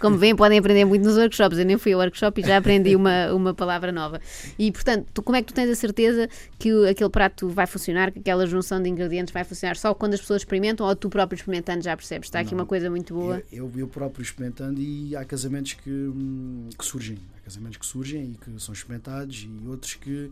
Como 0.00 0.18
veem, 0.18 0.36
podem 0.36 0.58
aprender 0.58 0.84
muito 0.84 1.04
nos 1.04 1.16
workshops. 1.16 1.58
Eu 1.58 1.64
nem 1.64 1.78
fui 1.78 1.92
ao 1.92 2.00
workshop 2.00 2.40
e 2.40 2.44
já 2.46 2.56
aprendi 2.58 2.94
uma, 2.96 3.32
uma 3.32 3.54
palavra 3.54 3.90
nova. 3.92 4.20
E, 4.58 4.70
portanto, 4.70 5.06
tu, 5.14 5.22
como 5.22 5.36
é 5.36 5.42
que 5.42 5.48
tu 5.52 5.54
tens 5.54 5.70
a 5.70 5.74
certeza 5.74 6.28
que 6.58 6.72
o- 6.72 6.88
aquele 6.88 7.08
prato 7.10 7.48
vai 7.48 7.66
funcionar, 7.66 8.10
que 8.12 8.18
aquela 8.18 8.46
junção 8.46 8.82
de 8.82 8.88
ingredientes 8.88 9.32
vai 9.32 9.44
funcionar 9.44 9.76
só 9.76 9.94
quando 9.94 10.14
as 10.14 10.20
pessoas 10.20 10.42
experimentam 10.42 10.86
ou 10.86 10.94
tu 10.94 11.08
próprio 11.08 11.36
experimentando 11.36 11.82
já 11.84 11.96
percebes? 11.96 12.26
Está 12.28 12.40
aqui 12.40 12.52
Não. 12.52 12.60
uma 12.60 12.66
coisa 12.66 12.90
muito 12.90 13.14
boa. 13.14 13.42
Eu, 13.50 13.70
eu, 13.74 13.80
eu 13.80 13.88
próprio 13.88 14.22
experimentando 14.22 14.80
e 14.80 15.16
há 15.16 15.24
casamentos 15.24 15.74
que, 15.74 15.90
hum, 15.90 16.68
que 16.76 16.84
surgem. 16.84 17.16
Há 17.38 17.44
casamentos 17.44 17.78
que 17.78 17.86
surgem 17.86 18.32
e 18.32 18.44
que 18.44 18.60
são 18.60 18.74
experimentados 18.74 19.48
e 19.48 19.68
outros 19.68 19.94
que, 19.94 20.30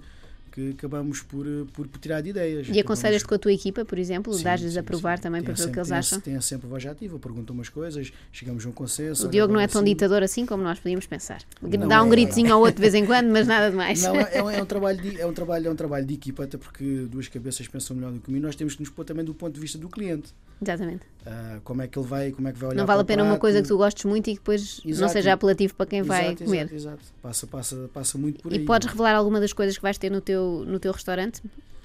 que 0.50 0.70
acabamos 0.70 1.22
por, 1.22 1.46
eh, 1.46 1.64
por, 1.72 1.86
por 1.86 1.98
tirar 1.98 2.20
de 2.20 2.30
ideias. 2.30 2.68
E 2.68 2.80
aconselhas-te 2.80 3.26
com 3.26 3.34
a 3.34 3.38
tua 3.38 3.52
equipa, 3.52 3.84
por 3.84 3.98
exemplo? 3.98 4.36
Dás-lhes 4.38 4.76
a 4.76 4.82
provar 4.82 5.18
sim. 5.18 5.22
também 5.22 5.42
para 5.42 5.54
ver 5.54 5.62
o 5.62 5.72
que 5.72 5.78
eles 5.78 5.88
tem- 5.88 5.96
acham? 5.96 6.20
Tem 6.20 6.40
sempre 6.40 6.68
voz 6.68 6.84
ativa, 6.86 7.18
perguntam 7.18 7.54
umas 7.54 7.68
coisas, 7.68 8.12
chegamos 8.32 8.64
a 8.66 8.68
um 8.68 8.72
consenso. 8.72 9.26
O 9.26 9.30
Diogo 9.30 9.52
não 9.52 9.60
é 9.60 9.66
tão 9.66 9.80
sim. 9.80 9.86
ditador 9.86 10.22
assim 10.22 10.44
como 10.44 10.62
nós 10.62 10.78
podíamos 10.78 11.06
pensar. 11.06 11.42
Não 11.62 11.88
Dá 11.88 12.02
um 12.02 12.06
é. 12.06 12.10
gritozinho 12.10 12.52
ao 12.52 12.60
outro 12.60 12.76
de 12.76 12.82
vez 12.82 12.94
em 12.94 13.06
quando, 13.06 13.28
mas 13.30 13.46
nada 13.46 13.70
demais. 13.70 14.02
Não, 14.10 14.16
é, 14.16 14.30
é 14.32 14.42
um, 14.42 14.50
é 14.50 14.62
um 14.62 14.66
trabalho 14.66 15.00
de, 15.00 15.20
é, 15.20 15.26
um 15.26 15.32
trabalho, 15.32 15.68
é 15.68 15.70
um 15.70 15.76
trabalho 15.76 16.06
de 16.06 16.14
equipa, 16.14 16.44
até 16.44 16.56
porque 16.56 17.06
duas 17.10 17.28
cabeças 17.28 17.66
pensam 17.68 17.96
melhor 17.96 18.12
do 18.12 18.20
que 18.20 18.30
mim. 18.30 18.40
Nós 18.40 18.56
temos 18.56 18.74
que 18.74 18.80
nos 18.80 18.90
pôr 18.90 19.04
também 19.04 19.24
do 19.24 19.34
ponto 19.34 19.54
de 19.54 19.60
vista 19.60 19.78
do 19.78 19.88
cliente. 19.88 20.32
Exatamente. 20.62 21.02
Ah, 21.26 21.58
como 21.64 21.82
é 21.82 21.88
que 21.88 21.98
ele 21.98 22.06
vai, 22.06 22.30
como 22.32 22.48
é 22.48 22.52
que 22.52 22.58
vai 22.58 22.68
olhar 22.70 22.78
Não 22.78 22.86
vale 22.86 23.02
a 23.02 23.04
pena 23.04 23.22
uma 23.22 23.30
prato. 23.30 23.40
coisa 23.40 23.62
que 23.62 23.68
tu 23.68 23.76
gostes 23.76 24.04
muito 24.04 24.28
e 24.28 24.32
que 24.34 24.38
depois 24.38 24.80
não 24.84 24.90
Exato. 24.90 25.12
seja 25.12 25.32
apelativo 25.32 25.74
para 25.74 25.86
quem 25.86 26.02
vai 26.02 26.26
Exato, 26.28 26.44
comer. 26.44 26.72
Exato. 26.72 27.02
Passa, 27.22 27.46
passa, 27.46 27.90
passa 27.92 28.18
muito 28.18 28.42
por 28.42 28.52
E 28.52 28.58
aí. 28.58 28.64
podes 28.64 28.88
revelar 28.88 29.14
alguma 29.14 29.38
das 29.40 29.52
coisas 29.52 29.76
que 29.76 29.82
vais 29.82 29.96
ter 29.98 30.10
no 30.10 30.20
teu, 30.20 30.64
no 30.66 30.78
teu 30.78 30.92
restaurante, 30.92 31.42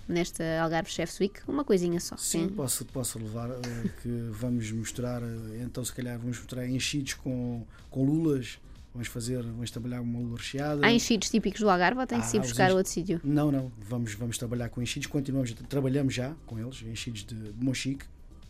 nesta 0.07 0.43
Algarve 0.61 0.89
Chef's 0.89 1.19
Week? 1.19 1.39
Uma 1.47 1.63
coisinha 1.63 1.99
só. 1.99 2.15
Sim, 2.17 2.47
posso, 2.49 2.85
posso 2.85 3.17
levar 3.19 3.49
eh, 3.49 3.89
que 4.01 4.09
vamos 4.31 4.71
mostrar, 4.71 5.21
eh, 5.21 5.61
então 5.63 5.83
se 5.83 5.93
calhar 5.93 6.17
vamos 6.17 6.37
mostrar 6.39 6.67
enchidos 6.67 7.13
com, 7.15 7.63
com 7.89 8.05
lulas, 8.05 8.57
vamos 8.93 9.07
fazer, 9.09 9.41
vamos 9.41 9.69
trabalhar 9.71 9.99
uma 10.01 10.19
lula 10.19 10.37
recheada. 10.37 10.85
Há 10.85 10.91
enchidos 10.93 11.29
típicos 11.29 11.59
do 11.59 11.69
Algarve 11.69 11.99
ou 11.99 12.07
tem 12.07 12.19
que 12.21 12.27
se 12.27 12.37
ir 12.37 12.39
buscar 12.41 12.65
enchi- 12.67 12.75
outro 12.77 12.91
sítio? 12.91 13.21
Não, 13.23 13.51
não, 13.51 13.71
vamos, 13.79 14.13
vamos 14.13 14.37
trabalhar 14.37 14.69
com 14.69 14.81
enchidos, 14.81 15.07
continuamos, 15.07 15.53
trabalhamos 15.67 16.13
já 16.13 16.33
com 16.45 16.57
eles, 16.59 16.81
enchidos 16.83 17.25
de, 17.25 17.35
de 17.35 17.65
mochique, 17.65 18.05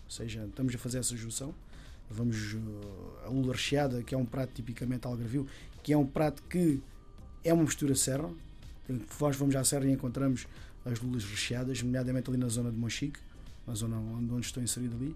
ou 0.06 0.12
seja, 0.12 0.46
estamos 0.46 0.74
a 0.74 0.78
fazer 0.78 1.00
essa 1.00 1.16
junção. 1.16 1.54
Vamos 2.10 2.54
eh, 2.54 3.26
a 3.26 3.30
lula 3.30 3.54
recheada, 3.54 4.04
que 4.04 4.14
é 4.14 4.18
um 4.18 4.26
prato 4.26 4.54
tipicamente 4.54 5.08
algarvio, 5.08 5.48
que 5.84 5.92
é 5.92 5.98
um 5.98 6.06
prato 6.06 6.44
que 6.44 6.82
é 7.44 7.54
uma 7.54 7.64
mistura 7.64 7.96
serra. 7.96 8.30
Nós 9.20 9.36
vamos 9.36 9.56
à 9.56 9.64
serra 9.64 9.86
e 9.86 9.92
encontramos 9.92 10.48
as 10.86 11.00
lulas 11.02 11.24
recheadas, 11.26 11.82
nomeadamente 11.82 12.30
ali 12.30 12.38
na 12.38 12.48
zona 12.48 12.72
de 12.72 12.78
Monchique, 12.78 13.20
na 13.66 13.74
zona 13.74 13.98
onde, 13.98 14.32
onde 14.32 14.46
estou 14.46 14.62
inserido 14.62 14.96
ali. 14.96 15.16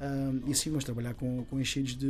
Ahm, 0.00 0.50
e 0.50 0.54
sim, 0.54 0.70
vamos 0.70 0.84
trabalhar 0.84 1.14
com, 1.14 1.44
com 1.44 1.60
enchidos 1.60 1.96
de, 1.96 2.08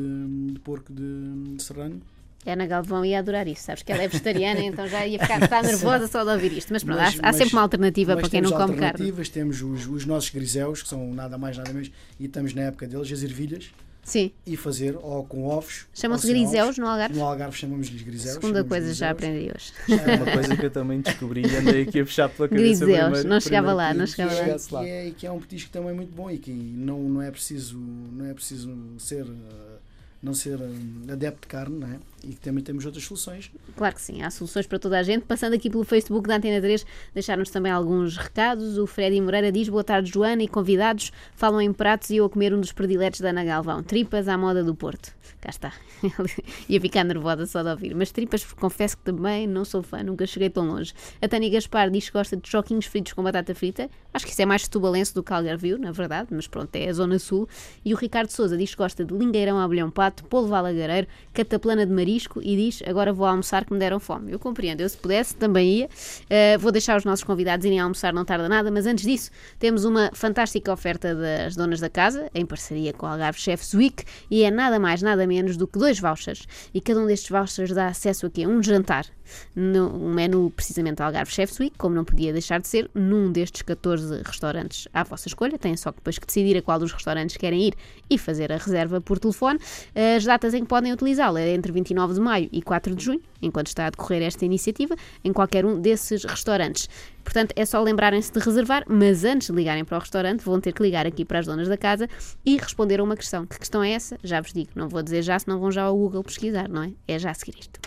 de 0.53 0.59
porco 0.61 0.93
de, 0.93 1.55
de 1.55 1.63
serrano. 1.63 2.01
A 2.47 2.53
Ana 2.53 2.67
Galvão 2.67 3.05
ia 3.05 3.19
adorar 3.21 3.49
isso, 3.49 3.63
sabes 3.65 3.83
que 3.83 3.91
ela 3.93 4.03
é 4.03 4.09
vegetariana, 4.09 4.61
então 4.65 4.87
já 4.87 5.07
ia 5.07 5.19
ficar 5.19 5.43
está 5.43 5.63
nervosa 5.63 6.07
só 6.07 6.25
de 6.25 6.31
ouvir 6.31 6.53
isto. 6.53 6.73
Mas 6.73 6.85
pronto, 6.85 6.99
há- 6.99 7.05
Mas- 7.05 7.19
há, 7.19 7.23
mas- 7.23 7.37
sempre 7.37 7.55
uma 7.55 7.63
alternativa 7.63 8.17
para 8.17 8.29
quem 8.29 8.41
não 8.43 8.53
come 8.53 8.77
carne. 8.77 9.13
temos 9.33 9.63
os, 9.63 9.87
os 9.87 10.05
nossos 10.05 10.31
griséus, 10.31 10.83
que 10.83 10.89
são 10.89 11.13
nada 11.15 11.39
mais 11.39 11.57
nada 11.57 11.73
menos, 11.73 11.91
e 12.21 12.27
estamos 12.27 12.53
na 12.55 12.63
época 12.63 12.87
deles, 12.87 13.11
as 13.11 13.23
ervilhas, 13.23 13.71
Sim, 14.03 14.31
e 14.47 14.55
fazer 14.55 14.95
ou 15.01 15.25
com 15.25 15.47
ovos. 15.47 15.87
chamam-se 15.95 16.27
griséus 16.29 16.65
ovos. 16.67 16.79
no 16.79 16.87
Algarve. 16.87 17.17
No 17.19 17.25
Algarve 17.25 17.57
chamamos-lhes 17.57 18.03
griséus. 18.03 18.35
Segunda 18.35 18.59
chamamos 18.59 18.69
coisa 18.69 18.93
já 18.93 19.13
griséus. 19.15 19.33
aprendi 19.33 19.97
hoje. 19.97 20.03
É 20.11 20.17
uma 20.23 20.33
coisa 20.33 20.57
que 20.59 20.67
eu 20.67 20.71
também 20.71 21.01
descobri 21.01 21.41
e 21.47 21.57
andei 21.57 21.83
aqui 21.85 22.01
a 22.01 22.05
puxar 22.05 22.29
pela 22.29 22.47
cabeça. 22.47 22.85
Griseus, 22.85 23.03
primeiro- 23.05 23.29
não 23.31 23.41
chegava 23.41 23.69
primeiro 23.69 23.77
lá, 23.79 23.93
que- 23.93 23.99
não 23.99 24.05
que 24.05 24.11
chegava 24.11 24.35
lá. 24.35 24.41
chegasse 24.45 24.69
que 24.69 24.77
é, 24.77 25.11
que 25.17 25.27
é 25.27 25.33
um 25.33 25.41
petisco 25.41 25.71
também 25.71 25.95
muito 25.95 26.15
bom 26.15 26.31
e 26.31 26.37
que 26.37 26.51
não, 26.51 27.01
não 27.01 27.23
é 27.23 27.31
preciso 27.31 27.79
não 27.79 28.27
é 28.27 28.35
preciso 28.35 28.77
ser 28.99 29.23
eh, 29.25 29.74
não 30.25 30.35
ser 30.35 30.59
eh, 30.61 31.13
adepto 31.13 31.43
de 31.43 31.49
carne 31.49 31.79
não 31.79 31.89
é? 31.89 31.99
e 32.25 32.29
que 32.29 32.41
também 32.41 32.65
temos 32.65 32.87
outras 32.87 33.05
soluções 33.05 33.51
Claro 33.77 33.95
que 33.95 34.01
sim, 34.01 34.23
há 34.23 34.31
soluções 34.31 34.67
para 34.67 34.79
toda 34.79 34.99
a 34.99 35.03
gente. 35.03 35.25
Passando 35.25 35.55
aqui 35.55 35.69
pelo 35.69 35.85
Facebook 35.85 36.29
da 36.29 36.37
Antena 36.37 36.61
3, 36.61 36.87
deixaram-nos 37.13 37.51
também 37.51 37.73
alguns 37.73 38.17
recados. 38.17 38.79
O 38.79 38.87
Freddy 38.87 39.21
Moreira 39.21 39.51
diz: 39.51 39.69
Boa 39.69 39.83
tarde, 39.83 40.13
Joana 40.13 40.45
e 40.45 40.49
convidados. 40.49 41.11
Falam 41.35 41.61
em 41.61 41.73
pratos 41.73 42.11
e 42.11 42.17
eu 42.17 42.25
a 42.25 42.31
comer 42.31 42.55
um 42.55 42.61
dos 42.61 42.71
prediletos 42.71 43.21
da 43.21 43.31
Ana 43.31 43.45
Galvão: 43.45 43.83
tripas 43.83 44.29
à 44.29 44.39
moda 44.39 44.63
do 44.63 44.75
Porto. 44.75 45.13
Cá 45.41 45.51
está. 45.51 45.73
Ia 46.69 46.81
ficar 46.81 47.05
nervosa 47.05 47.47
só 47.47 47.63
de 47.63 47.69
ouvir. 47.69 47.95
Mas 47.95 48.13
tripas, 48.13 48.45
confesso 48.45 48.97
que 48.97 49.03
também 49.03 49.47
não 49.47 49.65
sou 49.65 49.83
fã, 49.83 50.03
nunca 50.03 50.27
cheguei 50.27 50.49
tão 50.49 50.67
longe. 50.67 50.95
A 51.21 51.29
Tânia 51.29 51.51
Gaspar 51.51 51.91
diz 51.91 52.07
que 52.07 52.13
gosta 52.13 52.37
de 52.37 52.49
choquinhos 52.49 52.87
fritos 52.87 53.13
com 53.13 53.23
batata 53.23 53.55
frita. 53.55 53.91
Acho 54.13 54.25
que 54.25 54.33
isso 54.33 54.41
é 54.41 54.47
mais 54.47 54.63
setubalense 54.63 55.13
do 55.13 55.23
que 55.23 55.33
Algarvio, 55.33 55.79
na 55.79 55.91
verdade, 55.91 56.29
mas 56.31 56.47
pronto, 56.47 56.75
é 56.77 56.89
a 56.89 56.93
Zona 56.93 57.19
Sul. 57.19 57.49
E 57.85 57.93
o 57.93 57.97
Ricardo 57.97 58.31
Souza 58.31 58.57
diz 58.57 58.71
que 58.71 58.77
gosta 58.77 59.05
de 59.05 59.13
lingueirão 59.13 59.59
a 59.59 59.65
abelhão 59.65 59.91
pato, 59.91 60.14
polvo 60.23 60.55
alagareiro, 60.55 61.07
cataplana 61.33 61.85
de 61.85 61.93
marisco 61.93 62.41
e 62.43 62.57
diz: 62.57 62.83
Agora 62.87 63.13
vou 63.13 63.27
almoçar 63.27 63.65
que 63.65 63.73
me 63.73 63.79
deram 63.79 63.99
fome. 63.99 64.33
Eu 64.33 64.39
compreendo, 64.39 64.81
eu 64.81 64.89
se 64.89 64.97
pudesse 64.97 65.35
também 65.35 65.79
ia. 65.79 65.87
Uh, 65.87 66.59
vou 66.59 66.71
deixar 66.71 66.97
os 66.97 67.05
nossos 67.05 67.25
convidados 67.25 67.67
irem 67.67 67.81
almoçar, 67.81 68.13
não 68.13 68.25
tarda 68.25 68.49
nada, 68.49 68.71
mas 68.71 68.87
antes 68.87 69.05
disso, 69.05 69.31
temos 69.59 69.85
uma 69.85 70.11
fantástica 70.13 70.73
oferta 70.73 71.15
das 71.15 71.57
donas 71.57 71.81
da 71.81 71.91
casa, 71.91 72.31
em 72.35 72.47
parceria 72.47 72.93
com 72.93 73.07
a 73.07 73.13
Algarve 73.13 73.39
Chefs 73.39 73.75
Week, 73.75 74.05
e 74.31 74.43
é 74.43 74.51
nada 74.51 74.79
mais, 74.79 75.03
nada 75.03 75.27
menos 75.27 75.57
do 75.57 75.67
que 75.67 75.79
dois 75.79 75.99
vouchers. 75.99 76.47
E 76.73 76.81
cada 76.81 77.01
um 77.01 77.07
destes 77.07 77.31
vouchers 77.31 77.73
dá 77.73 77.89
acesso 77.89 78.27
aqui 78.27 78.45
a 78.45 78.49
um 78.49 78.63
jantar, 78.63 79.07
no 79.55 79.95
um 79.95 80.13
menu 80.13 80.51
precisamente 80.51 81.03
Algarve 81.03 81.33
Chefs 81.33 81.59
Week, 81.59 81.77
como 81.77 81.95
não 81.95 82.05
podia 82.05 82.33
deixar 82.33 82.61
de 82.61 82.69
ser, 82.69 82.91
num 82.95 83.33
destes 83.33 83.63
14 83.63 84.23
restaurantes 84.25 84.89
à 84.93 85.03
vossa 85.03 85.29
escolha. 85.29 85.59
Têm 85.59 85.77
só 85.77 85.91
que 85.91 85.99
depois 85.99 86.19
que 86.19 86.27
decidir 86.27 86.57
a 86.57 86.63
qual 86.63 86.79
dos 86.79 86.93
restaurantes 86.93 87.37
querem 87.37 87.69
ir 87.69 87.75
e 88.09 88.19
fazer 88.19 88.53
a 88.53 88.57
reserva 88.57 89.01
por 89.01 89.19
telefone. 89.19 89.59
As 90.05 90.25
datas 90.25 90.53
em 90.53 90.63
que 90.63 90.69
podem 90.69 90.93
utilizá-la 90.93 91.41
é 91.41 91.55
entre 91.55 91.73
29 91.73 92.15
de 92.15 92.21
maio 92.21 92.49
e 92.53 92.61
4 92.61 92.95
de 92.95 93.05
junho, 93.05 93.23
enquanto 93.41 93.69
está 93.69 93.87
a 93.87 93.91
decorrer 93.91 94.23
esta 94.23 94.45
iniciativa, 94.45 94.95
em 95.25 95.33
qualquer 95.33 95.65
um 95.65 95.81
desses 95.81 96.25
restaurantes. 96.25 96.89
Portanto, 97.23 97.53
é 97.57 97.65
só 97.65 97.83
lembrarem-se 97.83 98.31
de 98.31 98.39
reservar, 98.39 98.85
mas 98.87 99.25
antes 99.25 99.49
de 99.49 99.55
ligarem 99.55 99.85
para 99.85 99.97
o 99.97 100.01
restaurante, 100.01 100.45
vão 100.45 100.61
ter 100.61 100.73
que 100.73 100.83
ligar 100.83 101.07
aqui 101.07 101.25
para 101.25 101.39
as 101.39 101.47
donas 101.47 101.69
da 101.69 101.77
casa 101.77 102.09
e 102.45 102.57
responder 102.57 103.01
a 103.01 103.05
uma 103.05 103.17
questão. 103.17 103.47
Que 103.47 103.59
questão 103.59 103.83
é 103.83 103.93
essa? 103.93 104.19
Já 104.23 104.41
vos 104.41 104.53
digo, 104.53 104.71
não 104.75 104.89
vou 104.89 105.03
dizer 105.03 105.23
já, 105.23 105.39
senão 105.39 105.59
vão 105.59 105.71
já 105.71 105.85
ao 105.85 105.97
Google 105.97 106.23
pesquisar, 106.23 106.69
não 106.69 106.83
é? 106.83 106.93
É 107.09 107.19
já 107.19 107.31
a 107.31 107.35
seguir 107.35 107.55
isto. 107.59 107.81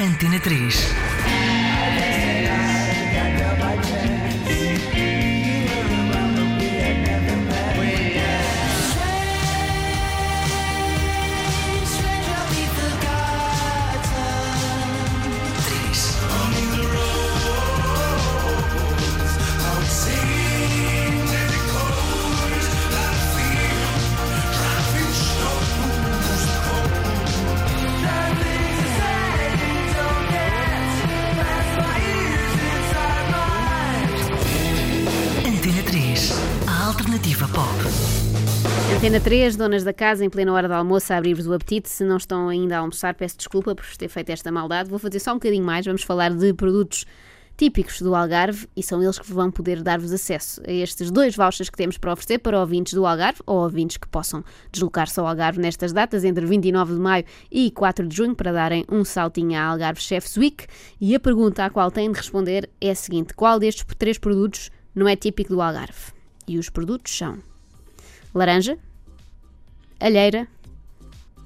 Antena 0.00 0.40
3. 0.40 2.67
Alternativa 37.38 37.48
pop. 37.48 38.96
Antena 38.96 39.20
3, 39.20 39.56
donas 39.56 39.84
da 39.84 39.92
casa, 39.92 40.24
em 40.24 40.30
plena 40.30 40.52
hora 40.52 40.66
do 40.66 40.74
almoço, 40.74 41.12
a 41.12 41.16
abrir-vos 41.16 41.46
o 41.46 41.52
apetite. 41.52 41.88
Se 41.88 42.04
não 42.04 42.16
estão 42.16 42.48
ainda 42.48 42.76
a 42.76 42.80
almoçar, 42.80 43.14
peço 43.14 43.36
desculpa 43.36 43.74
por 43.74 43.84
ter 43.96 44.08
feito 44.08 44.30
esta 44.30 44.50
maldade. 44.50 44.90
Vou 44.90 44.98
fazer 44.98 45.20
só 45.20 45.32
um 45.32 45.34
bocadinho 45.34 45.64
mais. 45.64 45.86
Vamos 45.86 46.02
falar 46.02 46.30
de 46.30 46.52
produtos 46.54 47.04
típicos 47.56 48.00
do 48.00 48.14
Algarve 48.14 48.68
e 48.76 48.82
são 48.82 49.02
eles 49.02 49.18
que 49.18 49.32
vão 49.32 49.50
poder 49.50 49.82
dar-vos 49.82 50.12
acesso 50.12 50.62
a 50.66 50.70
estes 50.70 51.10
dois 51.10 51.34
vouchers 51.34 51.68
que 51.68 51.76
temos 51.76 51.98
para 51.98 52.12
oferecer 52.12 52.38
para 52.38 52.58
ouvintes 52.58 52.94
do 52.94 53.04
Algarve 53.04 53.40
ou 53.44 53.62
ouvintes 53.64 53.96
que 53.96 54.06
possam 54.06 54.44
deslocar-se 54.70 55.18
ao 55.18 55.26
Algarve 55.26 55.60
nestas 55.60 55.92
datas, 55.92 56.22
entre 56.22 56.46
29 56.46 56.94
de 56.94 57.00
maio 57.00 57.24
e 57.50 57.70
4 57.72 58.06
de 58.06 58.16
junho, 58.16 58.34
para 58.34 58.52
darem 58.52 58.84
um 58.90 59.04
saltinho 59.04 59.58
à 59.58 59.64
Algarve 59.64 60.00
Chefs 60.00 60.36
Week. 60.36 60.66
E 61.00 61.14
a 61.14 61.20
pergunta 61.20 61.64
à 61.64 61.70
qual 61.70 61.90
têm 61.90 62.10
de 62.10 62.18
responder 62.18 62.70
é 62.80 62.90
a 62.90 62.94
seguinte: 62.94 63.34
qual 63.34 63.58
destes 63.58 63.84
três 63.98 64.18
produtos 64.18 64.70
não 64.94 65.08
é 65.08 65.16
típico 65.16 65.52
do 65.52 65.60
Algarve? 65.60 66.17
E 66.48 66.58
os 66.58 66.70
produtos 66.70 67.16
são 67.16 67.38
laranja, 68.34 68.78
alheira 70.00 70.48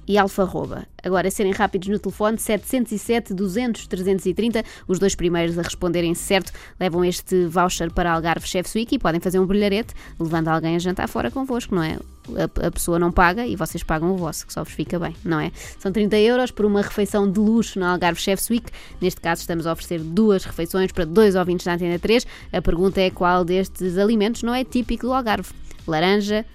e 0.07 0.17
alfarroba. 0.17 0.85
Agora, 1.03 1.29
serem 1.29 1.51
rápidos 1.51 1.87
no 1.89 1.99
telefone, 1.99 2.37
707 2.37 3.33
200 3.33 3.87
330, 3.87 4.63
os 4.87 4.99
dois 4.99 5.15
primeiros 5.15 5.57
a 5.57 5.61
responderem 5.61 6.13
certo 6.13 6.51
levam 6.79 7.03
este 7.03 7.45
voucher 7.45 7.91
para 7.91 8.11
Algarve 8.11 8.47
Chefs 8.47 8.73
Week 8.75 8.95
e 8.95 8.99
podem 8.99 9.19
fazer 9.19 9.39
um 9.39 9.45
brilharete 9.45 9.93
levando 10.19 10.47
alguém 10.47 10.75
a 10.75 10.79
jantar 10.79 11.07
fora 11.07 11.29
convosco, 11.29 11.75
não 11.75 11.83
é? 11.83 11.97
A, 12.37 12.67
a 12.67 12.71
pessoa 12.71 12.97
não 12.97 13.11
paga 13.11 13.45
e 13.45 13.55
vocês 13.55 13.83
pagam 13.83 14.13
o 14.13 14.17
vosso, 14.17 14.47
que 14.47 14.53
só 14.53 14.63
vos 14.63 14.73
fica 14.73 14.97
bem, 14.97 15.15
não 15.25 15.39
é? 15.39 15.51
São 15.77 15.91
30 15.91 16.17
euros 16.19 16.51
por 16.51 16.65
uma 16.65 16.81
refeição 16.81 17.29
de 17.29 17.39
luxo 17.39 17.79
na 17.79 17.91
Algarve 17.91 18.21
Chefs 18.21 18.49
Week. 18.49 18.71
Neste 19.01 19.19
caso, 19.19 19.41
estamos 19.41 19.67
a 19.67 19.73
oferecer 19.73 19.99
duas 19.99 20.45
refeições 20.45 20.91
para 20.91 21.05
dois 21.05 21.35
ouvintes 21.35 21.65
da 21.65 21.73
Antena 21.73 21.99
3. 21.99 22.25
A 22.53 22.61
pergunta 22.61 23.01
é 23.01 23.09
qual 23.09 23.43
destes 23.43 23.97
alimentos 23.97 24.41
não 24.43 24.53
é 24.55 24.63
típico 24.63 25.07
do 25.07 25.13
Algarve? 25.13 25.51
Laranja, 25.85 26.45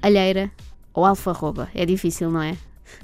alheira 0.00 0.50
ou 0.94 1.04
alfarroba? 1.04 1.68
É 1.74 1.84
difícil, 1.84 2.30
não 2.30 2.42
é? 2.42 2.56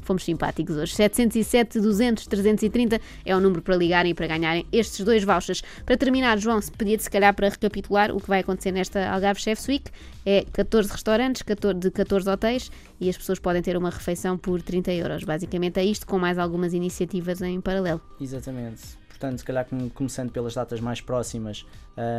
Fomos 0.03 0.25
simpáticos 0.25 0.77
hoje. 0.77 0.94
707 0.94 1.81
200 1.81 2.27
330 2.27 3.01
é 3.25 3.37
o 3.37 3.40
número 3.40 3.62
para 3.62 3.77
ligarem 3.77 4.12
e 4.12 4.14
para 4.14 4.27
ganharem 4.27 4.66
estes 4.72 5.05
dois 5.05 5.25
vouchers. 5.25 5.62
Para 5.85 5.96
terminar, 5.96 6.38
João, 6.38 6.61
se 6.61 6.70
pedia-te 6.70 7.03
se 7.05 7.11
calhar 7.11 7.35
para 7.35 7.49
recapitular 7.49 8.11
o 8.14 8.20
que 8.20 8.29
vai 8.29 8.40
acontecer 8.40 8.72
nesta 8.72 9.09
Algarve 9.11 9.40
Chefs 9.40 9.66
Week. 9.68 9.90
É 10.25 10.44
14 10.53 10.90
restaurantes 10.90 11.42
14 11.42 11.79
de 11.79 11.90
14 11.90 12.29
hotéis 12.29 12.70
e 13.01 13.09
as 13.09 13.16
pessoas 13.16 13.38
podem 13.38 13.62
ter 13.62 13.77
uma 13.77 13.90
refeição 13.90 14.37
por 14.37 14.61
30 14.62 14.92
euros. 14.92 15.25
Basicamente 15.25 15.79
é 15.79 15.85
isto, 15.85 16.07
com 16.07 16.18
mais 16.18 16.38
algumas 16.38 16.75
iniciativas 16.75 17.40
em 17.42 17.61
paralelo. 17.61 18.01
Exatamente. 18.20 18.83
Portanto, 19.09 19.38
se 19.38 19.44
calhar 19.44 19.64
com- 19.64 19.88
começando 19.90 20.31
pelas 20.31 20.55
datas 20.55 20.79
mais 20.81 21.01
próximas, 21.01 21.64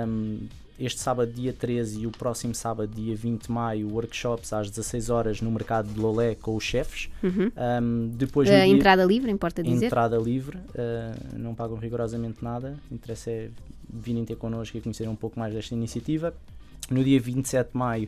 hum, 0.08 0.48
este 0.80 1.00
sábado, 1.02 1.32
dia 1.32 1.52
13 1.54 2.02
e 2.02 2.08
o 2.08 2.12
próximo 2.12 2.54
sábado, 2.54 2.92
dia 2.94 3.16
20 3.16 3.44
de 3.48 3.52
maio, 3.52 3.90
workshops 3.92 4.54
às 4.54 4.70
16 4.70 5.10
horas 5.10 5.42
no 5.42 5.50
mercado 5.52 5.92
de 5.92 6.00
Lolé 6.00 6.36
com 6.36 6.56
os 6.56 6.64
chefes. 6.64 7.10
Hum, 7.24 8.12
depois, 8.14 8.48
no 8.50 8.56
A 8.56 8.60
dia- 8.60 8.68
entrada 8.68 9.04
livre, 9.04 9.32
importa 9.32 9.64
dizer. 9.64 9.86
entrada 9.88 10.18
livre, 10.18 10.58
uh, 10.58 11.38
não 11.38 11.56
pagam 11.56 11.78
rigorosamente 11.78 12.44
nada. 12.44 12.76
Interessa 12.92 13.32
é 13.32 13.50
virem 13.90 14.24
ter 14.26 14.36
connosco 14.36 14.78
e 14.78 14.82
conhecer 14.82 15.08
um 15.08 15.16
pouco 15.16 15.40
mais 15.40 15.54
desta 15.54 15.74
iniciativa. 15.74 16.34
No 16.92 17.04
dia 17.04 17.20
27 17.20 17.72
de 17.72 17.78
maio 17.78 18.08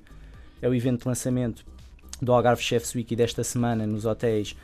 é 0.61 0.67
o 0.69 0.73
evento 0.75 1.01
de 1.03 1.07
lançamento 1.07 1.65
do 2.21 2.33
Algarve 2.33 2.61
Chefs 2.61 2.93
Week 2.93 3.15
desta 3.15 3.43
semana 3.43 3.87
nos 3.87 4.05
hotéis. 4.05 4.55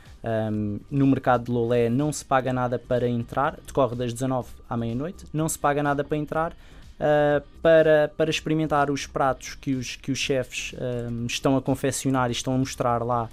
Um, 0.52 0.78
no 0.90 1.06
mercado 1.06 1.44
de 1.44 1.50
Lolé 1.52 1.88
não 1.88 2.12
se 2.12 2.24
paga 2.24 2.52
nada 2.52 2.78
para 2.78 3.08
entrar, 3.08 3.58
decorre 3.66 3.94
das 3.96 4.12
19 4.12 4.48
à 4.68 4.76
meia-noite, 4.76 5.24
não 5.32 5.48
se 5.48 5.58
paga 5.58 5.82
nada 5.82 6.04
para 6.04 6.16
entrar. 6.16 6.56
Uh, 7.00 7.44
para, 7.62 8.12
para 8.16 8.30
experimentar 8.30 8.90
os 8.90 9.06
pratos 9.06 9.54
que 9.54 9.74
os, 9.74 9.96
que 9.96 10.10
os 10.10 10.18
chefes 10.18 10.74
um, 11.10 11.26
estão 11.26 11.56
a 11.56 11.62
confeccionar 11.62 12.30
e 12.30 12.32
estão 12.32 12.54
a 12.54 12.58
mostrar 12.58 13.02
lá, 13.02 13.28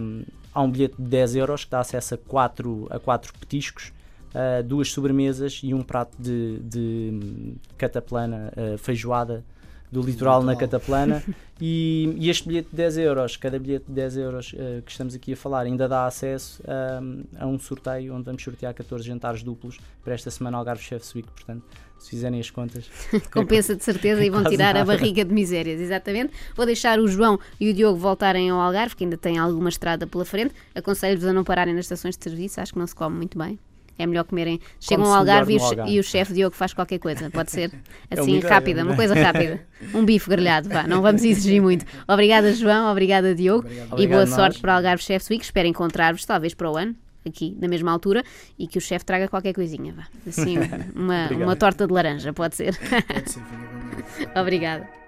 um, 0.00 0.22
há 0.52 0.62
um 0.62 0.70
bilhete 0.70 0.96
de 0.96 1.08
10 1.08 1.36
euros 1.36 1.64
que 1.64 1.70
dá 1.70 1.80
acesso 1.80 2.14
a 2.14 2.18
4 2.18 2.86
a 2.90 2.98
quatro 2.98 3.32
petiscos, 3.38 3.92
uh, 4.34 4.62
duas 4.62 4.90
sobremesas 4.90 5.60
e 5.62 5.74
um 5.74 5.82
prato 5.82 6.16
de, 6.18 6.58
de 6.60 7.10
hum, 7.12 7.56
cataplana, 7.76 8.52
uh, 8.56 8.78
feijoada 8.78 9.44
do 9.90 10.02
litoral 10.02 10.42
na 10.42 10.56
cataplana. 10.56 11.22
E, 11.60 12.12
e 12.18 12.28
este 12.30 12.48
bilhete 12.48 12.70
de 12.70 12.76
10 12.76 12.98
euros, 12.98 13.36
cada 13.36 13.60
bilhete 13.60 13.84
de 13.86 13.92
10 13.92 14.16
euros 14.16 14.52
uh, 14.52 14.82
que 14.82 14.90
estamos 14.90 15.14
aqui 15.14 15.34
a 15.34 15.36
falar 15.36 15.60
ainda 15.60 15.88
dá 15.88 16.04
acesso 16.04 16.60
um, 17.00 17.22
a 17.38 17.46
um 17.46 17.56
sorteio 17.60 18.12
onde 18.12 18.24
vamos 18.24 18.42
sortear 18.42 18.74
14 18.74 19.06
jantares 19.06 19.40
duplos 19.40 19.78
para 20.02 20.14
esta 20.14 20.32
semana 20.32 20.58
Algarve 20.58 20.82
Chefs 20.82 21.14
Week, 21.14 21.30
portanto 21.30 21.64
se 22.04 22.10
fizerem 22.10 22.38
as 22.40 22.50
contas 22.50 22.84
Compensa 23.32 23.74
de 23.74 23.82
certeza 23.82 24.24
e 24.24 24.30
vão 24.30 24.44
tirar 24.44 24.70
a 24.76 24.80
nada. 24.80 24.84
barriga 24.96 25.24
de 25.24 25.32
misérias, 25.32 25.80
exatamente. 25.80 26.32
Vou 26.54 26.66
deixar 26.66 26.98
o 27.00 27.08
João 27.08 27.38
e 27.58 27.70
o 27.70 27.74
Diogo 27.74 27.98
voltarem 27.98 28.50
ao 28.50 28.60
Algarve, 28.60 28.94
que 28.94 29.04
ainda 29.04 29.16
tem 29.16 29.38
alguma 29.38 29.68
estrada 29.68 30.06
pela 30.06 30.24
frente. 30.24 30.54
Aconselho-vos 30.74 31.26
a 31.26 31.32
não 31.32 31.42
pararem 31.44 31.74
nas 31.74 31.86
estações 31.86 32.16
de 32.16 32.24
serviço, 32.24 32.60
acho 32.60 32.72
que 32.72 32.78
não 32.78 32.86
se 32.86 32.94
come 32.94 33.16
muito 33.16 33.38
bem. 33.38 33.58
É 33.96 34.06
melhor 34.08 34.24
comerem. 34.24 34.60
Chegam 34.80 35.04
ao 35.06 35.14
Algarve 35.14 35.54
e, 35.56 35.60
Algarve. 35.60 35.92
e 35.92 36.00
o 36.00 36.02
chefe 36.02 36.32
Diogo 36.32 36.56
faz 36.56 36.74
qualquer 36.74 36.98
coisa. 36.98 37.30
Pode 37.30 37.52
ser 37.52 37.70
É 38.10 38.18
assim, 38.18 38.38
ideia, 38.38 38.52
rápida, 38.52 38.82
uma 38.82 38.92
é? 38.92 38.96
coisa 38.96 39.14
rápida. 39.14 39.60
Um 39.94 40.04
bife 40.04 40.28
grelhado, 40.28 40.68
vá, 40.68 40.84
não 40.86 41.00
vamos 41.00 41.22
exigir 41.22 41.62
muito. 41.62 41.84
Obrigada, 42.08 42.52
João, 42.54 42.90
obrigada, 42.90 43.34
Diogo. 43.34 43.60
Obrigado. 43.66 43.86
E 43.86 43.88
boa 43.88 44.22
Obrigado, 44.22 44.28
sorte 44.28 44.54
nós. 44.54 44.60
para 44.60 44.72
o 44.72 44.76
Algarve 44.78 45.02
Chefs 45.04 45.30
Week. 45.30 45.44
Espero 45.44 45.68
encontrar-vos, 45.68 46.24
talvez 46.24 46.54
para 46.54 46.70
o 46.70 46.76
ano. 46.76 46.96
Aqui 47.26 47.56
na 47.60 47.68
mesma 47.68 47.90
altura 47.90 48.22
e 48.58 48.66
que 48.66 48.78
o 48.78 48.80
chefe 48.80 49.04
traga 49.04 49.28
qualquer 49.28 49.52
coisinha, 49.52 49.94
vá. 49.94 50.06
Assim, 50.26 50.56
uma, 50.94 51.28
uma 51.30 51.56
torta 51.56 51.86
de 51.86 51.92
laranja, 51.92 52.32
pode 52.32 52.56
ser. 52.56 52.76
Pode 53.06 53.30
ser. 53.30 53.42
Obrigada. 54.38 55.03